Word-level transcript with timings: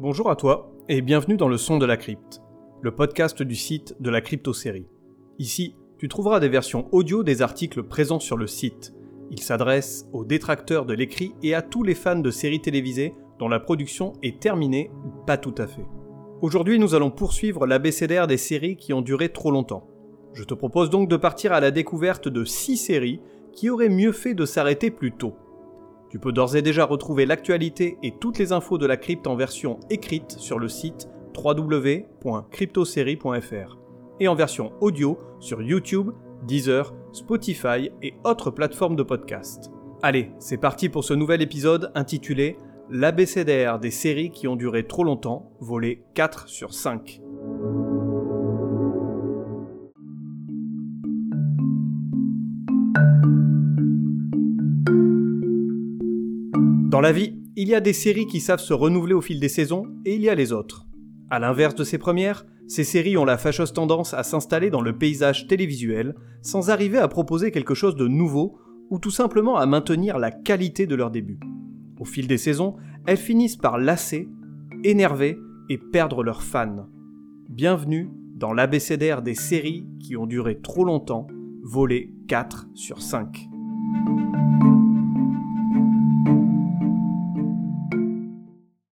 Bonjour 0.00 0.30
à 0.30 0.36
toi 0.36 0.72
et 0.88 1.02
bienvenue 1.02 1.36
dans 1.36 1.46
le 1.46 1.58
son 1.58 1.76
de 1.76 1.84
la 1.84 1.98
crypte, 1.98 2.40
le 2.80 2.90
podcast 2.90 3.42
du 3.42 3.54
site 3.54 3.96
de 4.00 4.08
la 4.08 4.22
crypto-série. 4.22 4.86
Ici, 5.38 5.76
tu 5.98 6.08
trouveras 6.08 6.40
des 6.40 6.48
versions 6.48 6.88
audio 6.90 7.22
des 7.22 7.42
articles 7.42 7.82
présents 7.82 8.18
sur 8.18 8.38
le 8.38 8.46
site. 8.46 8.94
Il 9.30 9.40
s'adresse 9.40 10.08
aux 10.14 10.24
détracteurs 10.24 10.86
de 10.86 10.94
l'écrit 10.94 11.34
et 11.42 11.54
à 11.54 11.60
tous 11.60 11.82
les 11.82 11.94
fans 11.94 12.18
de 12.18 12.30
séries 12.30 12.62
télévisées 12.62 13.12
dont 13.38 13.48
la 13.48 13.60
production 13.60 14.14
est 14.22 14.40
terminée 14.40 14.90
ou 15.04 15.10
pas 15.26 15.36
tout 15.36 15.54
à 15.58 15.66
fait. 15.66 15.84
Aujourd'hui, 16.40 16.78
nous 16.78 16.94
allons 16.94 17.10
poursuivre 17.10 17.66
l'abécédaire 17.66 18.26
des 18.26 18.38
séries 18.38 18.76
qui 18.76 18.94
ont 18.94 19.02
duré 19.02 19.28
trop 19.28 19.50
longtemps. 19.50 19.86
Je 20.32 20.44
te 20.44 20.54
propose 20.54 20.88
donc 20.88 21.10
de 21.10 21.16
partir 21.18 21.52
à 21.52 21.60
la 21.60 21.70
découverte 21.70 22.26
de 22.26 22.46
6 22.46 22.78
séries 22.78 23.20
qui 23.52 23.68
auraient 23.68 23.90
mieux 23.90 24.12
fait 24.12 24.32
de 24.32 24.46
s'arrêter 24.46 24.90
plus 24.90 25.12
tôt. 25.12 25.34
Tu 26.10 26.18
peux 26.18 26.32
d'ores 26.32 26.56
et 26.56 26.62
déjà 26.62 26.84
retrouver 26.84 27.24
l'actualité 27.24 27.96
et 28.02 28.10
toutes 28.10 28.38
les 28.38 28.50
infos 28.52 28.78
de 28.78 28.86
la 28.86 28.96
crypte 28.96 29.28
en 29.28 29.36
version 29.36 29.78
écrite 29.90 30.32
sur 30.32 30.58
le 30.58 30.68
site 30.68 31.08
www.cryptosérie.fr 31.36 33.78
et 34.18 34.26
en 34.26 34.34
version 34.34 34.72
audio 34.80 35.18
sur 35.38 35.62
YouTube, 35.62 36.10
Deezer, 36.46 36.92
Spotify 37.12 37.92
et 38.02 38.14
autres 38.24 38.50
plateformes 38.50 38.96
de 38.96 39.04
podcast. 39.04 39.70
Allez, 40.02 40.32
c'est 40.40 40.56
parti 40.56 40.88
pour 40.88 41.04
ce 41.04 41.14
nouvel 41.14 41.42
épisode 41.42 41.92
intitulé 41.94 42.58
L'ABCDR 42.90 43.78
des 43.78 43.92
séries 43.92 44.32
qui 44.32 44.48
ont 44.48 44.56
duré 44.56 44.84
trop 44.84 45.04
longtemps, 45.04 45.52
volé 45.60 46.02
4 46.14 46.48
sur 46.48 46.74
5. 46.74 47.20
Dans 56.90 57.00
la 57.00 57.12
vie, 57.12 57.36
il 57.54 57.68
y 57.68 57.76
a 57.76 57.80
des 57.80 57.92
séries 57.92 58.26
qui 58.26 58.40
savent 58.40 58.58
se 58.58 58.74
renouveler 58.74 59.14
au 59.14 59.20
fil 59.20 59.38
des 59.38 59.48
saisons 59.48 59.84
et 60.04 60.16
il 60.16 60.22
y 60.22 60.28
a 60.28 60.34
les 60.34 60.50
autres. 60.52 60.88
A 61.30 61.38
l'inverse 61.38 61.76
de 61.76 61.84
ces 61.84 61.98
premières, 61.98 62.44
ces 62.66 62.82
séries 62.82 63.16
ont 63.16 63.24
la 63.24 63.38
fâcheuse 63.38 63.72
tendance 63.72 64.12
à 64.12 64.24
s'installer 64.24 64.70
dans 64.70 64.80
le 64.80 64.98
paysage 64.98 65.46
télévisuel 65.46 66.16
sans 66.42 66.68
arriver 66.68 66.98
à 66.98 67.06
proposer 67.06 67.52
quelque 67.52 67.74
chose 67.74 67.94
de 67.94 68.08
nouveau 68.08 68.58
ou 68.90 68.98
tout 68.98 69.12
simplement 69.12 69.56
à 69.56 69.66
maintenir 69.66 70.18
la 70.18 70.32
qualité 70.32 70.88
de 70.88 70.96
leur 70.96 71.12
début. 71.12 71.38
Au 72.00 72.04
fil 72.04 72.26
des 72.26 72.38
saisons, 72.38 72.74
elles 73.06 73.18
finissent 73.18 73.56
par 73.56 73.78
lasser, 73.78 74.28
énerver 74.82 75.38
et 75.68 75.78
perdre 75.78 76.24
leurs 76.24 76.42
fans. 76.42 76.88
Bienvenue 77.48 78.10
dans 78.34 78.52
l'abécédaire 78.52 79.22
des 79.22 79.36
séries 79.36 79.86
qui 80.00 80.16
ont 80.16 80.26
duré 80.26 80.60
trop 80.60 80.82
longtemps, 80.82 81.28
volé 81.62 82.12
4 82.26 82.66
sur 82.74 83.00
5. 83.00 83.46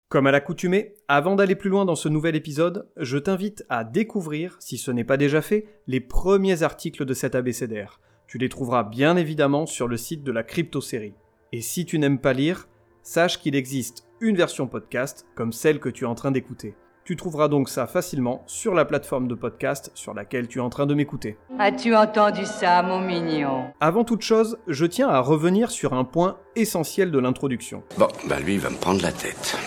Comme 0.08 0.26
à 0.26 0.30
l'accoutumée, 0.30 0.94
avant 1.06 1.36
d'aller 1.36 1.54
plus 1.54 1.68
loin 1.68 1.84
dans 1.84 1.94
ce 1.94 2.08
nouvel 2.08 2.34
épisode, 2.34 2.88
je 2.96 3.18
t'invite 3.18 3.66
à 3.68 3.84
découvrir, 3.84 4.56
si 4.58 4.78
ce 4.78 4.90
n'est 4.90 5.04
pas 5.04 5.18
déjà 5.18 5.42
fait, 5.42 5.66
les 5.86 6.00
premiers 6.00 6.62
articles 6.62 7.04
de 7.04 7.12
cet 7.12 7.34
abécédaire. 7.34 8.00
Tu 8.26 8.38
les 8.38 8.48
trouveras 8.48 8.84
bien 8.84 9.18
évidemment 9.18 9.66
sur 9.66 9.86
le 9.86 9.98
site 9.98 10.24
de 10.24 10.32
la 10.32 10.42
crypto-série. 10.42 11.12
Et 11.52 11.60
si 11.60 11.84
tu 11.84 11.98
n'aimes 11.98 12.20
pas 12.20 12.32
lire, 12.32 12.68
sache 13.02 13.38
qu'il 13.38 13.54
existe 13.54 14.06
une 14.22 14.34
version 14.34 14.66
podcast 14.66 15.26
comme 15.34 15.52
celle 15.52 15.78
que 15.78 15.90
tu 15.90 16.04
es 16.04 16.08
en 16.08 16.14
train 16.14 16.30
d'écouter. 16.30 16.74
Tu 17.04 17.14
trouveras 17.14 17.48
donc 17.48 17.68
ça 17.68 17.86
facilement 17.86 18.44
sur 18.46 18.72
la 18.72 18.86
plateforme 18.86 19.28
de 19.28 19.34
podcast 19.34 19.90
sur 19.92 20.14
laquelle 20.14 20.48
tu 20.48 20.58
es 20.58 20.62
en 20.62 20.70
train 20.70 20.86
de 20.86 20.94
m'écouter. 20.94 21.36
As-tu 21.58 21.94
entendu 21.94 22.46
ça, 22.46 22.82
mon 22.82 23.00
mignon? 23.00 23.66
Avant 23.80 24.04
toute 24.04 24.22
chose, 24.22 24.56
je 24.68 24.86
tiens 24.86 25.10
à 25.10 25.20
revenir 25.20 25.70
sur 25.70 25.92
un 25.92 26.04
point 26.04 26.38
essentiel 26.56 27.10
de 27.10 27.18
l'introduction. 27.18 27.82
Bon, 27.98 28.08
bah 28.26 28.40
lui, 28.40 28.54
il 28.54 28.60
va 28.60 28.70
me 28.70 28.76
prendre 28.76 29.02
la 29.02 29.12
tête. 29.12 29.58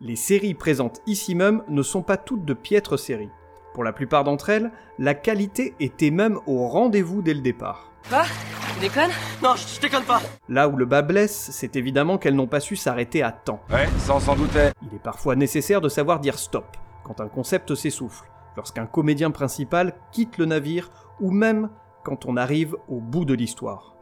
Les 0.00 0.16
séries 0.16 0.54
présentes 0.54 1.00
ici 1.06 1.34
même 1.34 1.62
ne 1.68 1.82
sont 1.82 2.02
pas 2.02 2.16
toutes 2.16 2.44
de 2.44 2.52
piètres 2.52 2.96
séries. 2.96 3.30
Pour 3.74 3.84
la 3.84 3.92
plupart 3.92 4.24
d'entre 4.24 4.50
elles, 4.50 4.72
la 4.98 5.14
qualité 5.14 5.74
était 5.78 6.10
même 6.10 6.38
au 6.46 6.66
rendez-vous 6.66 7.22
dès 7.22 7.34
le 7.34 7.40
départ. 7.40 7.92
Quoi 8.08 8.24
Tu 8.74 8.80
déconnes? 8.80 9.12
Non, 9.42 9.54
je, 9.54 9.76
je 9.76 9.80
déconne 9.80 10.02
pas 10.02 10.20
Là 10.48 10.68
où 10.68 10.76
le 10.76 10.84
bas 10.84 11.02
blesse, 11.02 11.50
c'est 11.52 11.76
évidemment 11.76 12.18
qu'elles 12.18 12.34
n'ont 12.34 12.48
pas 12.48 12.60
su 12.60 12.76
s'arrêter 12.76 13.22
à 13.22 13.30
temps. 13.30 13.60
Ouais, 13.70 13.86
ça 13.98 14.16
on 14.16 14.20
s'en 14.20 14.34
doutait. 14.34 14.72
Il 14.82 14.94
est 14.96 15.02
parfois 15.02 15.36
nécessaire 15.36 15.80
de 15.80 15.88
savoir 15.88 16.20
dire 16.20 16.38
stop 16.38 16.76
quand 17.04 17.20
un 17.20 17.28
concept 17.28 17.74
s'essouffle, 17.74 18.28
lorsqu'un 18.56 18.86
comédien 18.86 19.30
principal 19.30 19.94
quitte 20.10 20.38
le 20.38 20.46
navire 20.46 20.90
ou 21.20 21.30
même 21.30 21.70
quand 22.02 22.26
on 22.26 22.36
arrive 22.36 22.76
au 22.88 22.98
bout 23.00 23.24
de 23.24 23.34
l'histoire. 23.34 23.94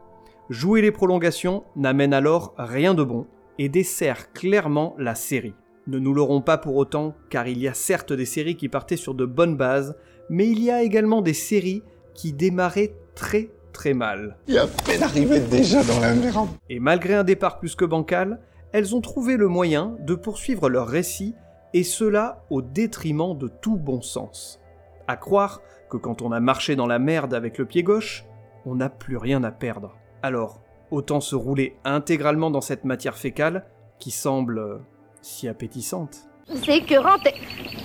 Jouer 0.49 0.81
les 0.81 0.91
prolongations 0.91 1.63
n'amène 1.75 2.13
alors 2.13 2.53
rien 2.57 2.93
de 2.93 3.03
bon 3.03 3.27
et 3.59 3.69
dessert 3.69 4.33
clairement 4.33 4.95
la 4.97 5.15
série. 5.15 5.53
Ne 5.85 5.99
nous 5.99 6.13
l'aurons 6.13 6.41
pas 6.41 6.57
pour 6.57 6.75
autant, 6.77 7.13
car 7.29 7.47
il 7.47 7.59
y 7.59 7.67
a 7.67 7.73
certes 7.73 8.13
des 8.13 8.25
séries 8.25 8.55
qui 8.55 8.69
partaient 8.69 8.95
sur 8.95 9.13
de 9.13 9.25
bonnes 9.25 9.57
bases, 9.57 9.95
mais 10.29 10.47
il 10.47 10.63
y 10.63 10.71
a 10.71 10.81
également 10.81 11.21
des 11.21 11.33
séries 11.33 11.83
qui 12.13 12.31
démarraient 12.31 12.95
très 13.15 13.49
très 13.73 13.93
mal. 13.93 14.37
Et 14.47 14.57
à 14.57 14.67
peine 14.67 15.03
arrivé 15.03 15.39
déjà 15.39 15.83
dans 15.83 15.99
la 15.99 16.13
merde. 16.13 16.47
Et 16.69 16.79
malgré 16.79 17.15
un 17.15 17.23
départ 17.23 17.59
plus 17.59 17.75
que 17.75 17.83
bancal, 17.83 18.39
elles 18.71 18.95
ont 18.95 19.01
trouvé 19.01 19.35
le 19.35 19.47
moyen 19.47 19.97
de 19.99 20.15
poursuivre 20.15 20.69
leur 20.69 20.87
récit, 20.87 21.35
et 21.73 21.83
cela 21.83 22.45
au 22.49 22.61
détriment 22.61 23.37
de 23.37 23.47
tout 23.47 23.77
bon 23.77 24.01
sens. 24.01 24.61
À 25.07 25.17
croire 25.17 25.61
que 25.89 25.97
quand 25.97 26.21
on 26.21 26.31
a 26.31 26.39
marché 26.39 26.75
dans 26.75 26.87
la 26.87 26.99
merde 26.99 27.33
avec 27.33 27.57
le 27.57 27.65
pied 27.65 27.83
gauche, 27.83 28.25
on 28.65 28.75
n'a 28.75 28.89
plus 28.89 29.17
rien 29.17 29.43
à 29.43 29.51
perdre. 29.51 29.97
Alors, 30.21 30.61
autant 30.91 31.19
se 31.19 31.35
rouler 31.35 31.75
intégralement 31.83 32.51
dans 32.51 32.61
cette 32.61 32.85
matière 32.85 33.17
fécale 33.17 33.65
qui 33.99 34.11
semble 34.11 34.59
euh, 34.59 34.77
si 35.23 35.47
appétissante. 35.47 36.29
C'est 36.47 36.77
écœurant, 36.77 37.17
t'es... 37.23 37.33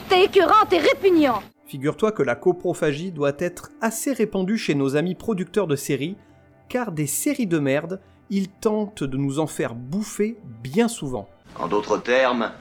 T'es 0.09 0.25
écœurant, 0.25 0.66
t'es 0.69 0.78
répugnant 0.78 1.43
Figure-toi 1.66 2.12
que 2.12 2.22
la 2.22 2.34
coprophagie 2.34 3.12
doit 3.12 3.34
être 3.38 3.71
assez 3.81 4.12
répandue 4.12 4.56
chez 4.56 4.75
nos 4.75 4.97
amis 4.97 5.15
producteurs 5.15 5.66
de 5.66 5.77
séries, 5.77 6.16
car 6.69 6.93
des 6.93 7.06
séries 7.06 7.47
de 7.47 7.59
merde, 7.59 8.00
ils 8.31 8.48
tentent 8.48 9.04
de 9.04 9.16
nous 9.19 9.38
en 9.38 9.47
faire 9.47 9.75
bouffer 9.75 10.38
bien 10.62 10.88
souvent. 10.88 11.28
En 11.59 11.69
d'autres 11.69 11.98
termes, 11.98 12.53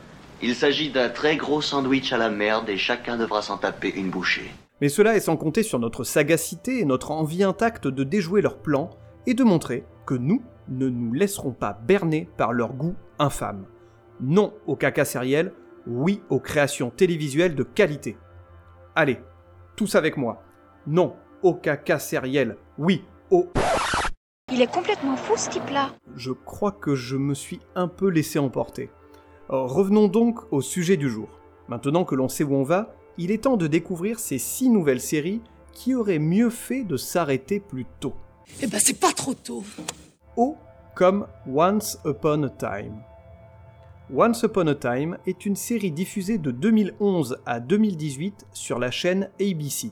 il 0.42 0.56
s'agit 0.56 0.92
d'un 0.92 1.10
très 1.10 1.38
gros 1.38 1.62
sandwich 1.62 2.12
à 2.12 2.18
la 2.18 2.30
merde 2.30 2.70
et 2.70 2.78
chacun 2.78 3.18
devra 3.18 3.42
s'en 3.42 3.58
taper 3.58 3.94
une 3.96 4.10
bouchée. 4.10 4.52
Mais 4.82 4.90
cela 4.90 5.16
est 5.16 5.22
sans 5.22 5.38
compter 5.38 5.64
sur 5.64 5.80
notre 5.80 6.04
sagacité 6.04 6.80
et 6.80 6.86
notre 6.86 7.12
envie 7.12 7.44
intacte 7.44 7.88
de 7.88 8.04
déjouer 8.04 8.42
leurs 8.42 8.62
plans 8.62 8.90
et 9.26 9.34
de 9.34 9.44
montrer 9.44 9.86
que 10.06 10.14
nous 10.14 10.42
ne 10.70 10.90
nous 10.90 11.14
laisserons 11.14 11.54
pas 11.54 11.80
berner 11.88 12.30
par 12.38 12.54
leur 12.54 12.74
goût 12.74 12.96
infâme. 13.20 13.66
Non 14.20 14.54
au 14.66 14.76
caca 14.76 15.06
sériel, 15.06 15.54
oui 15.86 16.22
aux 16.30 16.40
créations 16.40 16.90
télévisuelles 16.90 17.56
de 17.56 17.64
qualité. 17.64 18.18
Allez, 18.96 19.20
tous 19.76 19.94
avec 19.94 20.18
moi. 20.18 20.42
Non 20.88 21.16
au 21.44 21.54
caca 21.54 22.00
sériel, 22.00 22.58
oui 22.80 23.04
au... 23.30 23.48
Il 24.52 24.62
est 24.62 24.72
complètement 24.72 25.16
fou 25.16 25.38
ce 25.38 25.50
type-là 25.50 25.92
Je 26.16 26.32
crois 26.32 26.72
que 26.72 26.96
je 26.96 27.16
me 27.16 27.36
suis 27.36 27.60
un 27.76 27.88
peu 27.88 28.08
laissé 28.08 28.40
emporter. 28.40 28.90
Euh, 29.52 29.62
revenons 29.64 30.08
donc 30.08 30.52
au 30.52 30.62
sujet 30.62 30.98
du 30.98 31.10
jour. 31.10 31.30
Maintenant 31.68 32.04
que 32.04 32.16
l'on 32.16 32.28
sait 32.28 32.44
où 32.44 32.56
on 32.56 32.64
va, 32.64 32.96
il 33.20 33.30
est 33.30 33.44
temps 33.44 33.58
de 33.58 33.68
découvrir 33.68 34.20
ces 34.20 34.40
six 34.40 34.70
nouvelles 34.70 35.02
séries 35.02 35.42
qui 35.74 35.94
auraient 35.94 36.18
mieux 36.18 36.50
fait 36.50 36.84
de 36.84 36.98
s'arrêter 36.98 37.60
plus 37.60 37.86
tôt. 38.00 38.16
Eh 38.64 38.68
ben 38.68 38.80
c'est 38.80 39.00
pas 39.00 39.12
trop 39.12 39.36
tôt 39.36 39.64
O 40.38 40.56
comme 40.96 41.28
Once 41.46 42.00
Upon 42.04 42.44
a 42.44 42.50
Time. 42.50 43.04
Once 44.13 44.41
Upon 44.44 44.68
a 44.68 44.75
Time 44.75 45.18
est 45.25 45.45
une 45.45 45.57
série 45.57 45.91
diffusée 45.91 46.38
de 46.38 46.51
2011 46.51 47.40
à 47.45 47.59
2018 47.59 48.47
sur 48.53 48.79
la 48.79 48.90
chaîne 48.90 49.29
ABC. 49.41 49.91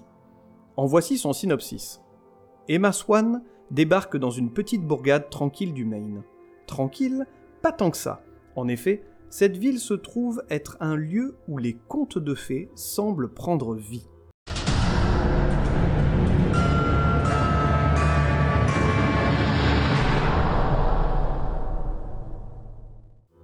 En 0.77 0.85
voici 0.85 1.17
son 1.17 1.33
synopsis. 1.33 2.01
Emma 2.69 2.93
Swan 2.93 3.43
débarque 3.71 4.15
dans 4.15 4.29
une 4.29 4.53
petite 4.53 4.83
bourgade 4.83 5.29
tranquille 5.29 5.73
du 5.73 5.83
Maine. 5.83 6.23
Tranquille 6.65 7.25
Pas 7.61 7.73
tant 7.73 7.91
que 7.91 7.97
ça. 7.97 8.23
En 8.55 8.69
effet, 8.69 9.03
cette 9.29 9.57
ville 9.57 9.79
se 9.79 9.93
trouve 9.93 10.41
être 10.49 10.77
un 10.79 10.95
lieu 10.95 11.35
où 11.49 11.57
les 11.57 11.73
contes 11.73 12.17
de 12.17 12.35
fées 12.35 12.69
semblent 12.73 13.33
prendre 13.33 13.75
vie. 13.75 14.07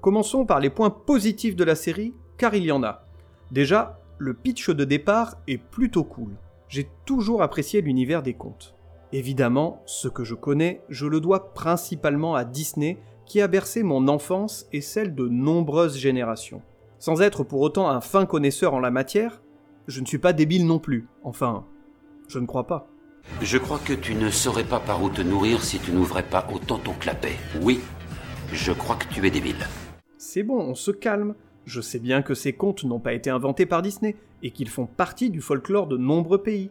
Commençons 0.01 0.45
par 0.47 0.59
les 0.59 0.71
points 0.71 0.89
positifs 0.89 1.55
de 1.55 1.63
la 1.63 1.75
série, 1.75 2.15
car 2.37 2.55
il 2.55 2.63
y 2.63 2.71
en 2.71 2.81
a. 2.81 3.05
Déjà, 3.51 3.99
le 4.17 4.33
pitch 4.33 4.71
de 4.71 4.83
départ 4.83 5.35
est 5.47 5.59
plutôt 5.59 6.03
cool. 6.03 6.31
J'ai 6.69 6.89
toujours 7.05 7.43
apprécié 7.43 7.81
l'univers 7.81 8.23
des 8.23 8.33
contes. 8.33 8.75
Évidemment, 9.13 9.83
ce 9.85 10.07
que 10.07 10.23
je 10.23 10.33
connais, 10.33 10.81
je 10.89 11.05
le 11.05 11.19
dois 11.19 11.53
principalement 11.53 12.33
à 12.33 12.45
Disney, 12.45 12.97
qui 13.27 13.41
a 13.41 13.47
bercé 13.47 13.83
mon 13.83 14.07
enfance 14.07 14.65
et 14.71 14.81
celle 14.81 15.13
de 15.13 15.27
nombreuses 15.27 15.97
générations. 15.97 16.63
Sans 16.97 17.21
être 17.21 17.43
pour 17.43 17.61
autant 17.61 17.87
un 17.87 18.01
fin 18.01 18.25
connaisseur 18.25 18.73
en 18.73 18.79
la 18.79 18.89
matière, 18.89 19.43
je 19.87 20.01
ne 20.01 20.07
suis 20.07 20.17
pas 20.17 20.33
débile 20.33 20.65
non 20.65 20.79
plus. 20.79 21.07
Enfin, 21.23 21.65
je 22.27 22.39
ne 22.39 22.47
crois 22.47 22.65
pas. 22.65 22.87
Je 23.41 23.59
crois 23.59 23.79
que 23.79 23.93
tu 23.93 24.15
ne 24.15 24.31
saurais 24.31 24.63
pas 24.63 24.79
par 24.79 25.03
où 25.03 25.09
te 25.09 25.21
nourrir 25.21 25.63
si 25.63 25.77
tu 25.77 25.91
n'ouvrais 25.91 26.27
pas 26.27 26.47
autant 26.51 26.79
ton 26.79 26.93
clapet. 26.93 27.35
Oui, 27.61 27.81
je 28.51 28.71
crois 28.71 28.95
que 28.95 29.13
tu 29.13 29.25
es 29.27 29.29
débile. 29.29 29.67
C'est 30.23 30.43
bon, 30.43 30.59
on 30.59 30.75
se 30.75 30.91
calme. 30.91 31.33
Je 31.65 31.81
sais 31.81 31.97
bien 31.97 32.21
que 32.21 32.35
ces 32.35 32.53
contes 32.53 32.83
n'ont 32.83 32.99
pas 32.99 33.13
été 33.13 33.31
inventés 33.31 33.65
par 33.65 33.81
Disney, 33.81 34.15
et 34.43 34.51
qu'ils 34.51 34.69
font 34.69 34.85
partie 34.85 35.31
du 35.31 35.41
folklore 35.41 35.87
de 35.87 35.97
nombreux 35.97 36.43
pays. 36.43 36.69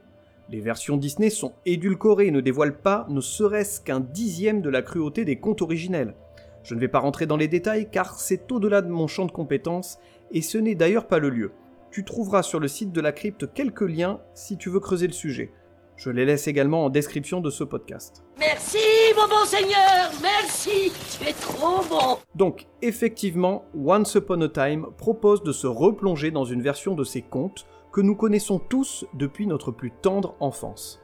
Les 0.50 0.60
versions 0.60 0.96
Disney 0.96 1.30
sont 1.30 1.52
édulcorées 1.66 2.28
et 2.28 2.30
ne 2.30 2.40
dévoilent 2.40 2.80
pas 2.80 3.08
ne 3.10 3.20
serait-ce 3.20 3.80
qu'un 3.80 3.98
dixième 3.98 4.62
de 4.62 4.70
la 4.70 4.82
cruauté 4.82 5.24
des 5.24 5.40
contes 5.40 5.62
originels. 5.62 6.14
Je 6.62 6.76
ne 6.76 6.80
vais 6.80 6.86
pas 6.86 7.00
rentrer 7.00 7.26
dans 7.26 7.36
les 7.36 7.48
détails 7.48 7.90
car 7.90 8.20
c'est 8.20 8.52
au-delà 8.52 8.82
de 8.82 8.88
mon 8.88 9.08
champ 9.08 9.26
de 9.26 9.32
compétences, 9.32 9.98
et 10.30 10.42
ce 10.42 10.56
n'est 10.56 10.76
d'ailleurs 10.76 11.08
pas 11.08 11.18
le 11.18 11.30
lieu. 11.30 11.50
Tu 11.90 12.04
trouveras 12.04 12.44
sur 12.44 12.60
le 12.60 12.68
site 12.68 12.92
de 12.92 13.00
la 13.00 13.10
crypte 13.10 13.52
quelques 13.52 13.80
liens 13.80 14.20
si 14.32 14.58
tu 14.58 14.70
veux 14.70 14.78
creuser 14.78 15.08
le 15.08 15.12
sujet. 15.12 15.50
Je 16.02 16.08
les 16.08 16.24
laisse 16.24 16.48
également 16.48 16.86
en 16.86 16.88
description 16.88 17.42
de 17.42 17.50
ce 17.50 17.62
podcast. 17.62 18.24
Merci, 18.38 18.78
mon 19.18 19.28
bon 19.28 19.44
seigneur, 19.44 20.10
merci, 20.22 20.90
tu 21.10 21.28
es 21.28 21.34
trop 21.34 21.84
bon. 21.90 22.16
Donc, 22.34 22.68
effectivement, 22.80 23.66
Once 23.74 24.14
Upon 24.14 24.40
a 24.40 24.48
Time 24.48 24.86
propose 24.96 25.42
de 25.42 25.52
se 25.52 25.66
replonger 25.66 26.30
dans 26.30 26.46
une 26.46 26.62
version 26.62 26.94
de 26.94 27.04
ces 27.04 27.20
contes 27.20 27.66
que 27.92 28.00
nous 28.00 28.16
connaissons 28.16 28.58
tous 28.58 29.04
depuis 29.12 29.46
notre 29.46 29.72
plus 29.72 29.90
tendre 29.90 30.36
enfance. 30.40 31.02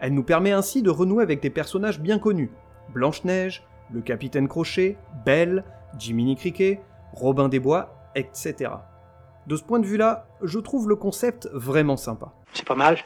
Elle 0.00 0.14
nous 0.14 0.24
permet 0.24 0.50
ainsi 0.50 0.82
de 0.82 0.90
renouer 0.90 1.22
avec 1.22 1.40
des 1.40 1.50
personnages 1.50 2.00
bien 2.00 2.18
connus 2.18 2.50
Blanche-Neige, 2.92 3.62
le 3.92 4.00
Capitaine 4.00 4.48
Crochet, 4.48 4.98
Belle, 5.24 5.62
Jiminy 6.00 6.34
Cricket, 6.34 6.80
Robin 7.12 7.48
des 7.48 7.60
Bois, 7.60 7.94
etc. 8.16 8.72
De 9.46 9.54
ce 9.54 9.62
point 9.62 9.78
de 9.78 9.86
vue-là, 9.86 10.26
je 10.42 10.58
trouve 10.58 10.88
le 10.88 10.96
concept 10.96 11.48
vraiment 11.52 11.96
sympa. 11.96 12.32
C'est 12.52 12.66
pas 12.66 12.74
mal. 12.74 12.98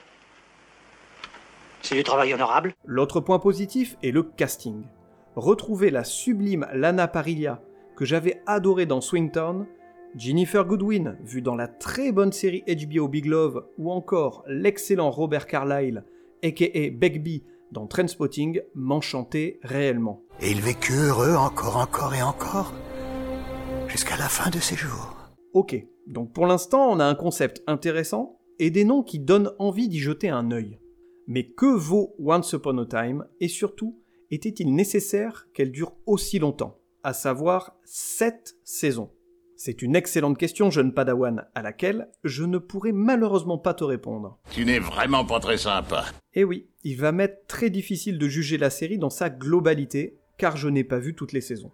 C'est 1.83 1.97
du 1.97 2.03
travail 2.03 2.35
honorable. 2.35 2.75
L'autre 2.85 3.21
point 3.21 3.39
positif 3.39 3.97
est 4.03 4.11
le 4.11 4.23
casting. 4.23 4.85
Retrouver 5.37 5.91
la 5.91 6.05
sublime 6.05 6.67
Lana 6.73 7.09
Parrilla, 7.09 7.63
que 7.97 8.05
j'avais 8.05 8.43
adorée 8.47 8.87
dans 8.87 9.01
Swingtown, 9.01 9.67
Jennifer 10.17 10.65
Goodwin, 10.65 11.17
vue 11.25 11.43
dans 11.43 11.55
la 11.55 11.69
très 11.69 12.13
bonne 12.13 12.33
série 12.33 12.65
HBO 12.67 13.09
Big 13.09 13.27
Love, 13.27 13.65
ou 13.79 13.91
encore 13.91 14.45
l'excellent 14.49 15.11
Robert 15.11 15.47
Carlyle, 15.47 16.05
aka 16.43 16.91
Begbie, 16.91 17.45
dans 17.71 17.87
Trainspotting, 17.87 18.61
m'enchantait 18.75 19.61
réellement. 19.63 20.23
Et 20.41 20.51
il 20.51 20.61
vécut 20.61 20.95
heureux 20.95 21.37
encore, 21.37 21.77
encore 21.77 22.15
et 22.15 22.23
encore, 22.23 22.73
jusqu'à 23.87 24.17
la 24.17 24.29
fin 24.29 24.51
de 24.51 24.59
ses 24.59 24.77
jours. 24.77 25.17
Ok, 25.53 25.77
donc 26.07 26.33
pour 26.33 26.47
l'instant 26.47 26.91
on 26.91 26.99
a 26.99 27.05
un 27.05 27.15
concept 27.15 27.63
intéressant, 27.67 28.39
et 28.59 28.71
des 28.71 28.85
noms 28.85 29.03
qui 29.03 29.21
donnent 29.21 29.53
envie 29.59 29.89
d'y 29.89 30.01
jeter 30.01 30.29
un 30.29 30.51
œil. 30.51 30.79
Mais 31.33 31.45
que 31.45 31.67
vaut 31.67 32.17
Once 32.19 32.55
Upon 32.55 32.77
a 32.79 32.87
Time 32.87 33.25
et 33.39 33.47
surtout, 33.47 34.03
était-il 34.33 34.75
nécessaire 34.75 35.47
qu'elle 35.55 35.71
dure 35.71 35.95
aussi 36.05 36.41
longtemps, 36.41 36.81
à 37.05 37.13
savoir 37.13 37.77
7 37.85 38.57
saisons? 38.65 39.13
C'est 39.55 39.81
une 39.81 39.95
excellente 39.95 40.37
question, 40.37 40.73
jeune 40.73 40.93
padawan, 40.93 41.47
à 41.55 41.63
laquelle 41.63 42.09
je 42.25 42.43
ne 42.43 42.59
pourrai 42.59 42.91
malheureusement 42.91 43.59
pas 43.59 43.75
te 43.75 43.85
répondre. 43.85 44.41
Tu 44.51 44.65
n'es 44.65 44.81
vraiment 44.81 45.25
pas 45.25 45.39
très 45.39 45.57
sympa. 45.57 46.07
Eh 46.35 46.43
oui, 46.43 46.69
il 46.83 46.97
va 46.97 47.13
m'être 47.13 47.47
très 47.47 47.71
difficile 47.71 48.19
de 48.19 48.27
juger 48.27 48.59
la 48.59 48.69
série 48.69 48.99
dans 48.99 49.09
sa 49.09 49.31
globalité, 49.31 50.19
car 50.37 50.57
je 50.57 50.69
n'ai 50.69 50.83
pas 50.83 50.99
vu 50.99 51.15
toutes 51.15 51.33
les 51.33 51.41
saisons. 51.41 51.71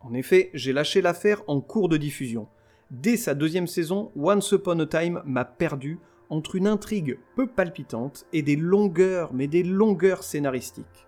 En 0.00 0.14
effet, 0.14 0.50
j'ai 0.52 0.72
lâché 0.72 1.00
l'affaire 1.00 1.44
en 1.46 1.60
cours 1.60 1.88
de 1.88 1.96
diffusion. 1.96 2.48
Dès 2.90 3.16
sa 3.16 3.36
deuxième 3.36 3.68
saison, 3.68 4.10
Once 4.16 4.50
Upon 4.50 4.80
a 4.80 4.86
Time 4.86 5.22
m'a 5.24 5.44
perdu 5.44 6.00
entre 6.30 6.54
une 6.54 6.66
intrigue 6.66 7.18
peu 7.36 7.46
palpitante 7.46 8.24
et 8.32 8.42
des 8.42 8.56
longueurs, 8.56 9.30
mais 9.32 9.46
des 9.46 9.62
longueurs 9.62 10.22
scénaristiques. 10.22 11.06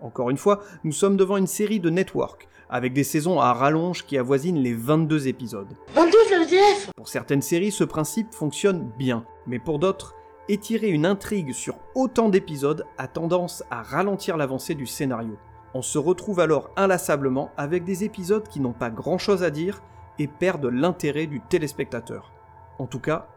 Encore 0.00 0.30
une 0.30 0.36
fois, 0.36 0.62
nous 0.84 0.92
sommes 0.92 1.16
devant 1.16 1.36
une 1.36 1.46
série 1.46 1.80
de 1.80 1.90
network, 1.90 2.48
avec 2.68 2.92
des 2.92 3.04
saisons 3.04 3.40
à 3.40 3.52
rallonge 3.52 4.04
qui 4.06 4.18
avoisinent 4.18 4.62
les 4.62 4.74
22 4.74 5.28
épisodes. 5.28 5.74
22 5.94 6.16
le 6.30 6.92
Pour 6.96 7.08
certaines 7.08 7.42
séries, 7.42 7.70
ce 7.70 7.84
principe 7.84 8.34
fonctionne 8.34 8.90
bien, 8.98 9.24
mais 9.46 9.58
pour 9.58 9.78
d'autres, 9.78 10.14
étirer 10.48 10.88
une 10.88 11.06
intrigue 11.06 11.52
sur 11.52 11.78
autant 11.94 12.28
d'épisodes 12.28 12.84
a 12.98 13.08
tendance 13.08 13.64
à 13.70 13.82
ralentir 13.82 14.36
l'avancée 14.36 14.74
du 14.74 14.86
scénario. 14.86 15.36
On 15.74 15.82
se 15.82 15.98
retrouve 15.98 16.40
alors 16.40 16.70
inlassablement 16.76 17.50
avec 17.56 17.84
des 17.84 18.04
épisodes 18.04 18.46
qui 18.48 18.60
n'ont 18.60 18.72
pas 18.72 18.90
grand-chose 18.90 19.42
à 19.42 19.50
dire 19.50 19.82
et 20.18 20.26
perdent 20.26 20.66
l'intérêt 20.66 21.26
du 21.26 21.40
téléspectateur. 21.40 22.32
En 22.78 22.86
tout 22.86 23.00
cas, 23.00 23.28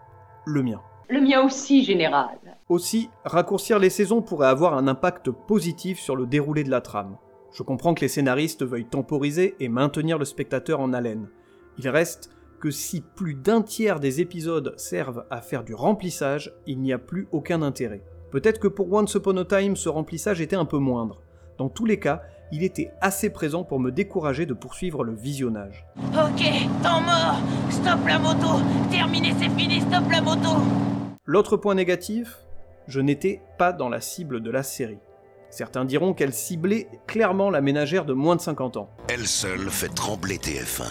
le 0.46 0.64
mien. 0.64 0.82
Le 1.10 1.22
mien 1.22 1.44
aussi, 1.44 1.84
général. 1.84 2.38
Aussi, 2.70 3.10
raccourcir 3.26 3.80
les 3.80 3.90
saisons 3.90 4.22
pourrait 4.22 4.48
avoir 4.48 4.76
un 4.76 4.88
impact 4.88 5.32
positif 5.32 6.00
sur 6.00 6.16
le 6.16 6.28
déroulé 6.28 6.64
de 6.64 6.70
la 6.70 6.82
trame. 6.82 7.18
Je 7.52 7.64
comprends 7.64 7.96
que 7.96 8.02
les 8.02 8.08
scénaristes 8.08 8.64
veuillent 8.64 8.86
temporiser 8.86 9.56
et 9.60 9.70
maintenir 9.70 10.20
le 10.20 10.26
spectateur 10.26 10.80
en 10.80 10.94
haleine. 10.94 11.30
Il 11.80 11.90
reste 11.90 12.30
que 12.60 12.70
si 12.70 13.02
plus 13.02 13.34
d'un 13.34 13.64
tiers 13.64 14.00
des 14.00 14.22
épisodes 14.22 14.76
servent 14.78 15.26
à 15.32 15.42
faire 15.42 15.64
du 15.64 15.74
remplissage, 15.74 16.54
il 16.68 16.80
n'y 16.80 16.94
a 16.94 17.00
plus 17.00 17.28
aucun 17.32 17.64
intérêt. 17.64 18.04
Peut-être 18.32 18.60
que 18.60 18.68
pour 18.68 18.94
Once 18.94 19.16
Upon 19.16 19.38
a 19.38 19.46
Time, 19.46 19.76
ce 19.76 19.90
remplissage 19.90 20.42
était 20.42 20.56
un 20.56 20.66
peu 20.66 20.78
moindre. 20.78 21.24
Dans 21.58 21.70
tous 21.70 21.86
les 21.86 22.00
cas, 22.00 22.22
il 22.52 22.64
était 22.64 22.92
assez 23.02 23.32
présent 23.32 23.64
pour 23.64 23.80
me 23.80 23.92
décourager 23.92 24.46
de 24.46 24.54
poursuivre 24.54 25.04
le 25.04 25.16
visionnage. 25.16 25.88
Ok, 26.14 26.44
temps 26.84 27.02
mort 27.02 27.40
Stop 27.72 28.06
la 28.08 28.20
moto 28.20 28.62
Terminé, 28.92 29.34
c'est 29.40 29.50
fini, 29.50 29.82
stop 29.82 30.10
la 30.12 30.22
moto 30.22 30.50
L'autre 31.32 31.58
point 31.58 31.76
négatif, 31.76 32.40
je 32.88 33.00
n'étais 33.00 33.40
pas 33.60 33.72
dans 33.72 33.88
la 33.88 34.02
cible 34.02 34.42
de 34.42 34.50
la 34.50 34.64
série. 34.64 34.98
Certains 35.52 35.86
diront 35.86 36.16
qu'elle 36.16 36.34
ciblait 36.34 36.88
clairement 37.06 37.52
la 37.52 37.62
ménagère 37.62 38.04
de 38.06 38.14
moins 38.14 38.36
de 38.36 38.42
50 38.42 38.78
ans. 38.78 38.90
Elle 39.10 39.28
seule 39.28 39.70
fait 39.70 39.90
trembler 39.90 40.38
TF1. 40.38 40.88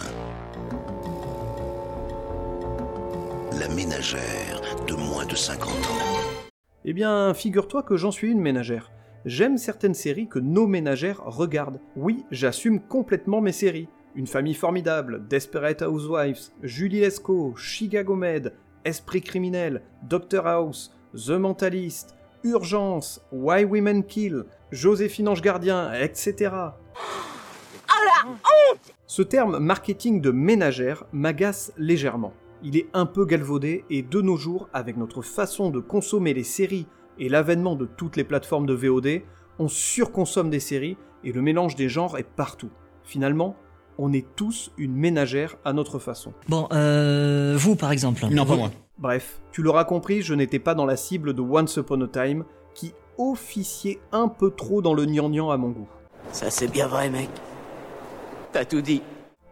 La 3.59 3.67
ménagère 3.75 4.61
de 4.87 4.95
moins 4.95 5.27
de 5.27 5.35
50 5.35 5.71
ans. 5.71 6.45
Eh 6.85 6.93
bien, 6.93 7.35
figure-toi 7.35 7.83
que 7.83 7.97
j'en 7.97 8.13
suis 8.13 8.31
une 8.31 8.41
ménagère. 8.41 8.93
J'aime 9.25 9.59
certaines 9.59 9.93
séries 9.93 10.29
que 10.29 10.39
nos 10.39 10.69
ménagères 10.69 11.21
regardent. 11.25 11.81
Oui, 11.97 12.25
j'assume 12.31 12.79
complètement 12.79 13.41
mes 13.41 13.51
séries. 13.51 13.89
Une 14.15 14.29
famille 14.29 14.55
formidable, 14.55 15.27
Desperate 15.27 15.83
Housewives, 15.83 16.51
Julie 16.63 17.01
Lescaut, 17.01 17.57
Chicago 17.57 18.15
Med, 18.15 18.55
Esprit 18.89 19.21
criminel, 19.21 19.83
Doctor 20.03 20.47
House, 20.47 20.95
The 21.15 21.33
Mentalist, 21.33 22.17
Urgence, 22.43 23.21
Why 23.31 23.65
Women 23.65 24.03
Kill, 24.05 24.47
Joséphine 24.73 25.29
Ange 25.29 25.43
Gardien, 25.43 25.93
etc. 25.93 26.55
Ce 29.07 29.23
terme 29.23 29.59
marketing 29.59 30.23
de 30.23 30.31
ménagère 30.31 31.05
m'agace 31.13 31.73
légèrement. 31.77 32.33
Il 32.63 32.79
est 32.79 32.89
un 32.95 33.05
peu 33.05 33.27
galvaudé 33.27 33.85
et 33.91 34.03
de 34.03 34.21
nos 34.23 34.37
jours, 34.37 34.71
avec 34.73 34.97
notre 34.97 35.21
façon 35.21 35.71
de 35.71 35.81
consommer 35.81 36.33
les 36.33 36.45
séries 36.45 36.87
et 37.19 37.29
l'avènement 37.29 37.77
de 37.77 37.85
toutes 37.85 38.17
les 38.17 38.25
plateformes 38.25 38.67
de 38.67 38.75
VOD, 38.75 39.23
on 39.59 39.69
surconsomme 39.69 40.49
des 40.49 40.61
séries 40.61 40.97
et 41.25 41.33
le 41.33 41.43
mélange 41.43 41.77
des 41.77 41.91
genres 41.91 42.17
est 42.17 42.27
partout. 42.27 42.71
Finalement, 43.05 43.55
on 43.99 44.13
est 44.13 44.27
tous 44.37 44.71
une 44.79 44.95
ménagère 44.95 45.57
à 45.65 45.73
notre 45.73 45.99
façon. 45.99 46.33
Bon, 46.49 46.69
euh, 46.73 47.55
vous 47.59 47.77
par 47.77 47.93
exemple. 47.93 48.25
Non, 48.31 48.47
pas 48.47 48.57
moi. 48.57 48.71
Bref, 48.99 49.41
tu 49.53 49.63
l'auras 49.63 49.85
compris, 49.85 50.23
je 50.23 50.35
n'étais 50.35 50.59
pas 50.59 50.75
dans 50.75 50.87
la 50.87 50.97
cible 50.97 51.35
de 51.35 51.43
Once 51.43 51.77
Upon 51.77 52.01
a 52.01 52.09
Time, 52.09 52.45
qui 52.75 52.95
officiait 53.17 54.01
un 54.13 54.29
peu 54.29 54.51
trop 54.51 54.83
dans 54.83 54.95
le 54.95 55.05
gnangnan 55.05 55.51
à 55.51 55.57
mon 55.57 55.71
goût. 55.71 55.89
Ça 56.33 56.51
c'est 56.51 56.69
bien 56.69 56.87
vrai, 56.87 57.11
mec. 57.11 57.29
T'as 58.53 58.65
tout 58.65 58.81
dit. 58.81 59.03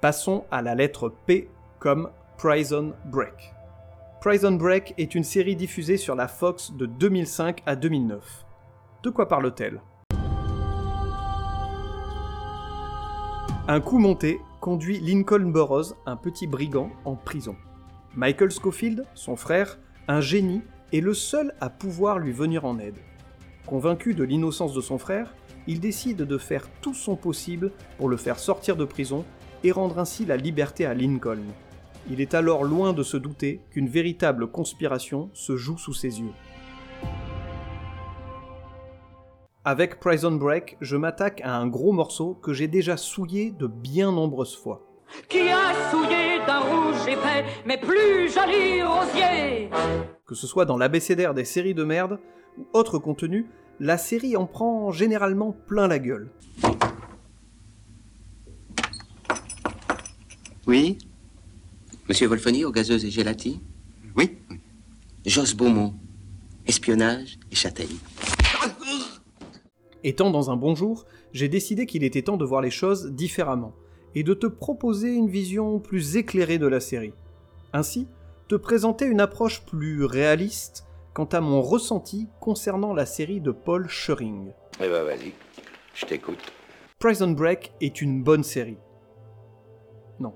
Passons 0.01 0.45
à 0.51 0.63
la 0.63 0.75
lettre 0.75 1.13
P 1.27 1.49
comme 1.79 2.11
Prison 2.39 2.93
Break. 3.07 3.53
Prison 4.21 4.53
Break 4.53 4.95
est 4.99 5.15
une 5.15 5.25
série 5.25 5.57
diffusée 5.57 5.97
sur 5.97 6.15
la 6.15 6.29
Fox 6.29 6.73
de 6.73 6.87
2005 6.87 7.63
à 7.67 7.77
2009. 7.77 8.45
De 9.03 9.11
quoi 9.11 9.29
parle-t-elle? 9.29 9.81
Un 13.69 13.81
coup 13.81 13.99
monté 13.99 14.41
conduit 14.61 15.01
Lincoln 15.01 15.51
Burroughs, 15.51 15.97
un 16.07 16.15
petit 16.15 16.47
brigand, 16.47 16.89
en 17.05 17.17
prison. 17.17 17.57
Michael 18.15 18.53
Scofield, 18.53 19.05
son 19.15 19.35
frère, 19.35 19.81
un 20.07 20.21
génie, 20.21 20.63
est 20.93 21.01
le 21.01 21.15
seul 21.15 21.53
à 21.61 21.69
pouvoir 21.69 22.21
lui 22.21 22.31
venir 22.31 22.65
en 22.65 22.79
aide. 22.79 22.99
Convaincu 23.67 24.15
de 24.15 24.23
l'innocence 24.23 24.73
de 24.73 24.81
son 24.81 24.99
frère, 24.99 25.35
il 25.67 25.81
décide 25.81 26.19
de 26.19 26.39
faire 26.39 26.69
tout 26.81 26.95
son 26.95 27.17
possible 27.17 27.73
pour 27.99 28.09
le 28.09 28.17
faire 28.17 28.39
sortir 28.39 28.77
de 28.77 28.85
prison 28.85 29.25
et 29.65 29.73
rendre 29.73 29.99
ainsi 29.99 30.25
la 30.25 30.37
liberté 30.37 30.87
à 30.87 30.95
Lincoln. 30.95 31.43
Il 32.09 32.21
est 32.21 32.35
alors 32.35 32.63
loin 32.63 32.93
de 32.93 33.03
se 33.03 33.17
douter 33.17 33.63
qu'une 33.73 33.89
véritable 33.89 34.47
conspiration 34.47 35.29
se 35.35 35.57
joue 35.57 35.77
sous 35.77 35.93
ses 35.93 36.21
yeux. 36.21 36.33
Avec 39.69 39.99
Prison 39.99 40.31
Break, 40.31 40.77
je 40.81 40.95
m'attaque 40.95 41.41
à 41.43 41.57
un 41.57 41.67
gros 41.67 41.91
morceau 41.91 42.35
que 42.35 42.53
j'ai 42.53 42.69
déjà 42.69 42.97
souillé 42.97 43.51
de 43.51 43.67
bien 43.67 44.13
nombreuses 44.13 44.57
fois. 44.57 44.87
Qui 45.29 45.49
a 45.49 45.91
souillé 45.91 46.39
d'un 46.47 46.61
rouge 46.61 47.09
épais, 47.09 47.45
mais 47.67 47.77
plus 47.77 48.33
joli 48.33 48.81
rosier? 48.85 49.69
Que 50.25 50.37
ce 50.37 50.47
soit 50.47 50.67
dans 50.67 50.77
l'abécédaire 50.77 51.35
des 51.35 51.45
séries 51.45 51.75
de 51.75 51.83
merde 51.83 52.21
ou 52.57 52.69
autre 52.75 53.01
contenu, 53.01 53.47
la 53.81 53.99
série 53.99 54.37
en 54.37 54.47
prend 54.47 54.93
généralement 54.93 55.51
plein 55.51 55.89
la 55.89 55.99
gueule. 55.99 56.31
Oui? 60.69 60.97
Monsieur 62.09 62.29
Wolfoni 62.29 62.65
aux 62.65 62.71
gazeuses 62.71 63.05
et 63.05 63.11
gélati? 63.11 63.61
Oui. 64.15 64.39
Josse 65.25 65.55
Beaumont, 65.57 65.93
espionnage 66.69 67.41
et 67.51 67.57
châtaigne. 67.57 67.97
Étant 70.07 70.31
dans 70.31 70.53
un 70.53 70.57
bon 70.57 70.77
jour, 70.77 71.05
j'ai 71.33 71.49
décidé 71.49 71.85
qu'il 71.85 72.05
était 72.05 72.23
temps 72.23 72.37
de 72.37 72.45
voir 72.45 72.61
les 72.61 72.71
choses 72.71 73.11
différemment, 73.11 73.75
et 74.15 74.23
de 74.23 74.35
te 74.35 74.47
proposer 74.47 75.13
une 75.13 75.29
vision 75.29 75.81
plus 75.81 76.17
éclairée 76.17 76.59
de 76.59 76.69
la 76.69 76.79
série. 76.79 77.13
Ainsi, 77.73 78.07
te 78.47 78.55
présenter 78.55 79.07
une 79.07 79.19
approche 79.19 79.67
plus 79.67 80.05
réaliste 80.05 80.87
quant 81.13 81.25
à 81.25 81.41
mon 81.41 81.61
ressenti 81.61 82.29
concernant 82.39 82.95
la 82.95 83.05
série 83.05 83.41
de 83.41 83.51
Paul 83.51 83.89
Schering. 83.89 84.53
Eh 84.79 84.89
ben 84.89 85.03
vas-y, 85.03 85.33
je 85.93 86.07
t'écoute. 86.07 86.53
Prison 87.01 87.33
Break 87.33 87.73
est 87.81 88.01
une 88.01 88.23
bonne 88.23 88.45
série. 88.45 88.79
Non. 90.21 90.35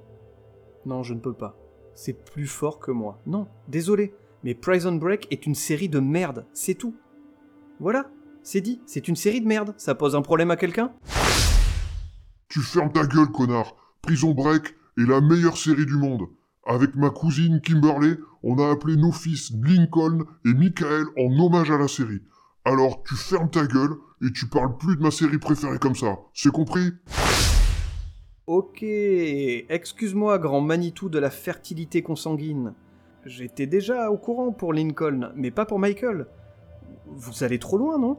Non, 0.85 1.05
je 1.05 1.15
ne 1.15 1.21
peux 1.21 1.33
pas. 1.33 1.57
C'est 1.95 2.25
plus 2.25 2.49
fort 2.49 2.81
que 2.81 2.91
moi. 2.91 3.21
Non, 3.25 3.47
désolé. 3.69 4.15
Mais 4.43 4.55
Prison 4.55 4.97
Break 4.97 5.29
est 5.31 5.47
une 5.47 5.55
série 5.55 5.89
de 5.89 6.01
merde, 6.01 6.45
c'est 6.55 6.75
tout. 6.75 6.97
Voilà, 7.79 8.11
c'est 8.43 8.61
dit, 8.61 8.81
c'est 8.87 9.09
une 9.09 9.17
série 9.17 9.41
de 9.41 9.47
merde. 9.47 9.75
Ça 9.77 9.95
pose 9.95 10.17
un 10.17 10.23
problème 10.23 10.51
à 10.51 10.57
quelqu'un? 10.57 10.93
Tu 12.49 12.61
fermes 12.61 12.93
ta 12.93 13.07
gueule, 13.07 13.29
connard. 13.29 13.77
Prison 14.03 14.33
Break 14.33 14.75
est 14.99 15.09
la 15.09 15.21
meilleure 15.21 15.57
série 15.57 15.87
du 15.87 15.97
monde. 15.97 16.23
Avec 16.67 16.95
ma 16.95 17.11
cousine 17.11 17.61
Kimberly, 17.61 18.17
on 18.43 18.59
a 18.59 18.71
appelé 18.71 18.97
nos 18.97 19.13
fils 19.13 19.53
Lincoln 19.63 20.25
et 20.45 20.55
Michael 20.55 21.05
en 21.19 21.39
hommage 21.39 21.71
à 21.71 21.79
la 21.79 21.89
série. 21.89 22.21
Alors 22.65 23.03
tu 23.05 23.15
fermes 23.15 23.51
ta 23.51 23.67
gueule 23.67 23.95
et 24.23 24.33
tu 24.33 24.47
parles 24.47 24.77
plus 24.77 24.97
de 24.97 25.03
ma 25.03 25.11
série 25.11 25.39
préférée 25.39 25.79
comme 25.79 25.95
ça. 25.95 26.19
C'est 26.35 26.53
compris? 26.53 26.93
Ok, 28.47 28.83
excuse-moi, 28.83 30.39
grand 30.39 30.61
Manitou 30.61 31.09
de 31.09 31.19
la 31.19 31.31
fertilité 31.31 32.03
consanguine. 32.03 32.75
J'étais 33.25 33.67
déjà 33.67 34.11
au 34.11 34.19
courant 34.19 34.53
pour 34.53 34.73
Lincoln, 34.73 35.33
mais 35.37 35.51
pas 35.51 35.67
pour 35.67 35.79
Michael. 35.79 36.27
Vous 37.11 37.45
allez 37.45 37.59
trop 37.59 37.77
loin, 37.77 37.99
non? 37.99 38.19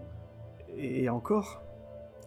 Et 0.77 1.09
encore 1.09 1.61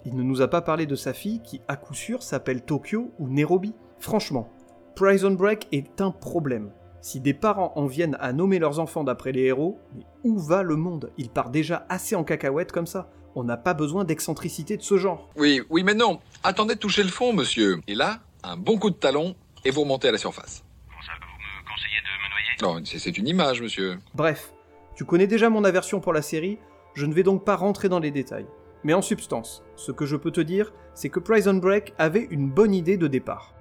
Il 0.05 0.17
ne 0.17 0.23
nous 0.23 0.43
a 0.43 0.49
pas 0.49 0.61
parlé 0.61 0.87
de 0.87 0.97
sa 0.97 1.13
fille 1.13 1.41
qui, 1.43 1.61
à 1.69 1.77
coup 1.77 1.95
sûr, 1.95 2.23
s'appelle 2.23 2.63
Tokyo 2.63 3.13
ou 3.19 3.29
Nairobi. 3.29 3.75
Franchement, 3.99 4.51
Prison 4.97 5.33
Break 5.33 5.69
est 5.73 6.01
un 6.01 6.11
problème. 6.11 6.71
Si 7.01 7.21
des 7.21 7.35
parents 7.35 7.73
en 7.77 7.87
viennent 7.87 8.17
à 8.21 8.33
nommer 8.33 8.59
leurs 8.59 8.81
enfants 8.81 9.05
d'après 9.05 9.33
les 9.33 9.43
héros, 9.43 9.79
mais 9.95 10.05
où 10.23 10.39
va 10.39 10.63
le 10.63 10.77
monde? 10.77 11.11
Il 11.19 11.29
part 11.29 11.51
déjà 11.51 11.85
assez 11.91 12.17
en 12.17 12.25
cacahuète 12.25 12.73
comme 12.73 12.87
ça. 12.87 13.11
On 13.35 13.45
n'a 13.45 13.59
pas 13.59 13.75
besoin 13.75 14.05
d'excentricité 14.05 14.79
de 14.79 14.83
ce 14.83 14.97
genre. 14.97 15.29
Oui, 15.37 15.61
oui, 15.69 15.83
mais 15.83 15.93
non. 15.93 16.21
Attendez 16.43 16.77
de 16.77 16.81
toucher 16.81 17.03
le 17.03 17.11
fond, 17.11 17.35
monsieur. 17.35 17.81
Et 17.89 17.95
là, 17.95 18.21
un 18.43 18.57
bon 18.57 18.79
coup 18.79 18.89
de 18.89 18.95
talon, 18.95 19.35
et 19.67 19.71
vous 19.71 19.83
remontez 19.83 20.09
à 20.09 20.13
la 20.13 20.19
surface. 20.19 20.65
Ça, 21.05 21.13
vous 21.21 21.27
me 21.27 21.69
conseillez 21.69 22.01
de 22.01 22.65
me 22.65 22.73
noyer? 22.73 22.81
Non, 22.81 22.85
c'est 22.87 23.19
une 23.19 23.29
image, 23.29 23.61
monsieur. 23.61 23.99
Bref, 24.15 24.54
tu 24.95 25.05
connais 25.05 25.27
déjà 25.27 25.51
mon 25.51 25.65
aversion 25.65 26.01
pour 26.01 26.13
la 26.13 26.23
série, 26.23 26.59
je 26.95 27.07
ne 27.07 27.15
vais 27.15 27.23
donc 27.23 27.45
pas 27.45 27.57
rentrer 27.57 27.89
dans 27.89 27.99
les 27.99 28.11
détails. 28.11 28.47
Mais 28.85 28.95
en 28.95 29.03
substance, 29.03 29.63
ce 29.77 29.93
que 29.93 30.07
je 30.07 30.17
peux 30.17 30.31
te 30.31 30.41
dire, 30.41 30.73
c'est 30.95 31.09
que 31.09 31.19
Prison 31.19 31.55
Break 31.55 31.95
avait 31.99 32.29
une 32.31 32.51
bonne 32.51 32.75
idée 32.75 32.97
de 32.97 33.09
départ. 33.09 33.55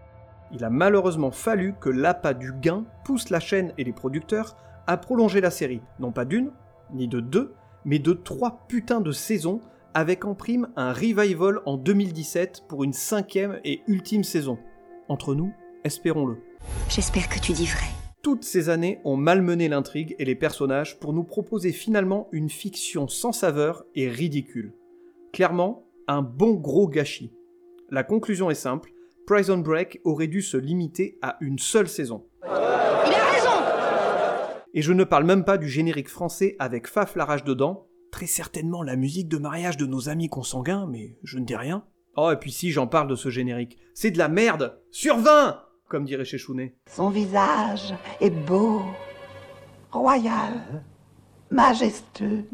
Il 0.51 0.63
a 0.63 0.69
malheureusement 0.69 1.31
fallu 1.31 1.73
que 1.79 1.89
l'appât 1.89 2.35
du 2.35 2.53
gain 2.53 2.83
pousse 3.05 3.29
la 3.29 3.39
chaîne 3.39 3.73
et 3.77 3.83
les 3.83 3.93
producteurs 3.93 4.55
à 4.85 4.97
prolonger 4.97 5.41
la 5.41 5.49
série, 5.49 5.81
non 5.99 6.11
pas 6.11 6.25
d'une, 6.25 6.51
ni 6.93 7.07
de 7.07 7.19
deux, 7.19 7.53
mais 7.85 7.99
de 7.99 8.13
trois 8.13 8.65
putains 8.67 9.01
de 9.01 9.11
saisons, 9.11 9.61
avec 9.93 10.25
en 10.25 10.35
prime 10.35 10.69
un 10.75 10.93
revival 10.93 11.61
en 11.65 11.77
2017 11.77 12.65
pour 12.67 12.83
une 12.83 12.93
cinquième 12.93 13.59
et 13.63 13.81
ultime 13.87 14.23
saison. 14.23 14.57
Entre 15.07 15.35
nous, 15.35 15.53
espérons-le. 15.83 16.37
J'espère 16.89 17.29
que 17.29 17.39
tu 17.39 17.53
dis 17.53 17.65
vrai. 17.65 18.02
Toutes 18.23 18.45
ces 18.45 18.69
années 18.69 19.01
ont 19.03 19.17
malmené 19.17 19.67
l'intrigue 19.67 20.15
et 20.17 20.23
les 20.23 20.35
personnages 20.35 20.97
pour 20.97 21.11
nous 21.11 21.25
proposer 21.25 21.73
finalement 21.73 22.29
une 22.31 22.49
fiction 22.49 23.09
sans 23.09 23.33
saveur 23.33 23.83
et 23.95 24.07
ridicule. 24.07 24.73
Clairement, 25.33 25.89
un 26.07 26.21
bon 26.21 26.53
gros 26.53 26.87
gâchis. 26.87 27.33
La 27.89 28.05
conclusion 28.05 28.49
est 28.49 28.55
simple, 28.55 28.93
Prison 29.27 29.57
Break 29.57 29.99
aurait 30.05 30.27
dû 30.27 30.41
se 30.41 30.55
limiter 30.55 31.19
à 31.21 31.35
une 31.41 31.59
seule 31.59 31.89
saison. 31.89 32.25
Il 32.45 32.49
a 32.49 33.25
raison 33.33 33.49
Et 34.73 34.81
je 34.81 34.93
ne 34.93 35.03
parle 35.03 35.25
même 35.25 35.43
pas 35.43 35.57
du 35.57 35.67
générique 35.67 36.09
français 36.09 36.55
avec 36.59 36.87
Faf 36.87 37.17
la 37.17 37.25
rage 37.25 37.43
dedans, 37.43 37.89
très 38.09 38.27
certainement 38.27 38.83
la 38.83 38.95
musique 38.95 39.27
de 39.27 39.37
mariage 39.37 39.75
de 39.75 39.85
nos 39.85 40.07
amis 40.07 40.29
consanguins, 40.29 40.87
mais 40.89 41.17
je 41.23 41.39
ne 41.39 41.45
dis 41.45 41.57
rien. 41.57 41.83
Oh, 42.15 42.31
et 42.31 42.37
puis 42.37 42.53
si 42.53 42.71
j'en 42.71 42.87
parle 42.87 43.09
de 43.09 43.15
ce 43.15 43.27
générique, 43.27 43.77
c'est 43.93 44.11
de 44.11 44.17
la 44.17 44.29
merde 44.29 44.79
Sur 44.91 45.17
20 45.17 45.59
Comme 45.93 46.05
dirait 46.05 46.25
chez 46.25 46.39
Chounet. 46.39 46.73
Son 46.89 47.11
visage 47.11 47.93
est 48.19 48.31
beau, 48.31 48.81
royal, 49.91 50.81
majestueux, 51.51 52.45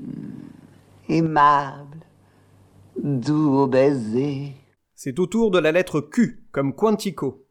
aimable, 1.08 2.00
doux 3.02 3.60
au 3.60 3.68
baiser. 3.68 4.56
C'est 4.94 5.20
au 5.20 5.26
tour 5.26 5.52
de 5.52 5.58
la 5.58 5.72
lettre 5.72 6.02
Q, 6.02 6.44
comme 6.52 6.76
Quantico. 6.76 7.46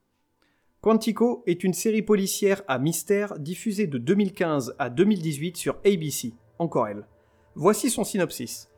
Quantico 0.82 1.42
est 1.46 1.64
une 1.64 1.72
série 1.72 2.02
policière 2.02 2.60
à 2.68 2.78
mystère 2.78 3.38
diffusée 3.38 3.86
de 3.86 3.96
2015 3.96 4.74
à 4.78 4.90
2018 4.90 5.56
sur 5.56 5.78
ABC, 5.86 6.34
encore 6.58 6.88
elle. 6.88 7.06
Voici 7.54 7.88
son 7.88 8.04
synopsis. 8.04 8.68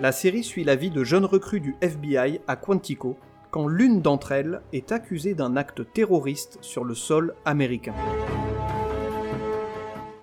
La 0.00 0.12
série 0.12 0.44
suit 0.44 0.62
la 0.62 0.76
vie 0.76 0.90
de 0.90 1.02
jeunes 1.02 1.24
recrues 1.24 1.58
du 1.58 1.74
FBI 1.80 2.38
à 2.46 2.54
Quantico 2.54 3.16
quand 3.50 3.68
l'une 3.68 4.02
d'entre 4.02 4.32
elles 4.32 4.60
est 4.72 4.92
accusée 4.92 5.34
d'un 5.34 5.56
acte 5.56 5.92
terroriste 5.92 6.58
sur 6.60 6.84
le 6.84 6.94
sol 6.94 7.34
américain. 7.44 7.94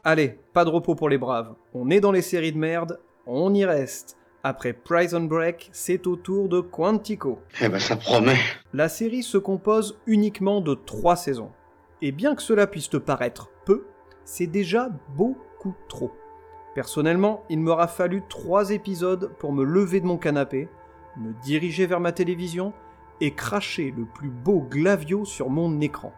Allez, 0.03 0.39
pas 0.53 0.65
de 0.65 0.69
repos 0.69 0.95
pour 0.95 1.09
les 1.09 1.17
braves. 1.17 1.53
On 1.73 1.89
est 1.89 2.01
dans 2.01 2.11
les 2.11 2.21
séries 2.21 2.51
de 2.51 2.57
merde, 2.57 2.99
on 3.25 3.53
y 3.53 3.63
reste. 3.63 4.17
Après 4.43 4.73
Prison 4.73 5.21
Break, 5.21 5.69
c'est 5.71 6.05
au 6.05 6.17
tour 6.17 6.49
de 6.49 6.59
Quantico. 6.59 7.39
Eh 7.61 7.69
ben 7.69 7.79
ça 7.79 7.95
promet. 7.95 8.35
La 8.73 8.89
série 8.89 9.23
se 9.23 9.37
compose 9.37 9.97
uniquement 10.05 10.59
de 10.59 10.73
trois 10.73 11.15
saisons. 11.15 11.51
Et 12.01 12.11
bien 12.11 12.35
que 12.35 12.41
cela 12.41 12.67
puisse 12.67 12.89
te 12.89 12.97
paraître 12.97 13.49
peu, 13.65 13.85
c'est 14.25 14.47
déjà 14.47 14.89
beaucoup 15.15 15.73
trop. 15.87 16.11
Personnellement, 16.75 17.45
il 17.49 17.61
m'aura 17.61 17.87
fallu 17.87 18.23
trois 18.27 18.71
épisodes 18.71 19.31
pour 19.39 19.53
me 19.53 19.63
lever 19.63 20.01
de 20.01 20.05
mon 20.05 20.17
canapé, 20.17 20.67
me 21.15 21.31
diriger 21.43 21.85
vers 21.85 22.01
ma 22.01 22.11
télévision 22.11 22.73
et 23.21 23.33
cracher 23.33 23.93
le 23.95 24.05
plus 24.05 24.29
beau 24.29 24.61
glavio 24.61 25.25
sur 25.25 25.49
mon 25.49 25.79
écran. 25.81 26.13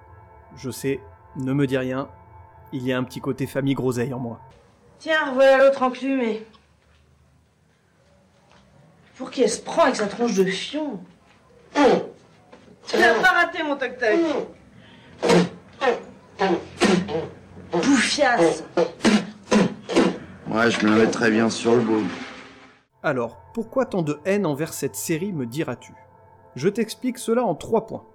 Je 0.55 0.69
sais, 0.69 0.99
ne 1.35 1.53
me 1.53 1.67
dis 1.67 1.77
rien, 1.77 2.09
il 2.71 2.83
y 2.83 2.93
a 2.93 2.97
un 2.97 3.03
petit 3.03 3.21
côté 3.21 3.45
famille 3.47 3.73
groseille 3.73 4.13
en 4.13 4.19
moi. 4.19 4.39
Tiens, 4.99 5.33
voilà 5.33 5.63
l'autre 5.63 5.83
enclumé. 5.83 6.45
Pour 9.17 9.31
qui 9.31 9.43
elle 9.43 9.49
se 9.49 9.61
prend 9.61 9.83
avec 9.83 9.95
sa 9.95 10.07
tronche 10.07 10.35
de 10.35 10.45
fion? 10.45 10.99
Tu 11.73 12.97
l'as 12.97 13.15
pas 13.15 13.31
raté, 13.31 13.63
mon 13.63 13.75
toc-toc 13.75 14.19
Bouffiasse 17.71 18.63
Ouais, 20.47 20.71
je 20.71 20.85
me 20.85 20.91
la 20.91 21.05
mettrais 21.05 21.31
bien 21.31 21.49
sur 21.49 21.75
le 21.75 21.81
bout. 21.81 22.03
Alors, 23.03 23.41
pourquoi 23.53 23.85
tant 23.85 24.01
de 24.01 24.19
haine 24.25 24.45
envers 24.45 24.73
cette 24.73 24.95
série, 24.95 25.33
me 25.33 25.45
diras-tu? 25.45 25.93
Je 26.55 26.69
t'explique 26.69 27.17
cela 27.17 27.43
en 27.43 27.53
trois 27.53 27.85
points. 27.85 28.05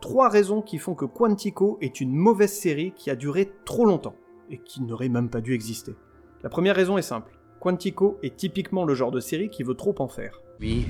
Trois 0.00 0.30
raisons 0.30 0.62
qui 0.62 0.78
font 0.78 0.94
que 0.94 1.04
Quantico 1.04 1.76
est 1.82 2.00
une 2.00 2.14
mauvaise 2.14 2.52
série 2.52 2.92
qui 2.96 3.10
a 3.10 3.16
duré 3.16 3.52
trop 3.66 3.84
longtemps, 3.84 4.14
et 4.48 4.56
qui 4.56 4.82
n'aurait 4.82 5.10
même 5.10 5.28
pas 5.28 5.42
dû 5.42 5.54
exister. 5.54 5.94
La 6.42 6.48
première 6.48 6.76
raison 6.76 6.96
est 6.96 7.02
simple. 7.02 7.38
Quantico 7.60 8.18
est 8.22 8.36
typiquement 8.36 8.86
le 8.86 8.94
genre 8.94 9.10
de 9.10 9.20
série 9.20 9.50
qui 9.50 9.62
veut 9.62 9.74
trop 9.74 9.94
en 9.98 10.08
faire. 10.08 10.40
Oui, 10.60 10.86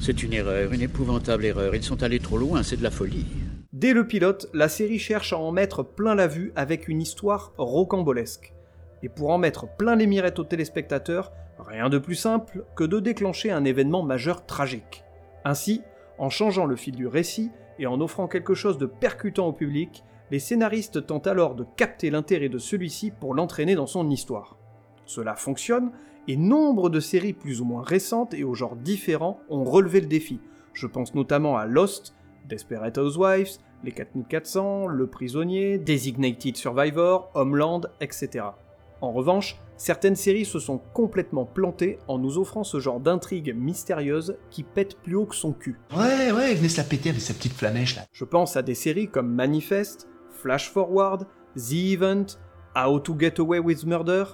c'est 0.00 0.22
une 0.22 0.32
erreur, 0.32 0.72
une 0.72 0.82
épouvantable 0.82 1.44
erreur. 1.44 1.74
Ils 1.74 1.82
sont 1.82 2.04
allés 2.04 2.20
trop 2.20 2.38
loin, 2.38 2.62
c'est 2.62 2.76
de 2.76 2.84
la 2.84 2.92
folie. 2.92 3.26
Dès 3.72 3.92
le 3.92 4.06
pilote, 4.06 4.48
la 4.54 4.68
série 4.68 5.00
cherche 5.00 5.32
à 5.32 5.38
en 5.38 5.50
mettre 5.50 5.82
plein 5.82 6.14
la 6.14 6.28
vue 6.28 6.52
avec 6.54 6.86
une 6.86 7.02
histoire 7.02 7.52
rocambolesque. 7.58 8.54
Et 9.02 9.08
pour 9.08 9.30
en 9.30 9.38
mettre 9.38 9.66
plein 9.76 9.96
les 9.96 10.06
mirettes 10.06 10.38
aux 10.38 10.44
téléspectateurs, 10.44 11.32
rien 11.58 11.88
de 11.88 11.98
plus 11.98 12.14
simple 12.14 12.64
que 12.76 12.84
de 12.84 13.00
déclencher 13.00 13.50
un 13.50 13.64
événement 13.64 14.04
majeur 14.04 14.46
tragique. 14.46 15.02
Ainsi, 15.44 15.82
en 16.20 16.28
changeant 16.28 16.66
le 16.66 16.76
fil 16.76 16.94
du 16.94 17.06
récit 17.06 17.50
et 17.78 17.86
en 17.86 18.00
offrant 18.00 18.28
quelque 18.28 18.54
chose 18.54 18.78
de 18.78 18.86
percutant 18.86 19.48
au 19.48 19.52
public, 19.52 20.04
les 20.30 20.38
scénaristes 20.38 21.06
tentent 21.06 21.26
alors 21.26 21.54
de 21.54 21.64
capter 21.76 22.10
l'intérêt 22.10 22.50
de 22.50 22.58
celui-ci 22.58 23.10
pour 23.10 23.34
l'entraîner 23.34 23.74
dans 23.74 23.86
son 23.86 24.08
histoire. 24.10 24.56
Cela 25.06 25.34
fonctionne, 25.34 25.90
et 26.28 26.36
nombre 26.36 26.90
de 26.90 27.00
séries 27.00 27.32
plus 27.32 27.62
ou 27.62 27.64
moins 27.64 27.82
récentes 27.82 28.34
et 28.34 28.44
aux 28.44 28.54
genres 28.54 28.76
différents 28.76 29.40
ont 29.48 29.64
relevé 29.64 30.00
le 30.00 30.06
défi. 30.06 30.38
Je 30.74 30.86
pense 30.86 31.14
notamment 31.14 31.56
à 31.56 31.64
Lost, 31.64 32.14
Desperate 32.48 32.98
Housewives, 32.98 33.56
Les 33.82 33.90
4400, 33.90 34.86
Le 34.88 35.06
Prisonnier, 35.06 35.78
Designated 35.78 36.56
Survivor, 36.56 37.30
Homeland, 37.34 37.80
etc. 38.02 38.44
En 39.00 39.12
revanche, 39.12 39.56
certaines 39.80 40.14
séries 40.14 40.44
se 40.44 40.58
sont 40.58 40.76
complètement 40.76 41.46
plantées 41.46 41.98
en 42.06 42.18
nous 42.18 42.36
offrant 42.36 42.64
ce 42.64 42.78
genre 42.78 43.00
d'intrigue 43.00 43.54
mystérieuse 43.56 44.36
qui 44.50 44.62
pète 44.62 44.98
plus 44.98 45.16
haut 45.16 45.24
que 45.24 45.34
son 45.34 45.52
cul. 45.52 45.78
Ouais, 45.96 46.30
ouais, 46.32 46.54
venez 46.54 46.68
se 46.68 46.76
la 46.76 46.84
péter 46.84 47.08
avec 47.08 47.22
sa 47.22 47.32
petite 47.32 47.54
flamèche 47.54 47.96
là. 47.96 48.02
Je 48.12 48.26
pense 48.26 48.56
à 48.56 48.62
des 48.62 48.74
séries 48.74 49.08
comme 49.08 49.32
Manifest, 49.32 50.06
Flash 50.28 50.70
Forward, 50.70 51.26
The 51.56 51.72
Event, 51.72 52.26
How 52.76 53.00
to 53.00 53.16
Get 53.18 53.40
Away 53.40 53.58
with 53.58 53.86
Murder. 53.86 54.24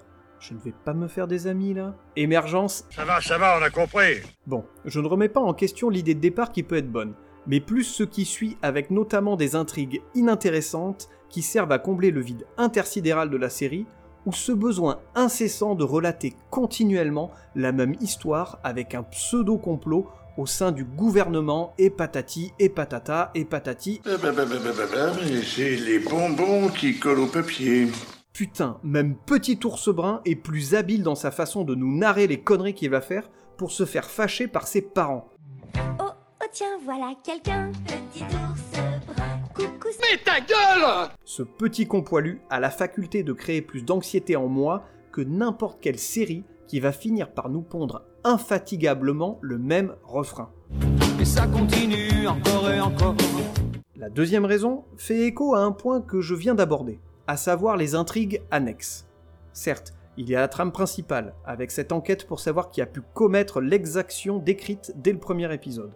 Je 0.40 0.52
ne 0.52 0.58
vais 0.58 0.74
pas 0.84 0.94
me 0.94 1.06
faire 1.06 1.28
des 1.28 1.46
amis 1.46 1.74
là. 1.74 1.94
Émergence. 2.16 2.84
Ça 2.90 3.04
va, 3.04 3.20
ça 3.20 3.38
va, 3.38 3.56
on 3.60 3.62
a 3.62 3.70
compris. 3.70 4.16
Bon, 4.48 4.64
je 4.84 4.98
ne 4.98 5.06
remets 5.06 5.28
pas 5.28 5.40
en 5.40 5.54
question 5.54 5.90
l'idée 5.90 6.14
de 6.14 6.20
départ 6.20 6.50
qui 6.50 6.64
peut 6.64 6.76
être 6.76 6.90
bonne, 6.90 7.14
mais 7.46 7.60
plus 7.60 7.84
ce 7.84 8.02
qui 8.02 8.24
suit 8.24 8.58
avec 8.62 8.90
notamment 8.90 9.36
des 9.36 9.54
intrigues 9.54 10.02
inintéressantes 10.16 11.08
qui 11.28 11.42
servent 11.42 11.72
à 11.72 11.78
combler 11.78 12.10
le 12.10 12.20
vide 12.20 12.46
intersidéral 12.56 13.30
de 13.30 13.36
la 13.36 13.48
série 13.48 13.86
ou 14.26 14.32
ce 14.32 14.52
besoin 14.52 14.98
incessant 15.14 15.74
de 15.74 15.84
relater 15.84 16.34
continuellement 16.50 17.30
la 17.54 17.72
même 17.72 17.94
histoire 18.00 18.58
avec 18.62 18.94
un 18.94 19.04
pseudo-complot 19.04 20.08
au 20.36 20.46
sein 20.46 20.72
du 20.72 20.84
gouvernement 20.84 21.72
et 21.78 21.88
patati 21.88 22.52
et 22.58 22.68
patata 22.68 23.30
et 23.34 23.44
patati. 23.44 24.02
Bah, 24.04 24.18
bah, 24.22 24.32
bah, 24.32 25.12
c'est 25.44 25.76
les 25.76 25.98
bonbons 25.98 26.68
qui 26.68 26.98
collent 26.98 27.20
au 27.20 27.26
papier. 27.26 27.88
Putain, 28.32 28.78
même 28.82 29.16
Petit 29.16 29.58
Ours 29.64 29.88
Brun 29.88 30.20
est 30.26 30.36
plus 30.36 30.74
habile 30.74 31.02
dans 31.02 31.14
sa 31.14 31.30
façon 31.30 31.64
de 31.64 31.74
nous 31.74 31.96
narrer 31.96 32.26
les 32.26 32.40
conneries 32.40 32.74
qu'il 32.74 32.90
va 32.90 33.00
faire 33.00 33.30
pour 33.56 33.70
se 33.70 33.86
faire 33.86 34.10
fâcher 34.10 34.46
par 34.46 34.66
ses 34.66 34.82
parents. 34.82 35.30
Oh, 35.98 36.10
oh 36.42 36.46
tiens, 36.52 36.78
voilà 36.84 37.14
quelqu'un. 37.24 37.72
Petit 37.86 38.24
ours 38.24 38.55
brun, 38.55 38.55
coucou. 39.56 39.86
Mais 40.00 40.18
ta 40.18 40.40
gueule 40.40 41.08
Ce 41.24 41.42
petit 41.42 41.86
compoilu 41.86 42.40
a 42.50 42.60
la 42.60 42.70
faculté 42.70 43.22
de 43.22 43.32
créer 43.32 43.62
plus 43.62 43.82
d'anxiété 43.82 44.36
en 44.36 44.48
moi 44.48 44.84
que 45.10 45.20
n'importe 45.20 45.80
quelle 45.80 45.98
série 45.98 46.44
qui 46.68 46.80
va 46.80 46.92
finir 46.92 47.30
par 47.30 47.48
nous 47.48 47.62
pondre 47.62 48.02
infatigablement 48.24 49.38
le 49.40 49.58
même 49.58 49.94
refrain. 50.04 50.50
Et 51.18 51.24
ça 51.24 51.46
continue 51.46 52.26
encore 52.26 52.70
et 52.70 52.80
encore. 52.80 53.14
La 53.96 54.10
deuxième 54.10 54.44
raison 54.44 54.84
fait 54.96 55.20
écho 55.20 55.54
à 55.54 55.60
un 55.60 55.72
point 55.72 56.00
que 56.00 56.20
je 56.20 56.34
viens 56.34 56.54
d'aborder, 56.54 57.00
à 57.26 57.36
savoir 57.36 57.76
les 57.76 57.94
intrigues 57.94 58.42
annexes. 58.50 59.06
Certes, 59.52 59.94
il 60.18 60.28
y 60.28 60.36
a 60.36 60.40
la 60.40 60.48
trame 60.48 60.72
principale, 60.72 61.34
avec 61.44 61.70
cette 61.70 61.92
enquête 61.92 62.26
pour 62.26 62.40
savoir 62.40 62.70
qui 62.70 62.82
a 62.82 62.86
pu 62.86 63.00
commettre 63.14 63.60
l'exaction 63.60 64.38
décrite 64.38 64.92
dès 64.96 65.12
le 65.12 65.18
premier 65.18 65.52
épisode. 65.54 65.92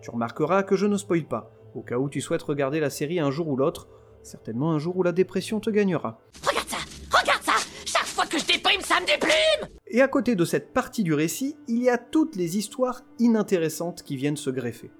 Tu 0.00 0.10
remarqueras 0.10 0.62
que 0.62 0.76
je 0.76 0.86
ne 0.86 0.96
spoil 0.96 1.24
pas, 1.24 1.50
au 1.76 1.82
cas 1.82 1.98
où 1.98 2.08
tu 2.08 2.20
souhaites 2.20 2.42
regarder 2.42 2.80
la 2.80 2.90
série 2.90 3.20
un 3.20 3.30
jour 3.30 3.48
ou 3.48 3.56
l'autre, 3.56 3.88
certainement 4.22 4.72
un 4.72 4.78
jour 4.78 4.96
où 4.96 5.02
la 5.02 5.12
dépression 5.12 5.60
te 5.60 5.70
gagnera. 5.70 6.20
Regarde 6.42 6.68
ça 6.68 6.78
Regarde 7.18 7.42
ça 7.42 7.52
Chaque 7.84 8.06
fois 8.06 8.24
que 8.24 8.38
je 8.38 8.46
déprime, 8.46 8.80
ça 8.80 8.98
me 9.00 9.06
déprime 9.06 9.68
Et 9.86 10.00
à 10.00 10.08
côté 10.08 10.34
de 10.34 10.44
cette 10.44 10.72
partie 10.72 11.04
du 11.04 11.12
récit, 11.12 11.56
il 11.68 11.82
y 11.82 11.90
a 11.90 11.98
toutes 11.98 12.34
les 12.34 12.56
histoires 12.56 13.02
inintéressantes 13.18 14.02
qui 14.02 14.16
viennent 14.16 14.36
se 14.36 14.50
greffer. 14.50 14.90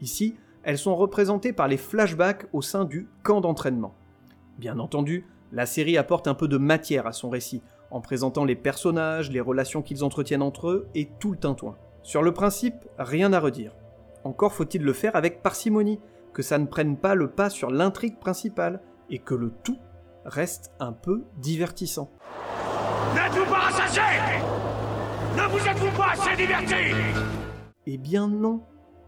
Ici, 0.00 0.36
elles 0.62 0.78
sont 0.78 0.96
représentées 0.96 1.52
par 1.52 1.68
les 1.68 1.76
flashbacks 1.76 2.46
au 2.52 2.62
sein 2.62 2.84
du 2.86 3.06
camp 3.22 3.42
d'entraînement. 3.42 3.94
Bien 4.58 4.78
entendu, 4.78 5.26
la 5.52 5.66
série 5.66 5.98
apporte 5.98 6.26
un 6.26 6.34
peu 6.34 6.48
de 6.48 6.56
matière 6.56 7.06
à 7.06 7.12
son 7.12 7.28
récit, 7.28 7.62
en 7.90 8.00
présentant 8.00 8.44
les 8.44 8.56
personnages, 8.56 9.30
les 9.30 9.40
relations 9.40 9.82
qu'ils 9.82 10.02
entretiennent 10.02 10.42
entre 10.42 10.68
eux 10.68 10.88
et 10.94 11.10
tout 11.20 11.32
le 11.32 11.38
tintouin. 11.38 11.76
Sur 12.02 12.22
le 12.22 12.32
principe, 12.32 12.86
rien 12.98 13.32
à 13.32 13.40
redire. 13.40 13.72
Encore 14.24 14.54
faut-il 14.54 14.82
le 14.82 14.94
faire 14.94 15.16
avec 15.16 15.42
parcimonie, 15.42 16.00
que 16.34 16.42
ça 16.42 16.58
ne 16.58 16.66
prenne 16.66 16.98
pas 16.98 17.14
le 17.14 17.30
pas 17.30 17.48
sur 17.48 17.70
l'intrigue 17.70 18.18
principale, 18.18 18.82
et 19.08 19.18
que 19.18 19.34
le 19.34 19.50
tout 19.62 19.78
reste 20.24 20.72
un 20.80 20.92
peu 20.92 21.24
divertissant. 21.38 22.10
N'êtes-vous 23.14 23.50
pas 23.50 23.58
rassasiés? 23.58 24.02
Ne 25.36 25.48
vous 25.48 25.66
êtes-vous 25.66 25.96
pas 25.96 26.12
assez 26.12 26.36
divertis? 26.36 26.94
Eh 27.86 27.98
bien 27.98 28.28
non, 28.28 28.62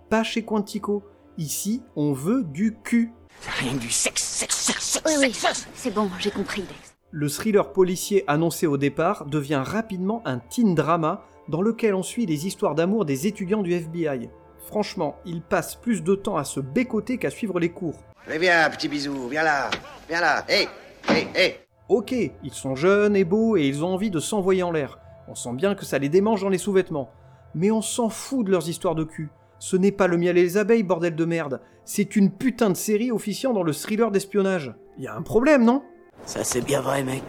pas 0.08 0.22
chez 0.22 0.44
Quantico. 0.44 1.02
Ici, 1.38 1.82
on 1.96 2.12
veut 2.12 2.44
du 2.44 2.76
cul. 2.82 3.12
Rien 3.60 3.74
du 3.74 3.90
sexe, 3.90 4.22
sexe, 4.22 4.56
sexe, 4.56 5.02
Oui, 5.04 5.12
oui, 5.20 5.32
sexe 5.32 5.68
c'est 5.74 5.92
bon, 5.92 6.08
j'ai 6.18 6.30
compris, 6.30 6.62
Dex. 6.62 6.96
Le 7.10 7.28
thriller 7.28 7.72
policier 7.72 8.24
annoncé 8.26 8.66
au 8.66 8.76
départ 8.76 9.26
devient 9.26 9.62
rapidement 9.64 10.22
un 10.24 10.38
teen 10.38 10.74
drama 10.74 11.24
dans 11.48 11.62
lequel 11.62 11.94
on 11.94 12.02
suit 12.02 12.26
les 12.26 12.46
histoires 12.46 12.74
d'amour 12.74 13.04
des 13.04 13.26
étudiants 13.26 13.62
du 13.62 13.72
FBI. 13.72 14.30
Franchement, 14.66 15.16
ils 15.24 15.42
passent 15.42 15.76
plus 15.76 16.02
de 16.02 16.16
temps 16.16 16.36
à 16.36 16.42
se 16.42 16.58
bécoter 16.58 17.18
qu'à 17.18 17.30
suivre 17.30 17.60
les 17.60 17.68
cours. 17.68 18.02
Mais 18.28 18.38
viens, 18.38 18.68
petit 18.68 18.88
bisou, 18.88 19.28
viens 19.28 19.44
là, 19.44 19.70
viens 20.08 20.20
là, 20.20 20.44
hé, 20.48 20.66
hé, 21.08 21.28
hé 21.36 21.54
Ok, 21.88 22.12
ils 22.12 22.52
sont 22.52 22.74
jeunes 22.74 23.14
et 23.14 23.24
beaux 23.24 23.56
et 23.56 23.64
ils 23.64 23.84
ont 23.84 23.94
envie 23.94 24.10
de 24.10 24.18
s'envoyer 24.18 24.64
en 24.64 24.72
l'air. 24.72 24.98
On 25.28 25.36
sent 25.36 25.52
bien 25.52 25.76
que 25.76 25.84
ça 25.84 25.98
les 25.98 26.08
démange 26.08 26.40
dans 26.40 26.48
les 26.48 26.58
sous-vêtements. 26.58 27.12
Mais 27.54 27.70
on 27.70 27.80
s'en 27.80 28.08
fout 28.08 28.44
de 28.44 28.50
leurs 28.50 28.68
histoires 28.68 28.96
de 28.96 29.04
cul. 29.04 29.30
Ce 29.60 29.76
n'est 29.76 29.92
pas 29.92 30.08
le 30.08 30.16
miel 30.16 30.36
et 30.36 30.42
les 30.42 30.56
abeilles, 30.56 30.82
bordel 30.82 31.14
de 31.14 31.24
merde. 31.24 31.60
C'est 31.84 32.16
une 32.16 32.32
putain 32.32 32.68
de 32.68 32.74
série 32.74 33.12
officiant 33.12 33.52
dans 33.52 33.62
le 33.62 33.72
thriller 33.72 34.10
d'espionnage. 34.10 34.74
Y 34.98 35.06
a 35.06 35.14
un 35.14 35.22
problème, 35.22 35.64
non? 35.64 35.84
Ça 36.24 36.42
c'est 36.42 36.64
bien 36.64 36.80
vrai, 36.80 37.04
mec. 37.04 37.22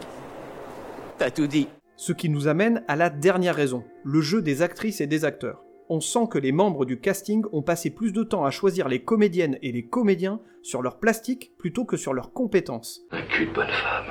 T'as 1.18 1.30
tout 1.30 1.46
dit. 1.46 1.68
Ce 1.94 2.12
qui 2.12 2.28
nous 2.28 2.48
amène 2.48 2.82
à 2.88 2.96
la 2.96 3.10
dernière 3.10 3.54
raison, 3.54 3.84
le 4.04 4.20
jeu 4.20 4.42
des 4.42 4.62
actrices 4.62 5.00
et 5.00 5.06
des 5.06 5.24
acteurs. 5.24 5.62
On 5.90 6.00
sent 6.00 6.26
que 6.30 6.38
les 6.38 6.52
membres 6.52 6.84
du 6.84 7.00
casting 7.00 7.44
ont 7.50 7.62
passé 7.62 7.88
plus 7.88 8.12
de 8.12 8.22
temps 8.22 8.44
à 8.44 8.50
choisir 8.50 8.88
les 8.88 9.00
comédiennes 9.00 9.58
et 9.62 9.72
les 9.72 9.86
comédiens 9.86 10.38
sur 10.62 10.82
leur 10.82 10.98
plastique 10.98 11.52
plutôt 11.56 11.86
que 11.86 11.96
sur 11.96 12.12
leurs 12.12 12.34
compétences. 12.34 13.06
Un 13.10 13.22
cul 13.22 13.46
de 13.46 13.52
bonne 13.52 13.68
femme. 13.68 14.04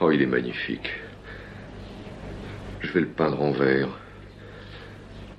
Oh, 0.00 0.10
il 0.10 0.22
est 0.22 0.26
magnifique. 0.26 0.88
Je 2.80 2.90
vais 2.92 3.00
le 3.00 3.08
peindre 3.08 3.42
en 3.42 3.52
vert. 3.52 4.00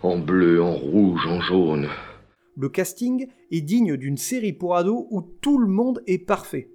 En 0.04 0.20
bleu, 0.20 0.62
en 0.62 0.76
rouge, 0.76 1.26
en 1.26 1.42
jaune. 1.42 1.88
Le 2.56 2.70
casting 2.70 3.28
est 3.50 3.62
digne 3.62 3.98
d'une 3.98 4.18
série 4.18 4.54
pour 4.54 4.76
ados 4.76 5.08
où 5.10 5.22
tout 5.22 5.58
le 5.58 5.68
monde 5.68 6.04
est 6.06 6.20
parfait. 6.20 6.70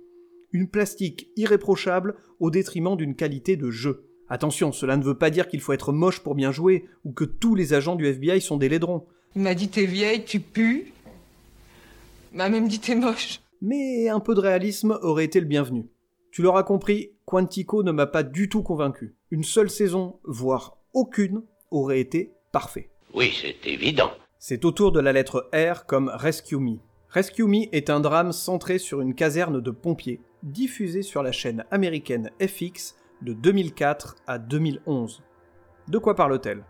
Une 0.51 0.69
plastique 0.69 1.31
irréprochable 1.37 2.17
au 2.41 2.51
détriment 2.51 2.97
d'une 2.97 3.15
qualité 3.15 3.57
de 3.57 3.71
jeu. 3.71 4.12
Attention, 4.33 4.73
cela 4.73 4.97
ne 4.97 5.05
veut 5.05 5.19
pas 5.19 5.29
dire 5.29 5.47
qu'il 5.47 5.61
faut 5.61 5.75
être 5.75 5.93
moche 5.93 6.21
pour 6.21 6.35
bien 6.35 6.53
jouer, 6.53 6.87
ou 7.05 7.13
que 7.13 7.25
tous 7.25 7.55
les 7.55 7.75
agents 7.75 7.97
du 7.97 8.07
FBI 8.07 8.41
sont 8.41 8.57
des 8.57 8.71
laidrons. 8.71 9.05
Il 9.37 9.43
m'a 9.43 9.55
dit 9.55 9.69
t'es 9.69 9.85
vieille, 9.85 10.25
tu 10.25 10.41
pues. 10.41 10.87
Il 12.33 12.39
m'a 12.39 12.49
même 12.49 12.67
dit 12.67 12.79
t'es 12.79 12.95
moche. 12.95 13.43
Mais 13.61 14.09
un 14.09 14.21
peu 14.21 14.35
de 14.35 14.41
réalisme 14.41 14.99
aurait 15.03 15.27
été 15.27 15.39
le 15.39 15.45
bienvenu. 15.45 15.85
Tu 16.31 16.41
l'auras 16.41 16.63
compris, 16.63 17.11
Quantico 17.27 17.83
ne 17.83 17.93
m'a 17.93 18.07
pas 18.07 18.23
du 18.23 18.49
tout 18.49 18.63
convaincu. 18.63 19.15
Une 19.31 19.45
seule 19.45 19.69
saison, 19.69 20.19
voire 20.25 20.79
aucune, 20.95 21.43
aurait 21.71 22.01
été 22.01 22.33
parfait. 22.53 22.89
Oui, 23.13 23.35
c'est 23.39 23.71
évident. 23.71 24.13
C'est 24.39 24.65
au 24.65 24.71
tour 24.71 24.93
de 24.93 25.01
la 25.01 25.13
lettre 25.13 25.51
R 25.53 25.85
comme 25.85 26.09
Rescue 26.09 26.57
Me. 26.57 26.79
Rescue 27.11 27.45
Me 27.45 27.67
est 27.77 27.91
un 27.91 28.01
drame 28.01 28.33
centré 28.33 28.79
sur 28.79 29.03
une 29.03 29.15
caserne 29.15 29.61
de 29.61 29.71
pompiers, 29.71 30.21
diffusé 30.43 31.03
sur 31.03 31.23
la 31.23 31.33
chaîne 31.33 31.67
américaine 31.71 32.31
FX 32.41 32.95
de 33.23 33.33
2004 33.33 34.17
à 34.27 34.39
2011. 34.39 35.23
De 35.89 35.99
quoi 35.99 36.17
parle-t-elle? 36.17 36.65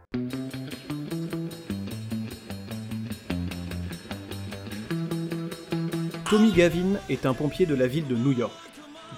Tommy 6.28 6.52
Gavin 6.52 6.96
est 7.08 7.26
un 7.26 7.34
pompier 7.34 7.66
de 7.66 7.74
la 7.74 7.86
ville 7.86 8.06
de 8.06 8.16
New 8.16 8.32
York. 8.32 8.52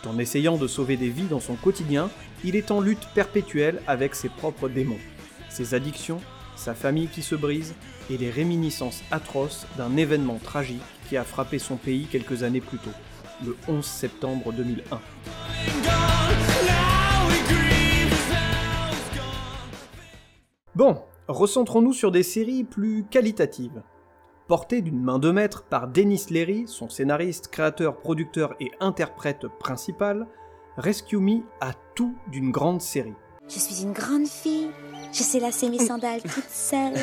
Tout 0.02 0.08
en 0.08 0.18
essayant 0.18 0.56
de 0.56 0.66
sauver 0.66 0.96
des 0.96 1.10
vies 1.10 1.26
dans 1.26 1.40
son 1.40 1.54
quotidien, 1.54 2.10
il 2.44 2.56
est 2.56 2.70
en 2.70 2.80
lutte 2.80 3.06
perpétuelle 3.14 3.80
avec 3.86 4.14
ses 4.14 4.28
propres 4.28 4.68
démons, 4.68 4.98
ses 5.48 5.74
addictions, 5.74 6.20
sa 6.56 6.74
famille 6.74 7.08
qui 7.08 7.22
se 7.22 7.34
brise 7.34 7.74
et 8.10 8.18
les 8.18 8.30
réminiscences 8.30 9.02
atroces 9.10 9.66
d'un 9.76 9.96
événement 9.96 10.38
tragique 10.42 10.82
qui 11.08 11.16
a 11.16 11.24
frappé 11.24 11.58
son 11.58 11.76
pays 11.76 12.06
quelques 12.06 12.42
années 12.42 12.60
plus 12.60 12.78
tôt, 12.78 12.90
le 13.44 13.56
11 13.68 13.84
septembre 13.84 14.52
2001. 14.52 16.23
Bon, 20.76 21.02
recentrons-nous 21.28 21.92
sur 21.92 22.10
des 22.10 22.24
séries 22.24 22.64
plus 22.64 23.04
qualitatives. 23.08 23.84
Portée 24.48 24.82
d'une 24.82 25.00
main 25.00 25.20
de 25.20 25.30
maître 25.30 25.62
par 25.62 25.86
Dennis 25.86 26.26
Leary, 26.30 26.64
son 26.66 26.88
scénariste, 26.88 27.46
créateur, 27.46 27.96
producteur 27.96 28.56
et 28.58 28.72
interprète 28.80 29.46
principal, 29.60 30.26
Rescue 30.76 31.18
Me 31.18 31.42
a 31.60 31.74
tout 31.94 32.16
d'une 32.26 32.50
grande 32.50 32.80
série. 32.80 33.14
Je 33.48 33.60
suis 33.60 33.84
une 33.84 33.92
grande 33.92 34.26
fille, 34.26 34.68
je 35.12 35.22
sais 35.22 35.38
lasser 35.38 35.70
mes 35.70 35.78
sandales 35.78 36.22
toute 36.24 36.50
seule. 36.50 36.94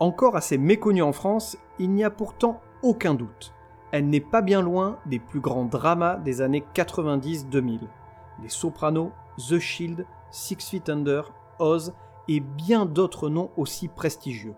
Encore 0.00 0.34
assez 0.34 0.56
méconnue 0.56 1.02
en 1.02 1.12
France, 1.12 1.58
il 1.78 1.90
n'y 1.90 2.04
a 2.04 2.10
pourtant 2.10 2.62
aucun 2.82 3.12
doute. 3.12 3.52
Elle 3.92 4.08
n'est 4.08 4.20
pas 4.20 4.40
bien 4.40 4.62
loin 4.62 4.98
des 5.04 5.18
plus 5.18 5.40
grands 5.40 5.66
dramas 5.66 6.16
des 6.16 6.40
années 6.40 6.64
90-2000. 6.74 7.80
Les 8.42 8.48
Sopranos, 8.48 9.12
The 9.36 9.58
Shield, 9.58 10.06
Six 10.30 10.56
Feet 10.70 10.88
Under, 10.88 11.30
Oz 11.58 11.92
et 12.28 12.40
bien 12.40 12.86
d'autres 12.86 13.28
noms 13.28 13.50
aussi 13.56 13.88
prestigieux. 13.88 14.54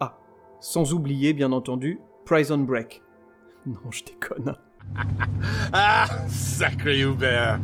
Ah, 0.00 0.18
sans 0.60 0.92
oublier 0.92 1.32
bien 1.32 1.52
entendu 1.52 2.00
Prison 2.24 2.58
Break. 2.58 3.02
Non, 3.66 3.90
je 3.90 4.04
déconne. 4.04 4.56
Ah, 5.72 6.06
sacré 6.28 7.00
Hubert 7.00 7.60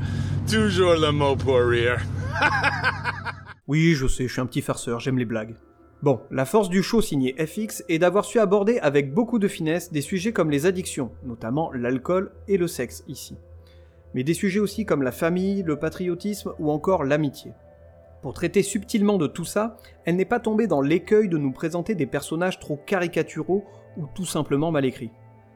toujours 0.51 0.95
le 0.95 1.13
mot 1.13 1.37
pour 1.37 1.59
rire. 1.59 2.01
oui, 3.69 3.95
je 3.95 4.07
sais, 4.07 4.27
je 4.27 4.33
suis 4.33 4.41
un 4.41 4.47
petit 4.47 4.63
farceur, 4.63 4.99
j'aime 4.99 5.19
les 5.19 5.27
blagues. 5.27 5.57
Bon, 6.03 6.21
la 6.31 6.47
force 6.47 6.71
du 6.71 6.83
show 6.83 7.03
signé 7.03 7.35
FX 7.45 7.85
est 7.89 7.99
d'avoir 7.99 8.25
su 8.25 8.39
aborder 8.39 8.79
avec 8.79 9.13
beaucoup 9.13 9.39
de 9.39 9.49
finesse 9.49 9.93
des 9.93 10.01
sujets 10.01 10.33
comme 10.33 10.51
les 10.51 10.65
addictions, 10.65 11.11
notamment 11.25 11.71
l'alcool 11.73 12.33
et 12.47 12.57
le 12.57 12.67
sexe 12.67 13.05
ici. 13.09 13.37
Mais 14.15 14.25
des 14.25 14.33
sujets 14.33 14.61
aussi 14.61 14.87
comme 14.87 15.03
la 15.03 15.13
famille, 15.13 15.63
le 15.63 15.79
patriotisme 15.79 16.55
ou 16.59 16.71
encore 16.71 17.05
l'amitié. 17.05 17.53
Pour 18.23 18.35
traiter 18.35 18.63
subtilement 18.63 19.17
de 19.17 19.29
tout 19.29 19.45
ça, 19.45 19.77
elle 20.05 20.17
n'est 20.17 20.25
pas 20.25 20.41
tombée 20.41 20.67
dans 20.67 20.81
l'écueil 20.81 21.29
de 21.29 21.39
nous 21.39 21.53
présenter 21.53 21.95
des 21.95 22.07
personnages 22.07 22.59
trop 22.59 22.77
caricaturaux 22.77 23.65
ou 23.97 24.07
tout 24.15 24.25
simplement 24.25 24.73
mal 24.73 24.85
écrits. 24.85 25.13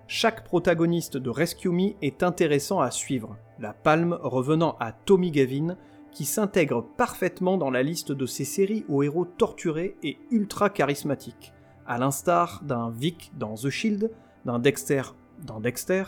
Chaque 0.06 0.44
protagoniste 0.44 1.16
de 1.16 1.30
Rescue 1.30 1.70
Me 1.70 1.94
est 2.02 2.22
intéressant 2.22 2.80
à 2.80 2.90
suivre, 2.90 3.36
la 3.58 3.72
palme 3.72 4.18
revenant 4.22 4.76
à 4.78 4.92
Tommy 4.92 5.30
Gavin, 5.30 5.76
qui 6.12 6.24
s'intègre 6.24 6.84
parfaitement 6.96 7.56
dans 7.56 7.70
la 7.70 7.82
liste 7.82 8.12
de 8.12 8.26
ces 8.26 8.44
séries 8.44 8.84
aux 8.88 9.02
héros 9.02 9.24
torturés 9.24 9.96
et 10.02 10.18
ultra 10.30 10.70
charismatiques, 10.70 11.52
à 11.86 11.98
l'instar 11.98 12.60
d'un 12.62 12.90
Vic 12.90 13.32
dans 13.38 13.54
The 13.54 13.70
Shield, 13.70 14.10
d'un 14.44 14.58
Dexter 14.58 15.02
dans 15.44 15.60
Dexter, 15.60 16.04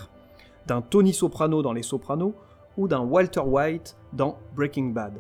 d'un 0.66 0.82
Tony 0.82 1.12
Soprano 1.12 1.62
dans 1.62 1.72
Les 1.72 1.82
Sopranos, 1.82 2.34
ou 2.76 2.88
d'un 2.88 3.00
Walter 3.00 3.40
White 3.40 3.96
dans 4.12 4.38
Breaking 4.54 4.88
Bad. 4.88 5.14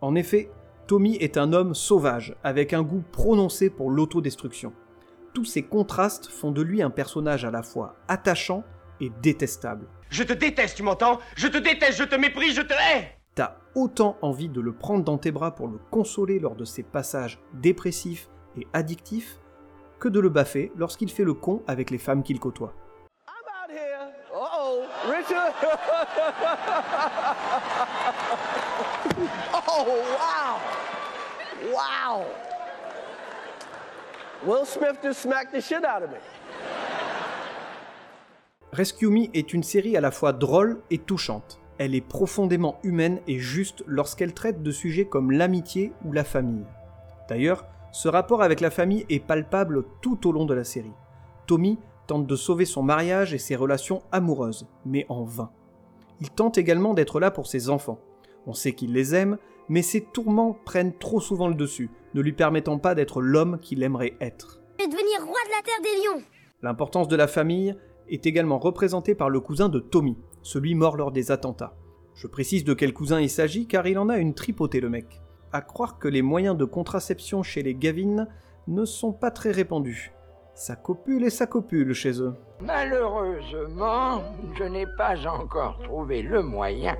En 0.00 0.14
effet, 0.14 0.50
Tommy 0.86 1.16
est 1.16 1.36
un 1.36 1.52
homme 1.52 1.74
sauvage, 1.74 2.36
avec 2.44 2.72
un 2.72 2.82
goût 2.82 3.02
prononcé 3.10 3.68
pour 3.68 3.90
l'autodestruction. 3.90 4.72
Tous 5.34 5.44
ces 5.44 5.62
contrastes 5.64 6.28
font 6.28 6.52
de 6.52 6.62
lui 6.62 6.82
un 6.82 6.90
personnage 6.90 7.44
à 7.44 7.50
la 7.50 7.62
fois 7.62 7.96
attachant 8.06 8.62
et 9.00 9.10
détestable. 9.20 9.88
Je 10.08 10.22
te 10.22 10.32
déteste, 10.32 10.76
tu 10.76 10.84
m'entends? 10.84 11.18
Je 11.36 11.48
te 11.48 11.58
déteste, 11.58 11.98
je 11.98 12.04
te 12.04 12.14
méprise, 12.14 12.54
je 12.54 12.62
te 12.62 12.72
hais 12.72 13.18
T'as 13.34 13.56
autant 13.74 14.16
envie 14.22 14.48
de 14.48 14.60
le 14.60 14.72
prendre 14.72 15.04
dans 15.04 15.18
tes 15.18 15.32
bras 15.32 15.54
pour 15.54 15.66
le 15.68 15.78
consoler 15.90 16.38
lors 16.38 16.54
de 16.54 16.64
ses 16.64 16.84
passages 16.84 17.40
dépressifs 17.54 18.28
et 18.56 18.66
addictifs 18.72 19.40
que 19.98 20.08
de 20.08 20.20
le 20.20 20.28
baffer 20.28 20.70
lorsqu'il 20.76 21.10
fait 21.10 21.24
le 21.24 21.34
con 21.34 21.62
avec 21.66 21.90
les 21.90 21.98
femmes 21.98 22.22
qu'il 22.22 22.38
côtoie. 22.38 22.72
oh 24.34 24.80
Richard 25.08 25.52
Oh, 29.70 29.84
wow 29.86 30.58
Wow 31.72 32.24
Will 34.46 34.64
Smith 34.64 34.98
just 35.02 35.20
smacked 35.20 35.52
the 35.52 35.60
shit 35.60 35.84
out 35.84 36.02
of 36.02 36.10
me. 36.10 36.18
Rescue 38.72 39.08
Me 39.08 39.26
est 39.34 39.52
une 39.52 39.62
série 39.62 39.96
à 39.96 40.00
la 40.00 40.10
fois 40.10 40.32
drôle 40.32 40.80
et 40.90 40.98
touchante. 40.98 41.58
Elle 41.78 41.94
est 41.94 42.00
profondément 42.00 42.78
humaine 42.82 43.20
et 43.26 43.38
juste 43.38 43.82
lorsqu'elle 43.86 44.34
traite 44.34 44.62
de 44.62 44.70
sujets 44.70 45.06
comme 45.06 45.32
l'amitié 45.32 45.92
ou 46.04 46.12
la 46.12 46.24
famille. 46.24 46.64
D'ailleurs, 47.28 47.64
ce 47.92 48.08
rapport 48.08 48.42
avec 48.42 48.60
la 48.60 48.70
famille 48.70 49.06
est 49.08 49.24
palpable 49.24 49.84
tout 50.02 50.28
au 50.28 50.32
long 50.32 50.44
de 50.44 50.54
la 50.54 50.64
série. 50.64 50.92
Tommy 51.46 51.78
tente 52.06 52.26
de 52.26 52.36
sauver 52.36 52.64
son 52.64 52.82
mariage 52.82 53.34
et 53.34 53.38
ses 53.38 53.56
relations 53.56 54.02
amoureuses, 54.12 54.66
mais 54.84 55.06
en 55.08 55.24
vain. 55.24 55.50
Il 56.20 56.30
tente 56.30 56.58
également 56.58 56.94
d'être 56.94 57.20
là 57.20 57.30
pour 57.30 57.46
ses 57.46 57.70
enfants. 57.70 57.98
On 58.48 58.54
sait 58.54 58.72
qu'il 58.72 58.94
les 58.94 59.14
aime, 59.14 59.36
mais 59.68 59.82
ses 59.82 60.00
tourments 60.00 60.56
prennent 60.64 60.96
trop 60.96 61.20
souvent 61.20 61.48
le 61.48 61.54
dessus, 61.54 61.90
ne 62.14 62.22
lui 62.22 62.32
permettant 62.32 62.78
pas 62.78 62.94
d'être 62.94 63.20
l'homme 63.20 63.58
qu'il 63.60 63.82
aimerait 63.82 64.16
être. 64.22 64.62
Je 64.78 64.84
vais 64.84 64.90
devenir 64.90 65.20
roi 65.26 65.38
de 65.44 65.50
la 65.50 65.62
terre 65.62 65.82
des 65.82 66.02
lions 66.02 66.24
L'importance 66.62 67.08
de 67.08 67.16
la 67.16 67.28
famille 67.28 67.76
est 68.08 68.24
également 68.24 68.58
représentée 68.58 69.14
par 69.14 69.28
le 69.28 69.40
cousin 69.40 69.68
de 69.68 69.80
Tommy, 69.80 70.16
celui 70.40 70.74
mort 70.74 70.96
lors 70.96 71.12
des 71.12 71.30
attentats. 71.30 71.76
Je 72.14 72.26
précise 72.26 72.64
de 72.64 72.72
quel 72.72 72.94
cousin 72.94 73.20
il 73.20 73.28
s'agit 73.28 73.66
car 73.66 73.86
il 73.86 73.98
en 73.98 74.08
a 74.08 74.16
une 74.16 74.32
tripotée 74.32 74.80
le 74.80 74.88
mec. 74.88 75.20
À 75.52 75.60
croire 75.60 75.98
que 75.98 76.08
les 76.08 76.22
moyens 76.22 76.56
de 76.56 76.64
contraception 76.64 77.42
chez 77.42 77.62
les 77.62 77.74
Gavin 77.74 78.28
ne 78.66 78.86
sont 78.86 79.12
pas 79.12 79.30
très 79.30 79.50
répandus. 79.50 80.12
Ça 80.58 80.74
copule 80.74 81.22
et 81.22 81.30
ça 81.30 81.46
copule 81.46 81.92
chez 81.92 82.20
eux. 82.20 82.34
Malheureusement, 82.60 84.24
je 84.58 84.64
n'ai 84.64 84.86
pas 84.96 85.14
encore 85.28 85.78
trouvé 85.84 86.20
le 86.20 86.42
moyen 86.42 86.96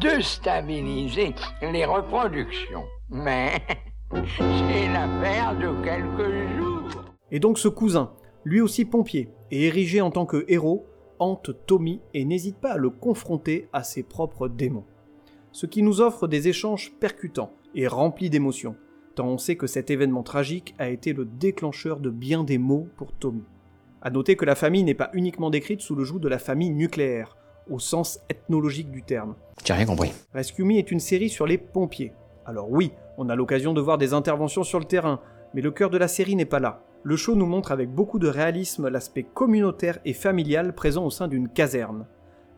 de 0.00 0.20
stabiliser 0.20 1.34
les 1.60 1.84
reproductions. 1.84 2.84
Mais 3.08 3.60
c'est 4.12 4.86
l'affaire 4.92 5.58
de 5.58 5.82
quelques 5.82 6.56
jours. 6.56 7.04
Et 7.32 7.40
donc 7.40 7.58
ce 7.58 7.66
cousin, 7.66 8.12
lui 8.44 8.60
aussi 8.60 8.84
pompier 8.84 9.28
et 9.50 9.66
érigé 9.66 10.00
en 10.00 10.12
tant 10.12 10.24
que 10.24 10.44
héros, 10.46 10.86
hante 11.18 11.50
Tommy 11.66 12.00
et 12.14 12.24
n'hésite 12.24 12.60
pas 12.60 12.74
à 12.74 12.78
le 12.78 12.90
confronter 12.90 13.68
à 13.72 13.82
ses 13.82 14.04
propres 14.04 14.46
démons. 14.46 14.84
Ce 15.50 15.66
qui 15.66 15.82
nous 15.82 16.00
offre 16.00 16.28
des 16.28 16.46
échanges 16.46 16.92
percutants 17.00 17.50
et 17.74 17.88
remplis 17.88 18.30
d'émotions, 18.30 18.76
tant 19.20 19.28
on 19.28 19.36
sait 19.36 19.56
que 19.56 19.66
cet 19.66 19.90
événement 19.90 20.22
tragique 20.22 20.74
a 20.78 20.88
été 20.88 21.12
le 21.12 21.26
déclencheur 21.26 22.00
de 22.00 22.08
bien 22.08 22.42
des 22.42 22.56
maux 22.56 22.88
pour 22.96 23.12
Tommy. 23.12 23.44
À 24.00 24.08
noter 24.08 24.34
que 24.34 24.46
la 24.46 24.54
famille 24.54 24.82
n'est 24.82 24.94
pas 24.94 25.10
uniquement 25.12 25.50
décrite 25.50 25.82
sous 25.82 25.94
le 25.94 26.04
joug 26.04 26.20
de 26.20 26.28
la 26.28 26.38
famille 26.38 26.70
nucléaire, 26.70 27.36
au 27.68 27.78
sens 27.78 28.20
ethnologique 28.30 28.90
du 28.90 29.02
terme. 29.02 29.34
J'ai 29.62 29.74
rien 29.74 29.84
compris. 29.84 30.10
Rescue 30.32 30.64
Me 30.64 30.78
est 30.78 30.90
une 30.90 31.00
série 31.00 31.28
sur 31.28 31.46
les 31.46 31.58
pompiers. 31.58 32.14
Alors 32.46 32.70
oui, 32.70 32.92
on 33.18 33.28
a 33.28 33.36
l'occasion 33.36 33.74
de 33.74 33.82
voir 33.82 33.98
des 33.98 34.14
interventions 34.14 34.64
sur 34.64 34.78
le 34.78 34.86
terrain, 34.86 35.20
mais 35.52 35.60
le 35.60 35.70
cœur 35.70 35.90
de 35.90 35.98
la 35.98 36.08
série 36.08 36.34
n'est 36.34 36.46
pas 36.46 36.58
là. 36.58 36.82
Le 37.02 37.16
show 37.16 37.34
nous 37.34 37.44
montre 37.44 37.72
avec 37.72 37.90
beaucoup 37.90 38.18
de 38.18 38.28
réalisme 38.28 38.88
l'aspect 38.88 39.24
communautaire 39.24 39.98
et 40.06 40.14
familial 40.14 40.74
présent 40.74 41.04
au 41.04 41.10
sein 41.10 41.28
d'une 41.28 41.50
caserne. 41.50 42.06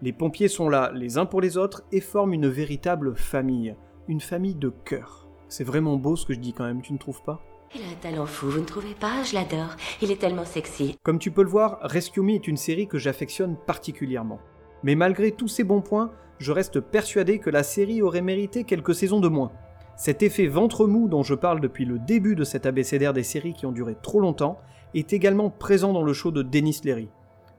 Les 0.01 0.13
pompiers 0.13 0.47
sont 0.47 0.69
là 0.69 0.93
les 0.95 1.19
uns 1.19 1.27
pour 1.27 1.41
les 1.41 1.57
autres 1.57 1.83
et 1.91 2.01
forment 2.01 2.35
une 2.35 2.49
véritable 2.49 3.17
famille, 3.17 3.75
une 4.07 4.21
famille 4.21 4.55
de 4.55 4.69
cœur. 4.69 5.22
C'est 5.53 5.65
vraiment 5.65 5.99
beau 5.99 6.17
ce 6.17 6.25
que 6.25 6.33
je 6.33 6.39
dis 6.39 6.55
quand 6.55 6.65
même, 6.65 6.81
tu 6.81 6.95
ne 6.95 6.99
trouves 6.99 7.23
pas? 7.23 7.43
Il 7.75 7.83
a 7.83 7.85
un 7.85 8.01
talent 8.01 8.25
fou, 8.25 8.49
vous 8.49 8.61
ne 8.61 8.65
trouvez 8.65 8.95
pas? 8.95 9.23
Je 9.23 9.35
l'adore. 9.35 9.77
Il 10.01 10.11
est 10.11 10.19
tellement 10.19 10.47
sexy. 10.47 10.97
Comme 11.03 11.19
tu 11.19 11.31
peux 11.31 11.43
le 11.43 11.51
voir, 11.51 11.79
Rescue 11.83 12.23
Me 12.23 12.33
est 12.33 12.49
une 12.49 12.57
série 12.57 12.89
que 12.89 12.97
j'affectionne 12.97 13.59
particulièrement. 13.67 14.41
Mais 14.83 14.95
malgré 14.95 15.31
tous 15.31 15.49
ces 15.49 15.63
bons 15.63 15.83
points, 15.83 16.11
je 16.39 16.53
reste 16.53 16.81
persuadé 16.81 17.39
que 17.39 17.51
la 17.51 17.65
série 17.65 18.01
aurait 18.01 18.23
mérité 18.23 18.65
quelques 18.65 18.95
saisons 18.95 19.21
de 19.21 19.29
moins. 19.29 19.53
Cet 19.95 20.23
effet 20.23 20.47
ventre 20.47 20.87
mou 20.87 21.07
dont 21.07 21.23
je 21.23 21.35
parle 21.35 21.61
depuis 21.61 21.85
le 21.85 21.99
début 21.99 22.35
de 22.35 22.45
cet 22.45 22.65
abécédaire 22.65 23.13
des 23.13 23.23
séries 23.23 23.53
qui 23.53 23.67
ont 23.67 23.73
duré 23.73 23.95
trop 24.03 24.21
longtemps 24.21 24.59
est 24.95 25.13
également 25.13 25.51
présent 25.51 25.93
dans 25.93 26.03
le 26.03 26.15
show 26.15 26.31
de 26.31 26.43
Dennis 26.43 26.81
Leary. 26.83 27.11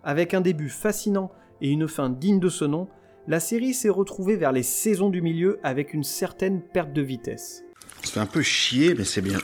Avec 0.03 0.34
un 0.34 0.41
début 0.41 0.69
fascinant 0.69 1.29
et 1.62 1.69
une 1.69 1.88
fin 1.88 2.10
digne 2.10 2.39
de 2.39 2.49
ce 2.49 2.65
nom, 2.65 2.88
la 3.27 3.39
série 3.39 3.75
s'est 3.75 3.88
retrouvée 3.89 4.36
vers 4.36 4.51
les 4.51 4.63
saisons 4.63 5.12
du 5.12 5.21
milieu 5.21 5.60
avec 5.62 5.93
une 5.93 6.03
certaine 6.03 6.60
perte 6.60 6.91
de 6.91 7.03
vitesse. 7.03 7.63
Ça 8.03 8.11
fait 8.11 8.19
un 8.19 8.25
peu 8.25 8.41
chier, 8.41 8.93
mais 8.95 9.05
c'est 9.05 9.21
bien. 9.21 9.39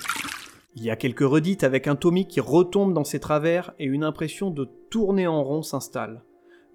Il 0.76 0.84
y 0.84 0.90
a 0.90 0.96
quelques 0.96 1.22
redites 1.22 1.64
avec 1.64 1.88
un 1.88 1.96
Tommy 1.96 2.28
qui 2.28 2.40
retombe 2.40 2.94
dans 2.94 3.04
ses 3.04 3.20
travers 3.20 3.74
et 3.80 3.86
une 3.86 4.04
impression 4.04 4.52
de 4.52 4.70
tourner 4.90 5.28
en 5.28 5.44
rond 5.44 5.64
s'installe. 5.64 6.24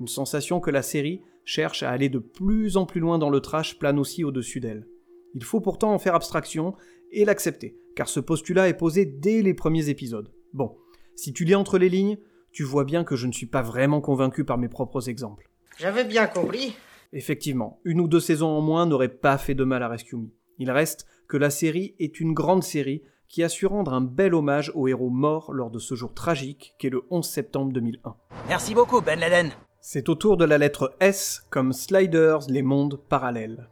Une 0.00 0.08
sensation 0.08 0.60
que 0.60 0.70
la 0.70 0.82
série 0.82 1.22
cherche 1.44 1.82
à 1.82 1.90
aller 1.90 2.08
de 2.08 2.18
plus 2.18 2.76
en 2.76 2.86
plus 2.86 3.00
loin 3.00 3.18
dans 3.18 3.30
le 3.30 3.40
trash 3.40 3.78
plane 3.78 3.98
aussi 3.98 4.24
au-dessus 4.24 4.60
d'elle. 4.60 4.88
Il 5.34 5.44
faut 5.44 5.60
pourtant 5.60 5.92
en 5.92 5.98
faire 5.98 6.14
abstraction 6.14 6.74
et 7.12 7.24
l'accepter, 7.24 7.76
car 7.94 8.08
ce 8.08 8.18
postulat 8.18 8.68
est 8.68 8.76
posé 8.76 9.04
dès 9.04 9.42
les 9.42 9.54
premiers 9.54 9.88
épisodes. 9.88 10.32
Bon, 10.52 10.76
si 11.14 11.32
tu 11.32 11.44
lis 11.44 11.54
entre 11.54 11.78
les 11.78 11.88
lignes, 11.88 12.18
tu 12.50 12.62
vois 12.64 12.84
bien 12.84 13.04
que 13.04 13.16
je 13.16 13.26
ne 13.26 13.32
suis 13.32 13.46
pas 13.46 13.62
vraiment 13.62 14.00
convaincu 14.00 14.44
par 14.44 14.58
mes 14.58 14.68
propres 14.68 15.08
exemples. 15.08 15.50
J'avais 15.78 16.04
bien 16.04 16.26
compris. 16.26 16.74
Effectivement, 17.12 17.80
une 17.84 18.00
ou 18.00 18.08
deux 18.08 18.20
saisons 18.20 18.48
en 18.48 18.60
moins 18.60 18.86
n'auraient 18.86 19.08
pas 19.08 19.38
fait 19.38 19.54
de 19.54 19.64
mal 19.64 19.82
à 19.82 19.88
Rescue 19.88 20.16
Me. 20.16 20.28
Il 20.58 20.70
reste 20.70 21.06
que 21.28 21.36
la 21.36 21.50
série 21.50 21.94
est 21.98 22.20
une 22.20 22.34
grande 22.34 22.62
série 22.62 23.02
qui 23.28 23.42
a 23.42 23.48
su 23.48 23.66
rendre 23.66 23.92
un 23.92 24.00
bel 24.00 24.34
hommage 24.34 24.70
aux 24.74 24.88
héros 24.88 25.10
morts 25.10 25.52
lors 25.52 25.70
de 25.70 25.78
ce 25.78 25.94
jour 25.94 26.14
tragique 26.14 26.74
qu'est 26.78 26.90
le 26.90 27.02
11 27.10 27.26
septembre 27.26 27.72
2001. 27.72 28.14
Merci 28.48 28.74
beaucoup, 28.74 29.00
Ben 29.00 29.18
Laden. 29.18 29.50
C'est 29.80 30.08
au 30.08 30.14
tour 30.14 30.36
de 30.36 30.44
la 30.44 30.56
lettre 30.56 30.94
S 31.00 31.44
comme 31.50 31.72
Sliders, 31.72 32.46
les 32.48 32.62
mondes 32.62 33.00
parallèles. 33.08 33.68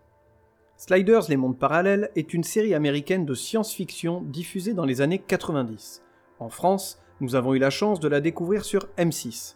Sliders, 0.77 1.29
les 1.29 1.37
mondes 1.37 1.59
parallèles 1.59 2.11
est 2.17 2.35
une 2.35 2.43
série 2.43 2.75
américaine 2.75 3.25
de 3.25 3.35
science-fiction 3.35 4.23
diffusée 4.23 4.75
dans 4.75 4.85
les 4.85 5.01
années 5.01 5.21
90. 5.21 6.03
En 6.41 6.49
France, 6.49 7.01
nous 7.21 7.37
avons 7.37 7.55
eu 7.55 7.59
la 7.59 7.71
chance 7.71 8.01
de 8.01 8.09
la 8.09 8.21
découvrir 8.21 8.65
sur 8.65 8.89
M6. 8.99 9.55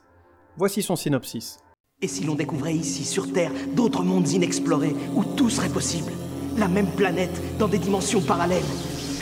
Voici 0.56 0.82
son 0.82 0.94
synopsis. 0.94 1.58
Et 2.00 2.08
si 2.08 2.24
l'on 2.24 2.36
découvrait 2.36 2.74
ici, 2.74 3.04
sur 3.04 3.32
Terre, 3.32 3.50
d'autres 3.74 4.04
mondes 4.04 4.28
inexplorés, 4.28 4.94
où 5.14 5.24
tout 5.24 5.50
serait 5.50 5.68
possible? 5.68 6.12
La 6.58 6.68
même 6.68 6.86
planète, 6.86 7.58
dans 7.58 7.68
des 7.68 7.78
dimensions 7.78 8.22
parallèles 8.22 8.62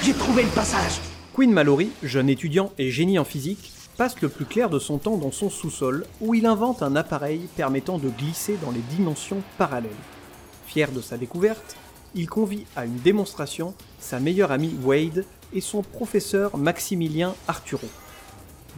J'ai 0.02 0.12
trouvé 0.12 0.44
le 0.44 0.48
passage 0.50 1.00
Quinn 1.34 1.50
Mallory, 1.50 1.90
jeune 2.04 2.28
étudiant 2.28 2.70
et 2.78 2.92
génie 2.92 3.18
en 3.18 3.24
physique, 3.24 3.72
passe 3.96 4.20
le 4.20 4.28
plus 4.28 4.44
clair 4.44 4.70
de 4.70 4.78
son 4.78 4.98
temps 4.98 5.16
dans 5.16 5.32
son 5.32 5.50
sous-sol, 5.50 6.06
où 6.20 6.34
il 6.34 6.46
invente 6.46 6.82
un 6.84 6.94
appareil 6.94 7.48
permettant 7.56 7.98
de 7.98 8.08
glisser 8.08 8.56
dans 8.62 8.70
les 8.70 8.82
dimensions 8.96 9.42
parallèles. 9.58 9.90
Fier 10.68 10.92
de 10.92 11.00
sa 11.00 11.16
découverte, 11.16 11.76
il 12.14 12.28
convie 12.28 12.66
à 12.76 12.84
une 12.84 12.98
démonstration 12.98 13.74
sa 13.98 14.20
meilleure 14.20 14.52
amie 14.52 14.76
Wade 14.84 15.24
et 15.52 15.60
son 15.60 15.82
professeur 15.82 16.56
Maximilien 16.56 17.34
Arturo. 17.48 17.88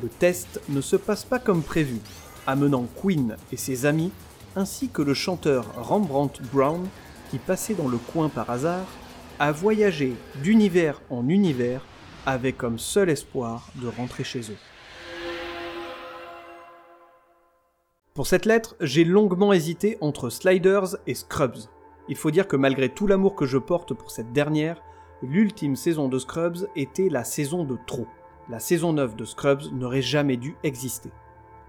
Le 0.03 0.09
test 0.09 0.63
ne 0.71 0.81
se 0.81 0.97
passe 0.97 1.25
pas 1.25 1.39
comme 1.39 1.63
prévu, 1.63 2.01
amenant 2.47 2.87
Quinn 3.03 3.37
et 3.53 3.59
ses 3.59 3.85
amis 3.85 4.13
ainsi 4.57 4.89
que 4.89 5.03
le 5.03 5.13
chanteur 5.13 5.67
Rembrandt 5.77 6.41
Brown, 6.53 6.89
qui 7.31 7.39
passait 7.39 7.75
dans 7.75 7.89
le 7.89 7.99
coin 7.99 8.29
par 8.29 8.51
hasard, 8.51 8.87
a 9.39 9.53
voyagé 9.53 10.15
d'univers 10.43 11.03
en 11.11 11.29
univers 11.29 11.83
avec 12.25 12.57
comme 12.57 12.79
seul 12.79 13.11
espoir 13.11 13.69
de 13.77 13.89
rentrer 13.89 14.25
chez 14.25 14.41
eux. 14.41 14.59
Pour 18.15 18.27
cette 18.27 18.47
lettre, 18.47 18.77
j'ai 18.81 19.05
longuement 19.05 19.53
hésité 19.53 19.99
entre 20.01 20.31
Sliders 20.31 20.97
et 21.07 21.15
Scrubs. 21.15 21.69
Il 22.09 22.17
faut 22.17 22.31
dire 22.31 22.49
que 22.49 22.57
malgré 22.57 22.89
tout 22.89 23.07
l'amour 23.07 23.35
que 23.35 23.45
je 23.45 23.59
porte 23.59 23.93
pour 23.93 24.11
cette 24.11 24.33
dernière, 24.33 24.83
l'ultime 25.23 25.77
saison 25.77 26.09
de 26.09 26.19
Scrubs 26.19 26.67
était 26.77 27.11
la 27.11 27.25
saison 27.25 27.65
de 27.65 27.77
trop. 27.87 28.07
La 28.49 28.59
saison 28.59 28.93
9 28.93 29.17
de 29.17 29.25
Scrubs 29.25 29.73
n'aurait 29.73 30.03
jamais 30.03 30.37
dû 30.37 30.57
exister. 30.63 31.11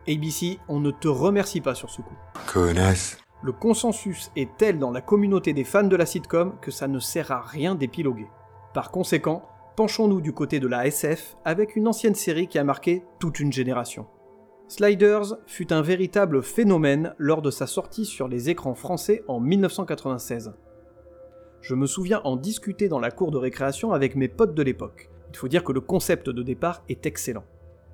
ABC, 0.07 0.59
on 0.69 0.79
ne 0.79 0.91
te 0.91 1.07
remercie 1.07 1.59
pas 1.59 1.75
sur 1.75 1.89
ce 1.89 2.01
coup. 2.01 2.15
Connasse. 2.45 3.17
Le 3.43 3.51
consensus 3.51 4.31
est 4.35 4.49
tel 4.57 4.79
dans 4.79 4.89
la 4.89 5.01
communauté 5.01 5.53
des 5.53 5.63
fans 5.63 5.83
de 5.83 5.95
la 5.95 6.07
sitcom 6.07 6.55
que 6.59 6.71
ça 6.71 6.87
ne 6.87 6.97
sert 6.97 7.31
à 7.31 7.41
rien 7.41 7.75
d'épiloguer. 7.75 8.27
Par 8.73 8.89
conséquent, 8.89 9.43
penchons-nous 9.75 10.21
du 10.21 10.33
côté 10.33 10.59
de 10.59 10.67
la 10.67 10.87
SF 10.87 11.37
avec 11.45 11.75
une 11.75 11.87
ancienne 11.87 12.15
série 12.15 12.47
qui 12.47 12.57
a 12.57 12.63
marqué 12.63 13.03
toute 13.19 13.39
une 13.39 13.53
génération. 13.53 14.07
Sliders 14.67 15.37
fut 15.45 15.71
un 15.71 15.83
véritable 15.83 16.41
phénomène 16.41 17.13
lors 17.19 17.43
de 17.43 17.51
sa 17.51 17.67
sortie 17.67 18.05
sur 18.05 18.27
les 18.27 18.49
écrans 18.49 18.73
français 18.73 19.23
en 19.27 19.39
1996. 19.39 20.53
Je 21.61 21.75
me 21.75 21.85
souviens 21.85 22.21
en 22.23 22.37
discuter 22.37 22.89
dans 22.89 22.99
la 22.99 23.11
cour 23.11 23.29
de 23.29 23.37
récréation 23.37 23.93
avec 23.93 24.15
mes 24.15 24.27
potes 24.27 24.55
de 24.55 24.63
l'époque. 24.63 25.09
Il 25.29 25.37
faut 25.37 25.47
dire 25.47 25.63
que 25.63 25.71
le 25.71 25.81
concept 25.81 26.29
de 26.29 26.41
départ 26.41 26.83
est 26.89 27.05
excellent. 27.05 27.45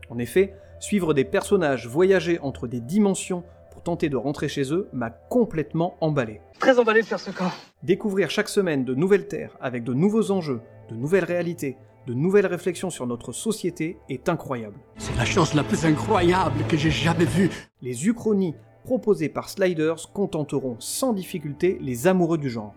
En 0.10 0.17
effet, 0.19 0.56
suivre 0.79 1.13
des 1.13 1.25
personnages 1.25 1.88
voyager 1.88 2.39
entre 2.39 2.67
des 2.67 2.79
dimensions 2.79 3.43
pour 3.84 3.96
tenter 3.96 4.08
de 4.08 4.15
rentrer 4.15 4.48
chez 4.48 4.74
eux 4.74 4.88
m'a 4.93 5.10
complètement 5.10 5.98
emballé. 6.00 6.39
Très 6.58 6.80
emballé 6.80 7.02
de 7.02 7.06
faire 7.06 7.19
ce 7.19 7.32
camp. 7.32 7.52
Découvrir 7.84 8.30
chaque 8.30 8.48
semaine 8.48 8.86
de 8.86 8.96
nouvelles 8.96 9.28
terres 9.28 9.58
avec 9.60 9.84
de 9.84 9.93
nouveaux 9.93 10.32
enjeux, 10.32 10.62
de 10.89 10.96
nouvelles 10.96 11.26
réalités, 11.26 11.76
de 12.08 12.13
nouvelles 12.13 12.46
réflexions 12.46 12.89
sur 12.89 13.08
notre 13.08 13.34
société 13.34 13.98
est 14.08 14.30
incroyable. 14.30 14.78
C'est 14.98 15.15
la 15.17 15.26
chose 15.26 15.54
la 15.54 15.63
plus 15.63 15.86
incroyable 15.86 16.63
que 16.69 16.78
j'ai 16.78 16.91
jamais 16.91 17.26
vue. 17.26 17.50
Les 17.82 18.08
uchronies 18.08 18.56
proposées 18.86 19.28
par 19.28 19.50
Sliders 19.50 20.12
contenteront 20.13 20.78
sans 20.80 21.12
difficulté 21.12 21.78
les 21.82 22.08
amoureux 22.08 22.38
du 22.38 22.50
genre. 22.50 22.76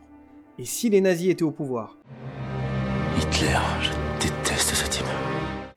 Et 0.58 0.64
si 0.64 0.90
les 0.90 1.00
nazis 1.00 1.30
étaient 1.30 1.44
au 1.44 1.52
pouvoir? 1.52 1.98
Hitler, 3.16 3.60
je 3.80 3.90
déteste 4.26 4.74
ce 4.74 4.88
type. 4.88 5.06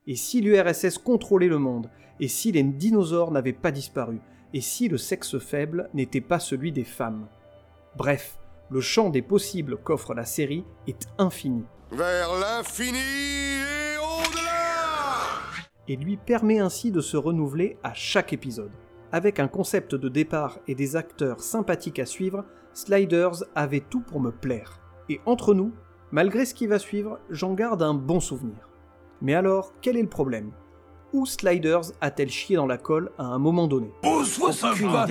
Et 0.08 0.15
si 0.15 0.42
l'URSS 0.42 0.98
contrôlait 0.98 1.48
le 1.48 1.60
monde? 1.60 1.92
Et 2.20 2.28
si 2.28 2.52
les 2.52 2.63
dinosaures 2.63 3.32
n'avaient 3.32 3.54
pas 3.54 3.72
disparu? 3.72 4.20
Et 4.54 4.62
si 4.62 4.88
le 4.88 4.98
sexe 4.98 5.38
faible 5.38 5.90
n'était 5.94 6.22
pas 6.22 6.40
celui 6.40 6.72
des 6.72 6.84
femmes? 6.84 7.28
Bref, 7.96 8.40
le 8.72 8.82
champ 8.82 9.10
des 9.10 9.22
possibles 9.22 9.78
qu'offre 9.78 10.16
la 10.16 10.26
série 10.26 10.66
est 10.88 11.08
infini. 11.20 11.64
Vers 11.92 12.30
l'infini 12.40 12.98
et 12.98 13.98
au-delà 13.98 15.28
Et 15.88 15.96
lui 15.96 16.18
permet 16.18 16.60
ainsi 16.60 16.92
de 16.92 17.02
se 17.02 17.18
renouveler 17.18 17.78
à 17.84 17.94
chaque 17.94 18.34
épisode. 18.34 18.72
Avec 19.12 19.40
un 19.40 19.48
concept 19.48 19.94
de 19.96 20.10
départ 20.10 20.60
et 20.68 20.76
des 20.76 20.96
acteurs 20.96 21.42
sympathiques 21.42 22.00
à 22.00 22.06
suivre, 22.06 22.46
Sliders 22.74 23.44
avait 23.56 23.84
tout 23.88 24.02
pour 24.02 24.20
me 24.20 24.32
plaire. 24.32 24.80
Et 25.10 25.20
entre 25.26 25.54
nous, 25.54 25.74
malgré 26.12 26.46
ce 26.46 26.54
qui 26.54 26.68
va 26.68 26.80
suivre, 26.80 27.20
j'en 27.30 27.54
garde 27.54 27.82
un 27.82 27.94
bon 27.94 28.20
souvenir. 28.20 28.70
Mais 29.22 29.36
alors, 29.36 29.74
quel 29.82 29.98
est 29.98 30.04
le 30.04 30.10
problème? 30.10 30.52
Où 31.12 31.26
Sliders 31.26 31.91
a-t-elle 32.02 32.30
chié 32.30 32.56
dans 32.56 32.67
la 32.67 32.78
colle 32.78 33.12
à 33.17 33.24
un 33.24 33.39
moment 33.39 33.67
donné 33.67 33.91
Sois 34.26 34.54
sympa. 34.54 35.08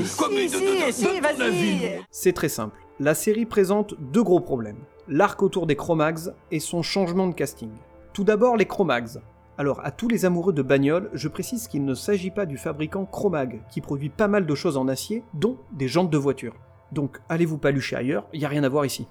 C'est 2.11 2.33
très 2.33 2.49
simple. 2.49 2.79
La 3.01 3.15
série 3.15 3.47
présente 3.47 3.95
deux 3.99 4.23
gros 4.23 4.41
problèmes. 4.41 4.79
L'arc 5.09 5.43
autour 5.43 5.67
des 5.67 5.77
Chromags 5.77 6.33
et 6.51 6.61
son 6.61 6.83
changement 6.83 7.27
de 7.27 7.35
casting. 7.35 7.71
Tout 8.13 8.25
d'abord 8.25 8.57
les 8.57 8.67
Chromags. 8.67 9.19
Alors, 9.57 9.81
à 9.85 9.91
tous 9.91 10.07
les 10.07 10.25
amoureux 10.25 10.53
de 10.53 10.63
bagnoles, 10.63 11.11
je 11.15 11.27
précise 11.27 11.67
qu'il 11.67 11.85
ne 11.85 11.95
s'agit 11.95 12.31
pas 12.31 12.47
du 12.47 12.59
fabricant 12.59 13.05
Chromag, 13.05 13.61
qui 13.73 13.81
produit 13.81 14.09
pas 14.09 14.29
mal 14.29 14.47
de 14.47 14.55
choses 14.55 14.77
en 14.77 14.87
acier, 14.87 15.25
dont 15.35 15.57
des 15.73 15.89
jantes 15.89 16.11
de 16.11 16.19
voiture. 16.19 16.55
Donc, 16.93 17.19
allez 17.29 17.45
vous 17.45 17.59
palucher 17.59 17.97
ailleurs, 17.97 18.25
y 18.33 18.45
a 18.45 18.49
rien 18.49 18.63
à 18.63 18.69
voir 18.69 18.87
ici. 18.87 19.09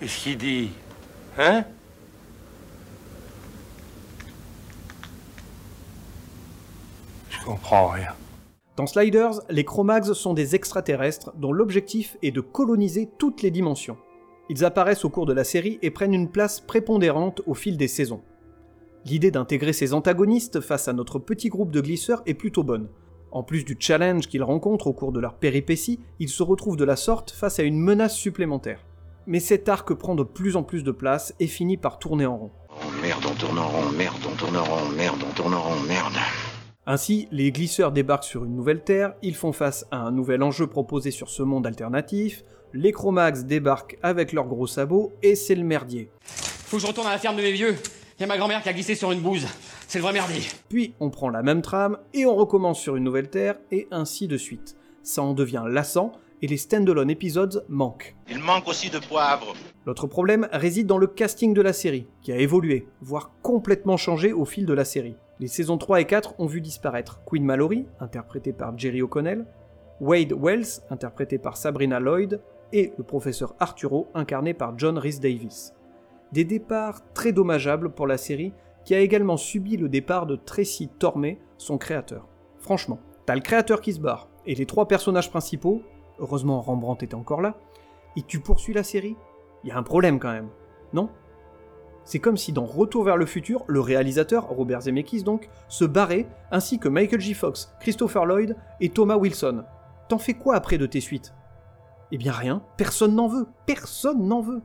Qu'est-ce 0.00 0.24
qu'il 0.24 0.38
dit? 0.38 0.70
Hein? 1.38 1.64
Je 7.44 7.50
comprends 7.50 7.88
rien. 7.88 8.08
Dans 8.78 8.86
Sliders, 8.86 9.42
les 9.50 9.64
Chromags 9.64 10.14
sont 10.14 10.32
des 10.32 10.54
extraterrestres 10.54 11.30
dont 11.36 11.52
l'objectif 11.52 12.16
est 12.22 12.30
de 12.30 12.40
coloniser 12.40 13.10
toutes 13.18 13.42
les 13.42 13.50
dimensions. 13.50 13.98
Ils 14.48 14.64
apparaissent 14.64 15.04
au 15.04 15.10
cours 15.10 15.26
de 15.26 15.34
la 15.34 15.44
série 15.44 15.78
et 15.82 15.90
prennent 15.90 16.14
une 16.14 16.30
place 16.30 16.60
prépondérante 16.60 17.42
au 17.46 17.52
fil 17.52 17.76
des 17.76 17.86
saisons. 17.86 18.22
L'idée 19.04 19.30
d'intégrer 19.30 19.74
ces 19.74 19.92
antagonistes 19.92 20.62
face 20.62 20.88
à 20.88 20.94
notre 20.94 21.18
petit 21.18 21.50
groupe 21.50 21.70
de 21.70 21.82
glisseurs 21.82 22.22
est 22.24 22.32
plutôt 22.32 22.62
bonne. 22.62 22.88
En 23.30 23.42
plus 23.42 23.66
du 23.66 23.76
challenge 23.78 24.26
qu'ils 24.26 24.42
rencontrent 24.42 24.86
au 24.86 24.94
cours 24.94 25.12
de 25.12 25.20
leur 25.20 25.34
péripétie, 25.34 26.00
ils 26.20 26.30
se 26.30 26.42
retrouvent 26.42 26.78
de 26.78 26.84
la 26.84 26.96
sorte 26.96 27.30
face 27.30 27.58
à 27.58 27.64
une 27.64 27.78
menace 27.78 28.16
supplémentaire. 28.16 28.80
Mais 29.26 29.40
cet 29.40 29.68
arc 29.68 29.92
prend 29.92 30.14
de 30.14 30.22
plus 30.22 30.56
en 30.56 30.62
plus 30.62 30.82
de 30.82 30.92
place 30.92 31.34
et 31.40 31.46
finit 31.46 31.76
par 31.76 31.98
tourner 31.98 32.24
en 32.24 32.38
rond. 32.38 32.50
Oh 32.70 33.02
merde, 33.02 33.24
on 33.30 33.34
tourne 33.34 33.58
en 33.58 33.68
rond, 33.68 33.90
merde, 33.90 34.16
on 34.32 34.34
tourne 34.34 34.56
en 34.56 34.64
rond, 34.64 34.88
merde, 34.96 35.22
on 35.28 35.34
tourne 35.34 35.52
en 35.52 35.60
rond, 35.60 35.80
merde. 35.86 36.14
Ainsi, 36.86 37.28
les 37.30 37.50
glisseurs 37.50 37.92
débarquent 37.92 38.24
sur 38.24 38.44
une 38.44 38.54
nouvelle 38.54 38.84
Terre, 38.84 39.14
ils 39.22 39.34
font 39.34 39.52
face 39.52 39.86
à 39.90 39.96
un 39.96 40.10
nouvel 40.10 40.42
enjeu 40.42 40.66
proposé 40.66 41.10
sur 41.10 41.30
ce 41.30 41.42
monde 41.42 41.66
alternatif, 41.66 42.44
les 42.74 42.92
Chromags 42.92 43.46
débarquent 43.46 43.96
avec 44.02 44.32
leurs 44.32 44.48
gros 44.48 44.66
sabots, 44.66 45.12
et 45.22 45.34
c'est 45.34 45.54
le 45.54 45.64
merdier. 45.64 46.10
Faut 46.20 46.76
que 46.76 46.82
je 46.82 46.86
retourne 46.86 47.06
à 47.06 47.12
la 47.12 47.18
ferme 47.18 47.36
de 47.36 47.42
mes 47.42 47.52
vieux. 47.52 47.74
Y 48.20 48.24
a 48.24 48.26
ma 48.26 48.36
grand-mère 48.36 48.62
qui 48.62 48.68
a 48.68 48.74
glissé 48.74 48.94
sur 48.94 49.12
une 49.12 49.20
bouse. 49.20 49.46
C'est 49.88 49.98
le 49.98 50.02
vrai 50.02 50.12
merdier. 50.12 50.42
Puis 50.68 50.94
on 51.00 51.08
prend 51.08 51.30
la 51.30 51.42
même 51.42 51.62
trame, 51.62 51.96
et 52.12 52.26
on 52.26 52.34
recommence 52.34 52.80
sur 52.80 52.96
une 52.96 53.04
nouvelle 53.04 53.30
Terre, 53.30 53.56
et 53.70 53.88
ainsi 53.90 54.28
de 54.28 54.36
suite. 54.36 54.76
Ça 55.02 55.22
en 55.22 55.32
devient 55.32 55.64
lassant, 55.66 56.12
et 56.42 56.46
les 56.46 56.58
stand-alone 56.58 57.08
épisodes 57.08 57.64
manquent. 57.68 58.14
Il 58.28 58.40
manque 58.40 58.68
aussi 58.68 58.90
de 58.90 58.98
poivre. 58.98 59.54
L'autre 59.86 60.06
problème 60.06 60.48
réside 60.52 60.86
dans 60.86 60.98
le 60.98 61.06
casting 61.06 61.54
de 61.54 61.62
la 61.62 61.72
série, 61.72 62.06
qui 62.20 62.32
a 62.32 62.36
évolué, 62.36 62.86
voire 63.00 63.30
complètement 63.40 63.96
changé 63.96 64.34
au 64.34 64.44
fil 64.44 64.66
de 64.66 64.74
la 64.74 64.84
série. 64.84 65.16
Les 65.40 65.48
saisons 65.48 65.78
3 65.78 66.00
et 66.00 66.04
4 66.04 66.34
ont 66.38 66.46
vu 66.46 66.60
disparaître 66.60 67.20
Queen 67.26 67.44
Mallory, 67.44 67.86
interprétée 67.98 68.52
par 68.52 68.78
Jerry 68.78 69.02
O'Connell, 69.02 69.46
Wade 70.00 70.32
Wells, 70.32 70.82
interprété 70.90 71.38
par 71.38 71.56
Sabrina 71.56 71.98
Lloyd, 71.98 72.40
et 72.72 72.92
le 72.96 73.04
professeur 73.04 73.54
Arturo, 73.58 74.08
incarné 74.14 74.54
par 74.54 74.78
John 74.78 74.96
Rhys 74.96 75.18
Davis. 75.18 75.74
Des 76.32 76.44
départs 76.44 77.00
très 77.14 77.32
dommageables 77.32 77.90
pour 77.90 78.06
la 78.06 78.16
série, 78.16 78.52
qui 78.84 78.94
a 78.94 79.00
également 79.00 79.36
subi 79.36 79.76
le 79.76 79.88
départ 79.88 80.26
de 80.26 80.36
Tracy 80.36 80.88
Tormé, 80.88 81.40
son 81.56 81.78
créateur. 81.78 82.28
Franchement, 82.58 83.00
t'as 83.26 83.34
le 83.34 83.40
créateur 83.40 83.80
qui 83.80 83.92
se 83.92 84.00
barre, 84.00 84.28
et 84.46 84.54
les 84.54 84.66
trois 84.66 84.86
personnages 84.86 85.30
principaux, 85.30 85.82
heureusement 86.20 86.60
Rembrandt 86.60 87.04
était 87.04 87.14
encore 87.14 87.40
là, 87.40 87.56
et 88.16 88.22
tu 88.22 88.38
poursuis 88.38 88.74
la 88.74 88.84
série? 88.84 89.16
Il 89.64 89.70
y 89.70 89.72
a 89.72 89.78
un 89.78 89.82
problème 89.82 90.20
quand 90.20 90.32
même, 90.32 90.50
non? 90.92 91.08
C'est 92.04 92.18
comme 92.18 92.36
si 92.36 92.52
dans 92.52 92.66
Retour 92.66 93.04
vers 93.04 93.16
le 93.16 93.26
futur, 93.26 93.64
le 93.66 93.80
réalisateur, 93.80 94.48
Robert 94.48 94.82
Zemeckis 94.82 95.22
donc, 95.22 95.48
se 95.68 95.84
barrait, 95.84 96.26
ainsi 96.50 96.78
que 96.78 96.88
Michael 96.88 97.20
J. 97.20 97.34
Fox, 97.34 97.72
Christopher 97.80 98.26
Lloyd 98.26 98.56
et 98.80 98.90
Thomas 98.90 99.16
Wilson. 99.16 99.64
T'en 100.08 100.18
fais 100.18 100.34
quoi 100.34 100.54
après 100.54 100.78
de 100.78 100.86
tes 100.86 101.00
suites? 101.00 101.32
Eh 102.12 102.18
bien 102.18 102.32
rien, 102.32 102.62
personne 102.76 103.14
n'en 103.14 103.28
veut, 103.28 103.46
personne 103.66 104.26
n'en 104.26 104.40
veut. 104.40 104.60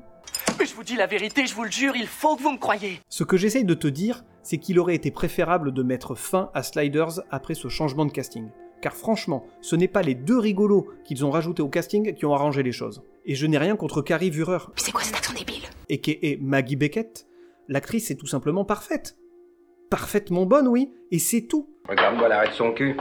Mais 0.59 0.65
je 0.65 0.75
vous 0.75 0.83
dis 0.83 0.95
la 0.95 1.07
vérité, 1.07 1.45
je 1.45 1.55
vous 1.55 1.63
le 1.63 1.71
jure, 1.71 1.95
il 1.95 2.07
faut 2.07 2.35
que 2.35 2.43
vous 2.43 2.51
me 2.51 2.57
croyiez. 2.57 2.99
Ce 3.07 3.23
que 3.23 3.37
j'essaye 3.37 3.63
de 3.63 3.73
te 3.73 3.87
dire, 3.87 4.23
c'est 4.43 4.57
qu'il 4.57 4.79
aurait 4.79 4.95
été 4.95 5.09
préférable 5.09 5.73
de 5.73 5.83
mettre 5.83 6.15
fin 6.15 6.51
à 6.53 6.63
Sliders 6.63 7.21
après 7.31 7.53
ce 7.55 7.69
changement 7.69 8.05
de 8.05 8.11
casting. 8.11 8.49
Car 8.81 8.93
franchement, 8.93 9.45
ce 9.61 9.75
n'est 9.75 9.87
pas 9.87 10.01
les 10.01 10.15
deux 10.15 10.37
rigolos 10.37 10.87
qu'ils 11.03 11.25
ont 11.25 11.31
rajoutés 11.31 11.61
au 11.61 11.69
casting 11.69 12.13
qui 12.13 12.25
ont 12.25 12.33
arrangé 12.33 12.63
les 12.63 12.71
choses. 12.71 13.03
Et 13.25 13.35
je 13.35 13.45
n'ai 13.45 13.57
rien 13.57 13.75
contre 13.75 14.01
Carrie 14.01 14.29
Vurer. 14.29 14.59
Mais 14.67 14.73
c'est 14.75 14.91
quoi 14.91 15.01
cet 15.03 15.15
accent 15.15 15.33
débile? 15.33 15.63
Et 15.89 15.99
qui 15.99 16.11
est 16.11 16.41
Maggie 16.41 16.75
Beckett, 16.75 17.27
l'actrice 17.69 18.11
est 18.11 18.15
tout 18.15 18.27
simplement 18.27 18.65
parfaite. 18.65 19.15
Parfaitement 19.89 20.45
bonne, 20.45 20.67
oui, 20.67 20.91
et 21.11 21.19
c'est 21.19 21.47
tout. 21.47 21.69
Regarde-moi 21.87 22.27
l'arrêt 22.27 22.49
de 22.49 22.53
son 22.53 22.73
cul. 22.73 22.97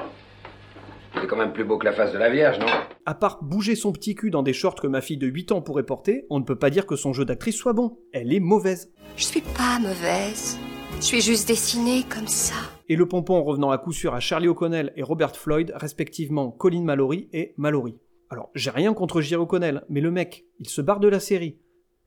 C'est 1.14 1.26
quand 1.26 1.36
même 1.36 1.52
plus 1.52 1.64
beau 1.64 1.78
que 1.78 1.84
la 1.84 1.92
face 1.92 2.12
de 2.12 2.18
la 2.18 2.30
Vierge, 2.30 2.58
non? 2.60 2.66
À 3.04 3.14
part 3.14 3.42
bouger 3.42 3.74
son 3.74 3.92
petit 3.92 4.14
cul 4.14 4.30
dans 4.30 4.42
des 4.42 4.52
shorts 4.52 4.76
que 4.76 4.86
ma 4.86 5.00
fille 5.00 5.16
de 5.16 5.26
8 5.26 5.52
ans 5.52 5.62
pourrait 5.62 5.86
porter, 5.86 6.26
on 6.30 6.38
ne 6.38 6.44
peut 6.44 6.58
pas 6.58 6.70
dire 6.70 6.86
que 6.86 6.96
son 6.96 7.12
jeu 7.12 7.24
d'actrice 7.24 7.56
soit 7.56 7.72
bon. 7.72 7.98
Elle 8.12 8.32
est 8.32 8.40
mauvaise. 8.40 8.92
Je 9.16 9.24
suis 9.24 9.40
pas 9.40 9.78
mauvaise. 9.80 10.58
Je 10.96 11.04
suis 11.04 11.20
juste 11.20 11.48
dessinée 11.48 12.04
comme 12.08 12.28
ça. 12.28 12.54
Et 12.88 12.96
le 12.96 13.06
pompon 13.06 13.34
en 13.36 13.42
revenant 13.42 13.70
à 13.70 13.78
coup 13.78 13.92
sûr 13.92 14.14
à 14.14 14.20
Charlie 14.20 14.48
O'Connell 14.48 14.92
et 14.96 15.02
Robert 15.02 15.34
Floyd, 15.36 15.72
respectivement 15.74 16.50
Colin 16.50 16.82
Mallory 16.82 17.28
et 17.32 17.54
Mallory. 17.56 17.98
Alors, 18.30 18.50
j'ai 18.54 18.70
rien 18.70 18.92
contre 18.92 19.20
Jerry 19.22 19.42
O'Connell, 19.42 19.84
mais 19.88 20.02
le 20.02 20.10
mec, 20.10 20.44
il 20.58 20.68
se 20.68 20.82
barre 20.82 21.00
de 21.00 21.08
la 21.08 21.20
série, 21.20 21.58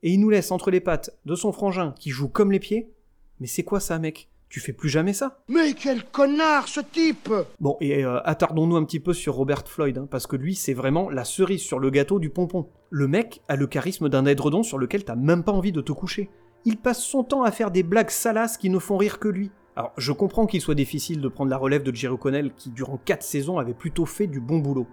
et 0.03 0.11
il 0.11 0.19
nous 0.19 0.29
laisse 0.29 0.51
entre 0.51 0.71
les 0.71 0.79
pattes 0.79 1.11
de 1.25 1.35
son 1.35 1.51
frangin 1.51 1.93
qui 1.99 2.09
joue 2.09 2.27
comme 2.27 2.51
les 2.51 2.59
pieds. 2.59 2.91
Mais 3.39 3.47
c'est 3.47 3.63
quoi 3.63 3.79
ça, 3.79 3.99
mec? 3.99 4.29
Tu 4.49 4.59
fais 4.59 4.73
plus 4.73 4.89
jamais 4.89 5.13
ça. 5.13 5.39
Mais 5.47 5.73
quel 5.73 6.03
connard 6.03 6.67
ce 6.67 6.81
type 6.81 7.31
Bon, 7.61 7.77
et 7.79 8.03
euh, 8.03 8.19
attardons-nous 8.25 8.75
un 8.75 8.83
petit 8.83 8.99
peu 8.99 9.13
sur 9.13 9.35
Robert 9.35 9.65
Floyd, 9.65 9.97
hein, 9.97 10.07
parce 10.11 10.27
que 10.27 10.35
lui, 10.35 10.55
c'est 10.55 10.73
vraiment 10.73 11.09
la 11.09 11.23
cerise 11.23 11.61
sur 11.61 11.79
le 11.79 11.89
gâteau 11.89 12.19
du 12.19 12.29
pompon. 12.29 12.67
Le 12.89 13.07
mec 13.07 13.41
a 13.47 13.55
le 13.55 13.65
charisme 13.65 14.09
d'un 14.09 14.25
édredon 14.25 14.63
sur 14.63 14.77
lequel 14.77 15.05
t'as 15.05 15.15
même 15.15 15.43
pas 15.43 15.53
envie 15.53 15.71
de 15.71 15.79
te 15.79 15.93
coucher. 15.93 16.29
Il 16.65 16.77
passe 16.77 17.01
son 17.01 17.23
temps 17.23 17.43
à 17.43 17.51
faire 17.51 17.71
des 17.71 17.81
blagues 17.81 18.09
salaces 18.09 18.57
qui 18.57 18.69
ne 18.69 18.77
font 18.77 18.97
rire 18.97 19.19
que 19.19 19.29
lui. 19.29 19.51
Alors, 19.77 19.93
je 19.97 20.11
comprends 20.11 20.45
qu'il 20.47 20.59
soit 20.59 20.75
difficile 20.75 21.21
de 21.21 21.29
prendre 21.29 21.49
la 21.49 21.57
relève 21.57 21.83
de 21.83 21.95
Jerry 21.95 22.15
O'Connell, 22.15 22.51
qui 22.57 22.71
durant 22.71 22.97
4 22.97 23.23
saisons 23.23 23.57
avait 23.57 23.73
plutôt 23.73 24.05
fait 24.05 24.27
du 24.27 24.41
bon 24.41 24.57
boulot. 24.57 24.85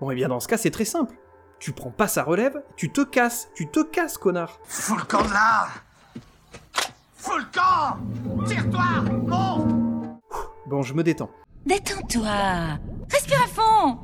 Bon, 0.00 0.10
et 0.10 0.14
bien 0.14 0.28
dans 0.28 0.40
ce 0.40 0.48
cas, 0.48 0.56
c'est 0.56 0.70
très 0.70 0.86
simple. 0.86 1.14
Tu 1.58 1.72
prends 1.72 1.90
pas 1.90 2.06
sa 2.06 2.22
relève, 2.22 2.62
tu 2.76 2.90
te 2.90 3.00
casses, 3.00 3.48
tu 3.54 3.66
te 3.68 3.82
casses, 3.82 4.18
connard 4.18 4.58
Fous 4.64 4.96
le 4.96 5.04
camp 5.04 5.24
de 5.24 5.32
là 5.32 5.68
Fous 7.14 7.38
le 7.38 7.44
camp 7.52 7.96
Tire-toi 8.46 8.84
Monte 9.26 10.20
Bon, 10.66 10.82
je 10.82 10.94
me 10.94 11.02
détends. 11.02 11.30
Détends-toi 11.64 12.78
Respire 13.10 13.42
à 13.42 13.48
fond 13.48 13.98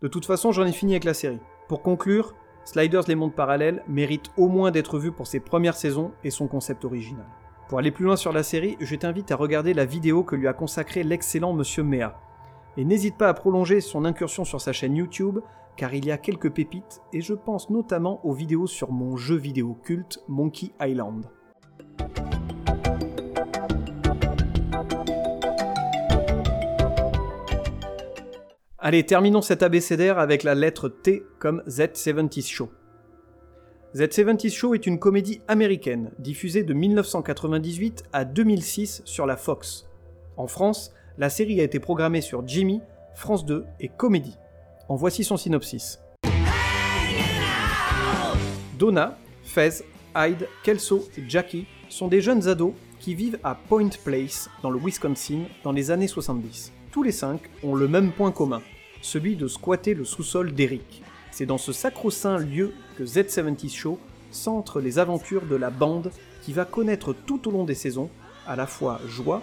De 0.00 0.08
toute 0.08 0.26
façon, 0.26 0.52
j'en 0.52 0.64
ai 0.64 0.72
fini 0.72 0.92
avec 0.92 1.04
la 1.04 1.14
série. 1.14 1.40
Pour 1.68 1.82
conclure, 1.82 2.34
Sliders 2.64 3.08
les 3.08 3.16
mondes 3.16 3.34
parallèles 3.34 3.82
mérite 3.88 4.30
au 4.36 4.48
moins 4.48 4.70
d'être 4.70 4.98
vu 4.98 5.10
pour 5.10 5.26
ses 5.26 5.40
premières 5.40 5.76
saisons 5.76 6.12
et 6.22 6.30
son 6.30 6.46
concept 6.46 6.84
original. 6.84 7.26
Pour 7.68 7.78
aller 7.78 7.90
plus 7.90 8.04
loin 8.04 8.16
sur 8.16 8.32
la 8.32 8.42
série, 8.42 8.76
je 8.80 8.94
t'invite 8.94 9.32
à 9.32 9.36
regarder 9.36 9.74
la 9.74 9.84
vidéo 9.84 10.22
que 10.22 10.36
lui 10.36 10.46
a 10.46 10.52
consacrée 10.52 11.02
l'excellent 11.02 11.52
Monsieur 11.52 11.82
Mea. 11.82 12.14
Et 12.78 12.84
n'hésite 12.84 13.18
pas 13.18 13.28
à 13.28 13.34
prolonger 13.34 13.82
son 13.82 14.06
incursion 14.06 14.44
sur 14.44 14.60
sa 14.60 14.72
chaîne 14.72 14.96
YouTube, 14.96 15.40
car 15.76 15.92
il 15.92 16.06
y 16.06 16.10
a 16.10 16.16
quelques 16.16 16.50
pépites, 16.50 17.02
et 17.12 17.20
je 17.20 17.34
pense 17.34 17.68
notamment 17.68 18.24
aux 18.24 18.32
vidéos 18.32 18.66
sur 18.66 18.90
mon 18.92 19.16
jeu 19.16 19.36
vidéo 19.36 19.76
culte 19.82 20.20
Monkey 20.26 20.72
Island. 20.80 21.26
Allez, 28.78 29.04
terminons 29.04 29.42
cet 29.42 29.62
abécédaire 29.62 30.18
avec 30.18 30.42
la 30.42 30.54
lettre 30.54 30.88
T 30.88 31.22
comme 31.38 31.62
Z70 31.68 32.48
Show. 32.48 32.70
Z70 33.94 34.50
Show 34.50 34.74
est 34.74 34.86
une 34.86 34.98
comédie 34.98 35.42
américaine 35.46 36.10
diffusée 36.18 36.64
de 36.64 36.72
1998 36.72 38.04
à 38.14 38.24
2006 38.24 39.02
sur 39.04 39.26
la 39.26 39.36
Fox. 39.36 39.88
En 40.38 40.46
France, 40.46 40.94
la 41.18 41.28
série 41.30 41.60
a 41.60 41.64
été 41.64 41.78
programmée 41.78 42.20
sur 42.20 42.46
Jimmy, 42.46 42.80
France 43.14 43.44
2 43.44 43.66
et 43.80 43.88
Comédie. 43.88 44.36
En 44.88 44.96
voici 44.96 45.24
son 45.24 45.36
synopsis. 45.36 46.00
Donna, 48.78 49.18
Fez, 49.44 49.84
Hyde, 50.16 50.48
Kelso 50.64 51.08
et 51.16 51.22
Jackie 51.28 51.66
sont 51.88 52.08
des 52.08 52.20
jeunes 52.20 52.48
ados 52.48 52.72
qui 52.98 53.14
vivent 53.14 53.38
à 53.44 53.54
Point 53.54 53.90
Place, 54.04 54.48
dans 54.62 54.70
le 54.70 54.78
Wisconsin, 54.78 55.42
dans 55.64 55.72
les 55.72 55.90
années 55.90 56.08
70. 56.08 56.72
Tous 56.90 57.02
les 57.02 57.12
cinq 57.12 57.40
ont 57.62 57.74
le 57.74 57.88
même 57.88 58.12
point 58.12 58.32
commun, 58.32 58.62
celui 59.02 59.36
de 59.36 59.48
squatter 59.48 59.94
le 59.94 60.04
sous-sol 60.04 60.52
d'Eric. 60.52 61.02
C'est 61.30 61.46
dans 61.46 61.58
ce 61.58 61.72
sacro-saint 61.72 62.38
lieu 62.38 62.72
que 62.96 63.04
Z70 63.04 63.74
Show 63.74 63.98
centre 64.30 64.80
les 64.80 64.98
aventures 64.98 65.46
de 65.46 65.56
la 65.56 65.70
bande 65.70 66.10
qui 66.42 66.52
va 66.52 66.64
connaître 66.64 67.12
tout 67.12 67.48
au 67.48 67.50
long 67.50 67.64
des 67.64 67.74
saisons 67.74 68.10
à 68.46 68.56
la 68.56 68.66
fois 68.66 69.00
joie, 69.06 69.42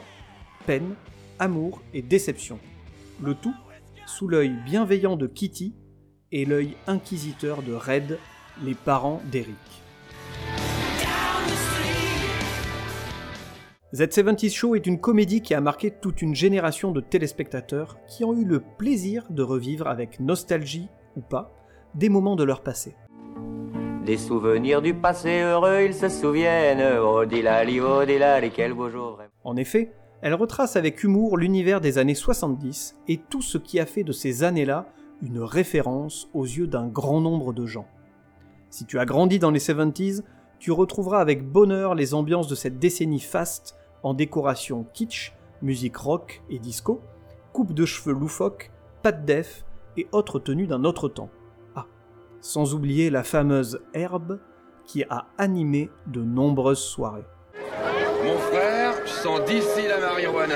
peine, 0.66 0.96
amour 1.40 1.82
et 1.94 2.02
déception. 2.02 2.60
Le 3.22 3.34
tout 3.34 3.56
sous 4.06 4.28
l'œil 4.28 4.56
bienveillant 4.66 5.16
de 5.16 5.28
Kitty 5.28 5.76
et 6.32 6.46
l'œil 6.46 6.76
inquisiteur 6.88 7.62
de 7.62 7.74
Red, 7.74 8.18
les 8.64 8.74
parents 8.74 9.22
d'Eric. 9.32 9.56
Z70 13.94 14.54
Show 14.54 14.76
est 14.76 14.86
une 14.86 15.00
comédie 15.00 15.42
qui 15.42 15.56
a 15.56 15.62
marqué 15.62 15.90
toute 15.90 16.22
une 16.22 16.36
génération 16.36 16.92
de 16.92 17.02
téléspectateurs 17.02 17.98
qui 18.08 18.24
ont 18.24 18.34
eu 18.34 18.46
le 18.46 18.60
plaisir 18.60 19.26
de 19.32 19.42
revivre 19.42 19.88
avec 19.88 20.20
nostalgie 20.20 20.90
ou 21.16 21.22
pas 21.22 21.52
des 21.96 22.10
moments 22.10 22.36
de 22.36 22.44
leur 22.44 22.62
passé. 22.62 22.96
Des 24.06 24.18
souvenirs 24.18 24.82
du 24.82 24.94
passé 24.94 25.42
heureux, 25.42 25.82
ils 25.86 25.94
se 25.94 26.08
souviennent. 26.08 27.00
Oh 27.00 27.26
dilali, 27.26 27.80
oh 27.80 28.06
dilali, 28.06 28.52
quel 28.52 28.74
beau 28.74 28.90
jour. 28.90 29.14
vraiment. 29.14 29.32
En 29.44 29.56
effet, 29.56 29.92
elle 30.22 30.34
retrace 30.34 30.76
avec 30.76 31.04
humour 31.04 31.38
l'univers 31.38 31.82
des 31.82 31.98
années 31.98 32.16
70 32.16 32.98
et 33.08 33.18
tout 33.18 33.42
ce 33.42 33.58
qui 33.58 33.80
a 33.80 33.86
fait 33.86 34.04
de 34.04 34.12
ces 34.12 34.44
années-là 34.44 34.88
une 35.22 35.40
référence 35.40 36.30
aux 36.34 36.44
yeux 36.44 36.68
d'un 36.68 36.88
grand 36.88 37.22
nombre 37.22 37.54
de 37.54 37.66
gens. 37.66 37.88
Si 38.70 38.86
tu 38.86 39.00
as 39.00 39.06
grandi 39.06 39.40
dans 39.40 39.52
les 39.52 39.60
70s, 39.60 40.24
tu 40.60 40.72
retrouveras 40.72 41.20
avec 41.20 41.48
bonheur 41.48 41.96
les 41.96 42.14
ambiances 42.14 42.48
de 42.48 42.56
cette 42.56 42.80
décennie 42.80 43.20
faste 43.20 43.78
en 44.04 44.14
décoration 44.14 44.86
kitsch, 44.94 45.34
musique 45.62 45.98
rock 45.98 46.42
et 46.50 46.60
disco, 46.60 47.02
coupe 47.54 47.74
de 47.74 47.86
cheveux 47.86 48.14
loufoque, 48.14 48.72
pattes 49.02 49.26
def 49.26 49.66
et 49.98 50.08
autres 50.12 50.40
tenues 50.40 50.68
d'un 50.68 50.84
autre 50.84 51.08
temps. 51.08 51.30
Ah, 51.76 51.86
sans 52.42 52.74
oublier 52.74 53.10
la 53.10 53.24
fameuse 53.24 53.82
herbe 53.94 54.40
qui 54.86 55.04
a 55.10 55.28
animé 55.38 55.90
de 56.08 56.22
nombreuses 56.22 56.80
soirées. 56.80 57.26
D'ici 59.20 59.86
la 59.86 60.00
marijuana. 60.00 60.56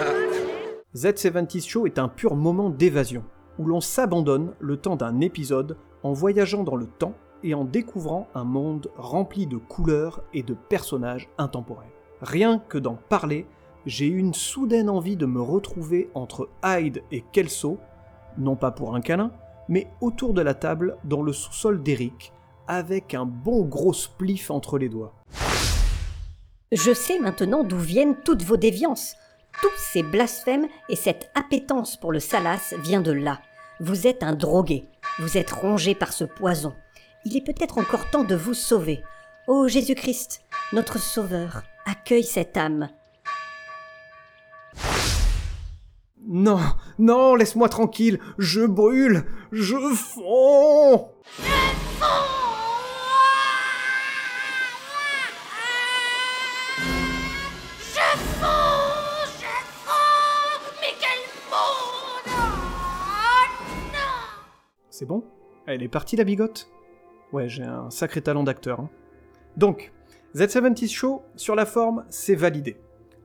Z70 0.95 1.67
Show 1.67 1.85
est 1.85 1.99
un 1.99 2.07
pur 2.07 2.37
moment 2.37 2.69
d'évasion, 2.69 3.25
où 3.59 3.65
l'on 3.65 3.81
s'abandonne 3.81 4.53
le 4.61 4.77
temps 4.77 4.95
d'un 4.95 5.19
épisode 5.19 5.75
en 6.01 6.13
voyageant 6.13 6.63
dans 6.63 6.77
le 6.77 6.87
temps 6.87 7.13
et 7.43 7.53
en 7.55 7.65
découvrant 7.65 8.29
un 8.33 8.45
monde 8.45 8.89
rempli 8.95 9.47
de 9.47 9.57
couleurs 9.57 10.23
et 10.33 10.43
de 10.43 10.53
personnages 10.53 11.27
intemporels. 11.37 11.91
Rien 12.21 12.57
que 12.57 12.77
d'en 12.77 12.95
parler, 13.09 13.47
j'ai 13.85 14.07
une 14.07 14.33
soudaine 14.33 14.89
envie 14.89 15.17
de 15.17 15.25
me 15.25 15.41
retrouver 15.41 16.09
entre 16.13 16.47
Hyde 16.63 17.03
et 17.11 17.25
Kelso, 17.33 17.79
non 18.37 18.55
pas 18.55 18.71
pour 18.71 18.95
un 18.95 19.01
câlin, 19.01 19.31
mais 19.67 19.87
autour 19.99 20.33
de 20.33 20.41
la 20.41 20.53
table 20.53 20.95
dans 21.03 21.21
le 21.21 21.33
sous-sol 21.33 21.83
d'Eric, 21.83 22.31
avec 22.69 23.13
un 23.13 23.25
bon 23.25 23.65
gros 23.65 23.93
spliff 23.93 24.49
entre 24.51 24.77
les 24.77 24.87
doigts. 24.87 25.13
Je 26.73 26.91
sais 26.91 27.19
maintenant 27.19 27.63
d'où 27.63 27.77
viennent 27.77 28.15
toutes 28.15 28.41
vos 28.41 28.57
déviances. 28.57 29.15
Tous 29.61 29.77
ces 29.77 30.01
blasphèmes 30.01 30.65
et 30.89 30.95
cette 30.95 31.29
appétence 31.35 31.97
pour 31.97 32.11
le 32.11 32.19
salace 32.19 32.73
vient 32.79 33.01
de 33.01 33.11
là. 33.11 33.41
Vous 33.79 34.07
êtes 34.07 34.23
un 34.23 34.33
drogué. 34.33 34.87
Vous 35.19 35.37
êtes 35.37 35.51
rongé 35.51 35.93
par 35.93 36.11
ce 36.13 36.23
poison. 36.23 36.73
Il 37.25 37.37
est 37.37 37.45
peut-être 37.45 37.77
encore 37.77 38.09
temps 38.09 38.23
de 38.23 38.33
vous 38.33 38.55
sauver. 38.55 39.03
Ô 39.47 39.67
Jésus-Christ, 39.67 40.41
notre 40.71 40.97
Sauveur, 40.97 41.61
accueille 41.85 42.23
cette 42.23 42.57
âme. 42.57 42.89
Non, 46.27 46.59
non, 46.97 47.35
laisse-moi 47.35 47.69
tranquille, 47.69 48.19
je 48.39 48.61
brûle, 48.61 49.25
je 49.51 49.75
fonds 49.93 51.11
Je 51.37 52.42
C'est 65.03 65.07
bon 65.07 65.21
Elle 65.67 65.83
est 65.83 65.89
partie 65.89 66.15
la 66.15 66.23
bigote? 66.23 66.69
Ouais, 67.33 67.49
j'ai 67.49 67.63
un 67.63 67.89
sacré 67.89 68.21
talent 68.21 68.43
d'acteur. 68.45 68.79
hein. 68.79 68.89
Donc, 69.57 69.91
Z70 70.33 70.89
Show, 70.89 71.23
sur 71.35 71.55
la 71.55 71.65
forme, 71.65 72.05
c'est 72.07 72.35
validé. 72.35 72.77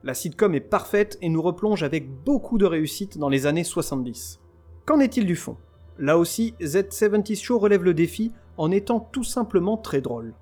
La 0.03 0.13
sitcom 0.13 0.53
est 0.55 0.59
parfaite 0.59 1.17
et 1.21 1.29
nous 1.29 1.41
replonge 1.41 1.83
avec 1.83 2.11
beaucoup 2.25 2.57
de 2.57 2.65
réussite 2.65 3.17
dans 3.17 3.29
les 3.29 3.45
années 3.45 3.63
70. 3.63 4.41
Qu'en 4.85 4.99
est-il 4.99 5.25
du 5.25 5.37
fond? 5.37 5.55
Là 5.97 6.17
aussi, 6.17 6.53
Z70 6.59 7.41
Show 7.41 7.57
relève 7.59 7.85
le 7.85 7.93
défi 7.93 8.33
en 8.57 8.71
étant 8.71 8.99
tout 8.99 9.23
simplement 9.23 9.77
très 9.77 10.01
drôle. 10.01 10.33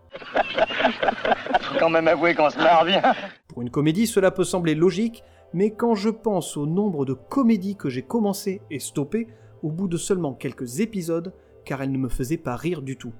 Faut 1.61 1.77
quand 1.79 1.91
même 1.91 2.07
avouer 2.07 2.33
qu'on 2.33 2.49
se 2.49 2.57
marre 2.57 2.83
bien. 2.83 3.03
Pour 3.47 3.61
une 3.61 3.69
comédie, 3.69 4.07
cela 4.07 4.31
peut 4.31 4.43
sembler 4.43 4.73
logique, 4.73 5.23
mais 5.53 5.69
quand 5.69 5.93
je 5.93 6.09
pense 6.09 6.57
au 6.57 6.65
nombre 6.65 7.05
de 7.05 7.13
comédies 7.13 7.75
que 7.75 7.89
j'ai 7.89 8.01
commencé 8.01 8.59
et 8.71 8.79
stoppé 8.79 9.27
au 9.63 9.69
bout 9.69 9.87
de 9.87 9.97
seulement 9.97 10.33
quelques 10.33 10.79
épisodes, 10.79 11.33
car 11.65 11.81
elles 11.81 11.91
ne 11.91 11.97
me 11.97 12.09
faisaient 12.09 12.37
pas 12.37 12.55
rire 12.55 12.81
du 12.81 12.97
tout. 12.97 13.13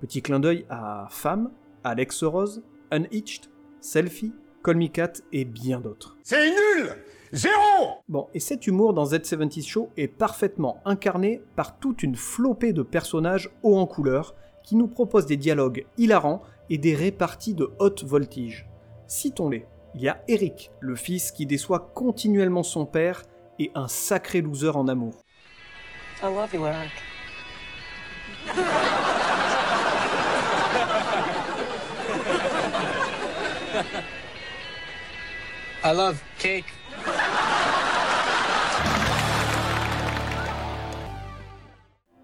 Petit 0.00 0.22
clin 0.22 0.40
d'œil 0.40 0.64
à 0.70 1.08
Femme, 1.10 1.50
Alex 1.84 2.22
Rose, 2.22 2.62
Unhitched, 2.90 3.50
Selfie, 3.80 4.32
Call 4.62 4.76
Me 4.76 4.88
Cat 4.88 5.12
et 5.32 5.44
bien 5.44 5.80
d'autres. 5.80 6.16
C'est 6.22 6.50
nul 6.50 6.90
Zéro 7.32 8.02
Bon, 8.08 8.28
et 8.32 8.40
cet 8.40 8.66
humour 8.66 8.94
dans 8.94 9.04
Z70 9.04 9.66
Show 9.66 9.90
est 9.96 10.08
parfaitement 10.08 10.80
incarné 10.84 11.42
par 11.56 11.78
toute 11.78 12.02
une 12.02 12.16
flopée 12.16 12.72
de 12.72 12.82
personnages 12.82 13.50
hauts 13.62 13.76
en 13.76 13.86
couleur 13.86 14.34
qui 14.64 14.76
nous 14.76 14.88
proposent 14.88 15.26
des 15.26 15.36
dialogues 15.36 15.86
hilarants 15.98 16.42
et 16.70 16.78
des 16.78 16.94
réparties 16.94 17.54
de 17.54 17.70
haute 17.78 18.04
voltige. 18.04 18.68
Citons-les. 19.06 19.66
Il 19.94 20.02
y 20.02 20.08
a 20.08 20.22
Eric, 20.28 20.70
le 20.80 20.94
fils 20.94 21.32
qui 21.32 21.46
déçoit 21.46 21.90
continuellement 21.94 22.62
son 22.62 22.86
père 22.86 23.24
et 23.58 23.70
un 23.74 23.88
sacré 23.88 24.40
loser 24.40 24.76
en 24.76 24.88
amour. 24.88 25.24
I 26.20 26.26
love 26.26 26.52
you, 26.52 26.66
Eric. 26.66 26.90
I 35.84 35.92
love 35.92 36.20
cake. 36.38 36.64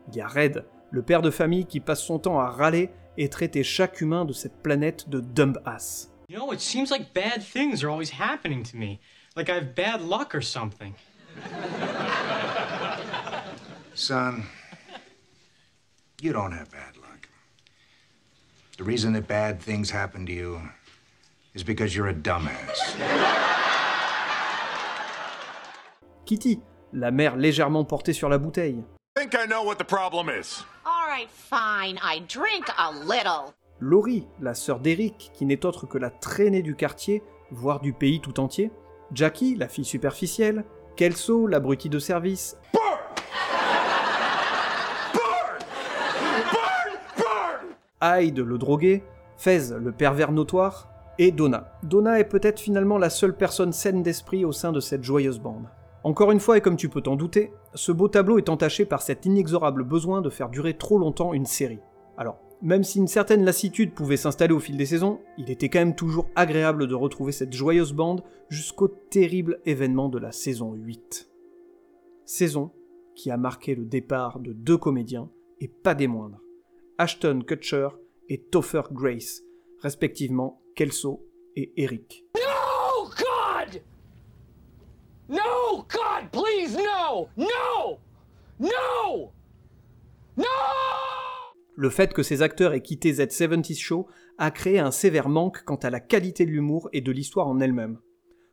Il 0.08 0.16
y 0.16 0.20
a 0.20 0.26
Red, 0.26 0.64
le 0.90 1.02
père 1.02 1.22
de 1.22 1.30
famille 1.30 1.66
qui 1.66 1.78
passe 1.78 2.02
son 2.02 2.18
temps 2.18 2.40
à 2.40 2.50
râler 2.50 2.90
et 3.16 3.28
traiter 3.28 3.62
chaque 3.62 4.00
humain 4.00 4.24
de 4.24 4.32
cette 4.32 4.60
planète 4.60 5.08
de 5.08 5.20
dumb 5.20 5.56
ass. 5.66 6.10
You 6.28 6.38
know, 6.38 6.52
it 6.52 6.60
seems 6.60 6.90
like 6.90 7.14
bad 7.14 7.42
things 7.42 7.84
are 7.84 7.90
always 7.90 8.10
happening 8.10 8.64
to 8.64 8.76
me. 8.76 8.98
Like 9.36 9.48
I 9.48 9.54
have 9.54 9.76
bad 9.76 10.00
luck 10.02 10.34
or 10.34 10.42
something. 10.42 10.94
Son, 13.94 14.42
you 16.20 16.32
don't 16.32 16.52
have 16.52 16.70
bad 16.70 16.96
luck. 16.96 17.28
The 18.76 18.84
reason 18.84 19.12
that 19.12 19.28
bad 19.28 19.60
things 19.60 19.90
happen 19.90 20.26
to 20.26 20.32
you 20.32 20.60
is 21.54 21.62
because 21.62 21.94
you're 21.94 22.08
a 22.08 22.14
dumbass. 22.14 22.96
Kitty, 26.26 26.60
la 26.92 27.10
mère 27.12 27.36
légèrement 27.36 27.84
portée 27.84 28.12
sur 28.12 28.28
la 28.28 28.38
bouteille. 28.38 28.82
think 29.16 29.34
I 29.34 29.46
know 29.46 29.62
what 29.62 29.76
the 29.76 29.84
problem 29.84 30.28
is. 30.28 30.64
All 30.84 31.06
right, 31.08 31.30
fine. 31.30 31.98
I 32.02 32.20
drink 32.26 32.66
a 32.76 32.90
little. 32.90 33.54
Laurie, 33.78 34.26
la 34.40 34.54
sœur 34.54 34.80
d'Eric, 34.80 35.30
qui 35.34 35.46
n'est 35.46 35.64
autre 35.64 35.86
que 35.86 35.98
la 35.98 36.10
traînée 36.10 36.62
du 36.62 36.74
quartier, 36.74 37.22
voire 37.52 37.80
du 37.80 37.92
pays 37.92 38.20
tout 38.20 38.40
entier. 38.40 38.72
Jackie, 39.12 39.54
la 39.54 39.68
fille 39.68 39.84
superficielle. 39.84 40.64
Kelso, 40.96 41.46
l'abruti 41.46 41.88
de 41.88 41.98
service. 41.98 42.56
Hyde, 48.04 48.38
le 48.38 48.58
drogué. 48.58 49.02
Fez, 49.36 49.70
le 49.78 49.92
pervers 49.92 50.32
notoire. 50.32 50.90
Et 51.18 51.30
Donna. 51.30 51.72
Donna 51.82 52.18
est 52.18 52.28
peut-être 52.28 52.60
finalement 52.60 52.98
la 52.98 53.08
seule 53.08 53.36
personne 53.36 53.72
saine 53.72 54.02
d'esprit 54.02 54.44
au 54.44 54.52
sein 54.52 54.72
de 54.72 54.80
cette 54.80 55.04
joyeuse 55.04 55.38
bande. 55.38 55.68
Encore 56.02 56.32
une 56.32 56.40
fois, 56.40 56.58
et 56.58 56.60
comme 56.60 56.76
tu 56.76 56.88
peux 56.88 57.00
t'en 57.00 57.16
douter, 57.16 57.52
ce 57.74 57.92
beau 57.92 58.08
tableau 58.08 58.36
est 58.36 58.50
entaché 58.50 58.84
par 58.84 59.00
cet 59.00 59.24
inexorable 59.24 59.84
besoin 59.84 60.20
de 60.20 60.28
faire 60.28 60.50
durer 60.50 60.74
trop 60.74 60.98
longtemps 60.98 61.32
une 61.32 61.46
série. 61.46 61.80
Alors, 62.18 62.38
même 62.60 62.84
si 62.84 62.98
une 62.98 63.06
certaine 63.06 63.44
lassitude 63.44 63.94
pouvait 63.94 64.16
s'installer 64.16 64.52
au 64.52 64.60
fil 64.60 64.76
des 64.76 64.86
saisons, 64.86 65.20
il 65.38 65.50
était 65.50 65.68
quand 65.68 65.78
même 65.78 65.94
toujours 65.94 66.28
agréable 66.34 66.88
de 66.88 66.94
retrouver 66.94 67.32
cette 67.32 67.52
joyeuse 67.52 67.92
bande 67.92 68.22
jusqu'au 68.48 68.88
terrible 68.88 69.60
événement 69.64 70.08
de 70.08 70.18
la 70.18 70.32
saison 70.32 70.74
8. 70.74 71.28
Saison 72.24 72.70
qui 73.14 73.30
a 73.30 73.36
marqué 73.36 73.74
le 73.74 73.84
départ 73.84 74.40
de 74.40 74.52
deux 74.52 74.76
comédiens, 74.76 75.30
et 75.60 75.68
pas 75.68 75.94
des 75.94 76.08
moindres, 76.08 76.40
Ashton 76.98 77.42
Kutcher 77.46 77.88
et 78.28 78.40
Topher 78.40 78.82
Grace, 78.92 79.42
respectivement 79.80 80.62
Kelso 80.76 81.26
et 81.56 81.72
Eric. 81.76 82.24
No, 82.36 83.08
God! 83.08 83.82
No, 85.28 85.84
God, 85.88 86.30
please, 86.30 86.76
no! 86.76 87.28
No! 87.36 87.98
No! 88.60 89.32
No! 90.36 90.44
Le 91.74 91.90
fait 91.90 92.12
que 92.12 92.22
ces 92.22 92.42
acteurs 92.42 92.72
aient 92.72 92.82
quitté 92.82 93.12
Z70 93.12 93.76
Show 93.76 94.06
a 94.38 94.52
créé 94.52 94.78
un 94.78 94.92
sévère 94.92 95.28
manque 95.28 95.64
quant 95.64 95.74
à 95.76 95.90
la 95.90 95.98
qualité 95.98 96.46
de 96.46 96.52
l'humour 96.52 96.88
et 96.92 97.00
de 97.00 97.10
l'histoire 97.10 97.48
en 97.48 97.58
elle-même. 97.58 97.98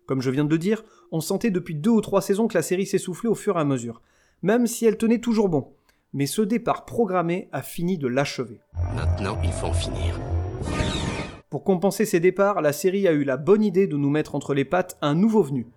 Comme 0.07 0.21
je 0.21 0.31
viens 0.31 0.45
de 0.45 0.49
le 0.49 0.57
dire, 0.57 0.83
on 1.11 1.21
sentait 1.21 1.51
depuis 1.51 1.75
deux 1.75 1.91
ou 1.91 2.01
trois 2.01 2.21
saisons 2.21 2.47
que 2.47 2.57
la 2.57 2.63
série 2.63 2.87
s'essoufflait 2.87 3.29
au 3.29 3.35
fur 3.35 3.57
et 3.57 3.61
à 3.61 3.65
mesure, 3.65 4.01
même 4.41 4.65
si 4.65 4.85
elle 4.85 4.97
tenait 4.97 5.21
toujours 5.21 5.49
bon. 5.49 5.75
Mais 6.13 6.25
ce 6.25 6.41
départ 6.41 6.83
programmé 6.83 7.47
a 7.53 7.61
fini 7.61 7.97
de 7.97 8.09
l'achever. 8.09 8.59
Maintenant, 8.93 9.37
il 9.45 9.51
faut 9.53 9.67
en 9.67 9.73
finir. 9.73 10.19
Pour 11.49 11.63
compenser 11.63 12.03
ces 12.03 12.19
départs, 12.19 12.61
la 12.61 12.73
série 12.73 13.07
a 13.07 13.13
eu 13.13 13.23
la 13.23 13.37
bonne 13.37 13.63
idée 13.63 13.87
de 13.87 13.95
nous 13.95 14.09
mettre 14.09 14.35
entre 14.35 14.53
les 14.53 14.65
pattes 14.65 14.97
un 15.01 15.15
nouveau 15.15 15.41
venu, 15.41 15.67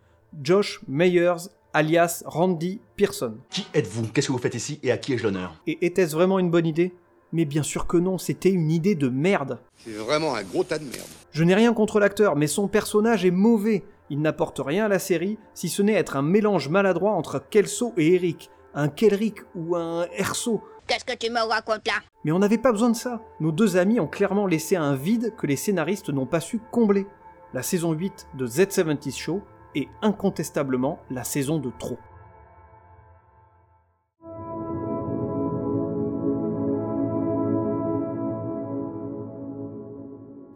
Josh 0.43 0.81
Meyers, 0.89 1.51
alias 1.73 2.25
Randy 2.27 2.81
Pearson. 2.97 3.37
Qui 3.51 3.65
êtes-vous? 3.75 4.09
Qu'est-ce 4.09 4.27
que 4.27 4.33
vous 4.33 4.39
faites 4.39 4.57
ici 4.57 4.81
et 4.83 4.91
à 4.91 4.99
qui 4.99 5.13
ai-je 5.13 5.23
l'honneur? 5.23 5.55
Et 5.69 5.87
était-ce 5.87 6.17
vraiment 6.17 6.41
une 6.41 6.51
bonne 6.51 6.67
idée? 6.67 6.93
Mais 7.33 7.45
bien 7.45 7.63
sûr 7.63 7.87
que 7.87 7.97
non, 7.97 8.19
c'était 8.19 8.51
une 8.51 8.73
idée 8.73 8.97
de 8.97 9.09
merde. 9.09 9.61
C'est 9.77 9.93
vraiment 9.93 10.35
un 10.35 10.43
gros 10.43 10.65
tas 10.65 10.81
de 10.81 10.85
merde. 10.85 11.07
Je 11.31 11.45
n'ai 11.45 11.55
rien 11.55 11.73
contre 11.73 12.01
l'acteur, 12.01 12.35
mais 12.35 12.49
son 12.49 12.67
personnage 12.67 13.25
est 13.25 13.31
mauvais. 13.31 13.85
Il 14.11 14.21
n'apporte 14.21 14.61
rien 14.65 14.87
à 14.87 14.89
la 14.89 14.99
série, 14.99 15.39
si 15.55 15.69
ce 15.69 15.83
n'est 15.83 15.95
être 15.95 16.17
un 16.17 16.23
mélange 16.23 16.69
maladroit 16.69 17.13
entre 17.13 17.41
Kelso 17.51 17.93
et 17.97 18.15
Eric, 18.15 18.51
un 18.75 18.89
Kelric 18.89 19.41
ou 19.55 19.77
un 19.77 20.07
Erso. 20.17 20.63
Qu'est-ce 20.87 21.05
que 21.05 21.17
tu 21.17 21.31
me 21.31 21.41
racontes 21.41 21.87
là? 21.87 21.95
Mais 22.25 22.33
on 22.33 22.39
n'avait 22.39 22.59
pas 22.59 22.73
besoin 22.73 22.91
de 22.91 22.97
ça. 22.97 23.21
Nos 23.41 23.53
deux 23.53 23.77
amis 23.77 24.01
ont 24.01 24.07
clairement 24.07 24.47
laissé 24.47 24.77
un 24.77 24.95
vide 24.95 25.35
que 25.37 25.47
les 25.47 25.57
scénaristes 25.57 26.11
n'ont 26.11 26.27
pas 26.27 26.41
su 26.41 26.61
combler. 26.71 27.07
La 27.55 27.63
saison 27.63 27.93
8 27.93 28.29
de 28.35 28.47
Z70 28.47 29.17
Show 29.17 29.43
est 29.75 29.89
incontestablement 30.03 30.99
la 31.11 31.25
saison 31.25 31.59
de 31.59 31.71
trop. 31.79 31.99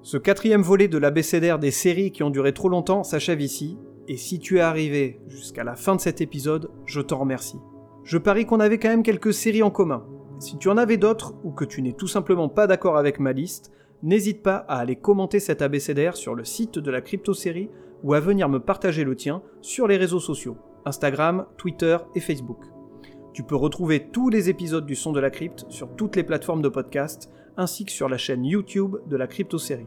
Ce 0.02 0.16
quatrième 0.16 0.62
volet 0.62 0.88
de 0.88 0.96
l'abécédaire 0.96 1.58
des 1.58 1.70
séries 1.70 2.12
qui 2.12 2.22
ont 2.22 2.30
duré 2.30 2.54
trop 2.54 2.70
longtemps 2.70 3.04
s'achève 3.04 3.42
ici, 3.42 3.76
et 4.08 4.16
si 4.16 4.38
tu 4.38 4.56
es 4.56 4.62
arrivé 4.62 5.20
jusqu'à 5.28 5.64
la 5.64 5.76
fin 5.76 5.96
de 5.96 6.00
cet 6.00 6.22
épisode, 6.22 6.70
je 6.86 7.02
t'en 7.02 7.18
remercie. 7.18 7.58
Je 8.08 8.16
parie 8.16 8.46
qu'on 8.46 8.58
avait 8.58 8.78
quand 8.78 8.88
même 8.88 9.02
quelques 9.02 9.34
séries 9.34 9.62
en 9.62 9.70
commun. 9.70 10.06
Si 10.38 10.56
tu 10.56 10.70
en 10.70 10.78
avais 10.78 10.96
d'autres, 10.96 11.34
ou 11.44 11.50
que 11.50 11.66
tu 11.66 11.82
n'es 11.82 11.92
tout 11.92 12.06
simplement 12.06 12.48
pas 12.48 12.66
d'accord 12.66 12.96
avec 12.96 13.20
ma 13.20 13.34
liste, 13.34 13.70
n'hésite 14.02 14.42
pas 14.42 14.64
à 14.66 14.78
aller 14.78 14.96
commenter 14.96 15.40
cet 15.40 15.60
abécédaire 15.60 16.16
sur 16.16 16.34
le 16.34 16.42
site 16.42 16.78
de 16.78 16.90
la 16.90 17.02
crypto-série 17.02 17.68
ou 18.02 18.14
à 18.14 18.20
venir 18.20 18.48
me 18.48 18.60
partager 18.60 19.04
le 19.04 19.14
tien 19.14 19.42
sur 19.60 19.86
les 19.86 19.98
réseaux 19.98 20.20
sociaux, 20.20 20.56
Instagram, 20.86 21.44
Twitter 21.58 21.98
et 22.14 22.20
Facebook. 22.20 22.64
Tu 23.34 23.42
peux 23.42 23.56
retrouver 23.56 24.08
tous 24.08 24.30
les 24.30 24.48
épisodes 24.48 24.86
du 24.86 24.94
Son 24.94 25.12
de 25.12 25.20
la 25.20 25.28
Crypte 25.28 25.66
sur 25.68 25.94
toutes 25.94 26.16
les 26.16 26.24
plateformes 26.24 26.62
de 26.62 26.70
podcast, 26.70 27.30
ainsi 27.58 27.84
que 27.84 27.92
sur 27.92 28.08
la 28.08 28.16
chaîne 28.16 28.46
YouTube 28.46 28.96
de 29.06 29.16
la 29.18 29.26
crypto-série. 29.26 29.86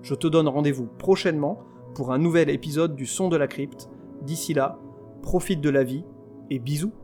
Je 0.00 0.14
te 0.14 0.26
donne 0.26 0.48
rendez-vous 0.48 0.86
prochainement 0.86 1.58
pour 1.94 2.14
un 2.14 2.18
nouvel 2.18 2.48
épisode 2.48 2.96
du 2.96 3.04
Son 3.04 3.28
de 3.28 3.36
la 3.36 3.46
Crypte. 3.46 3.90
D'ici 4.22 4.54
là, 4.54 4.78
profite 5.20 5.60
de 5.60 5.68
la 5.68 5.84
vie 5.84 6.06
et 6.48 6.60
bisous 6.60 6.94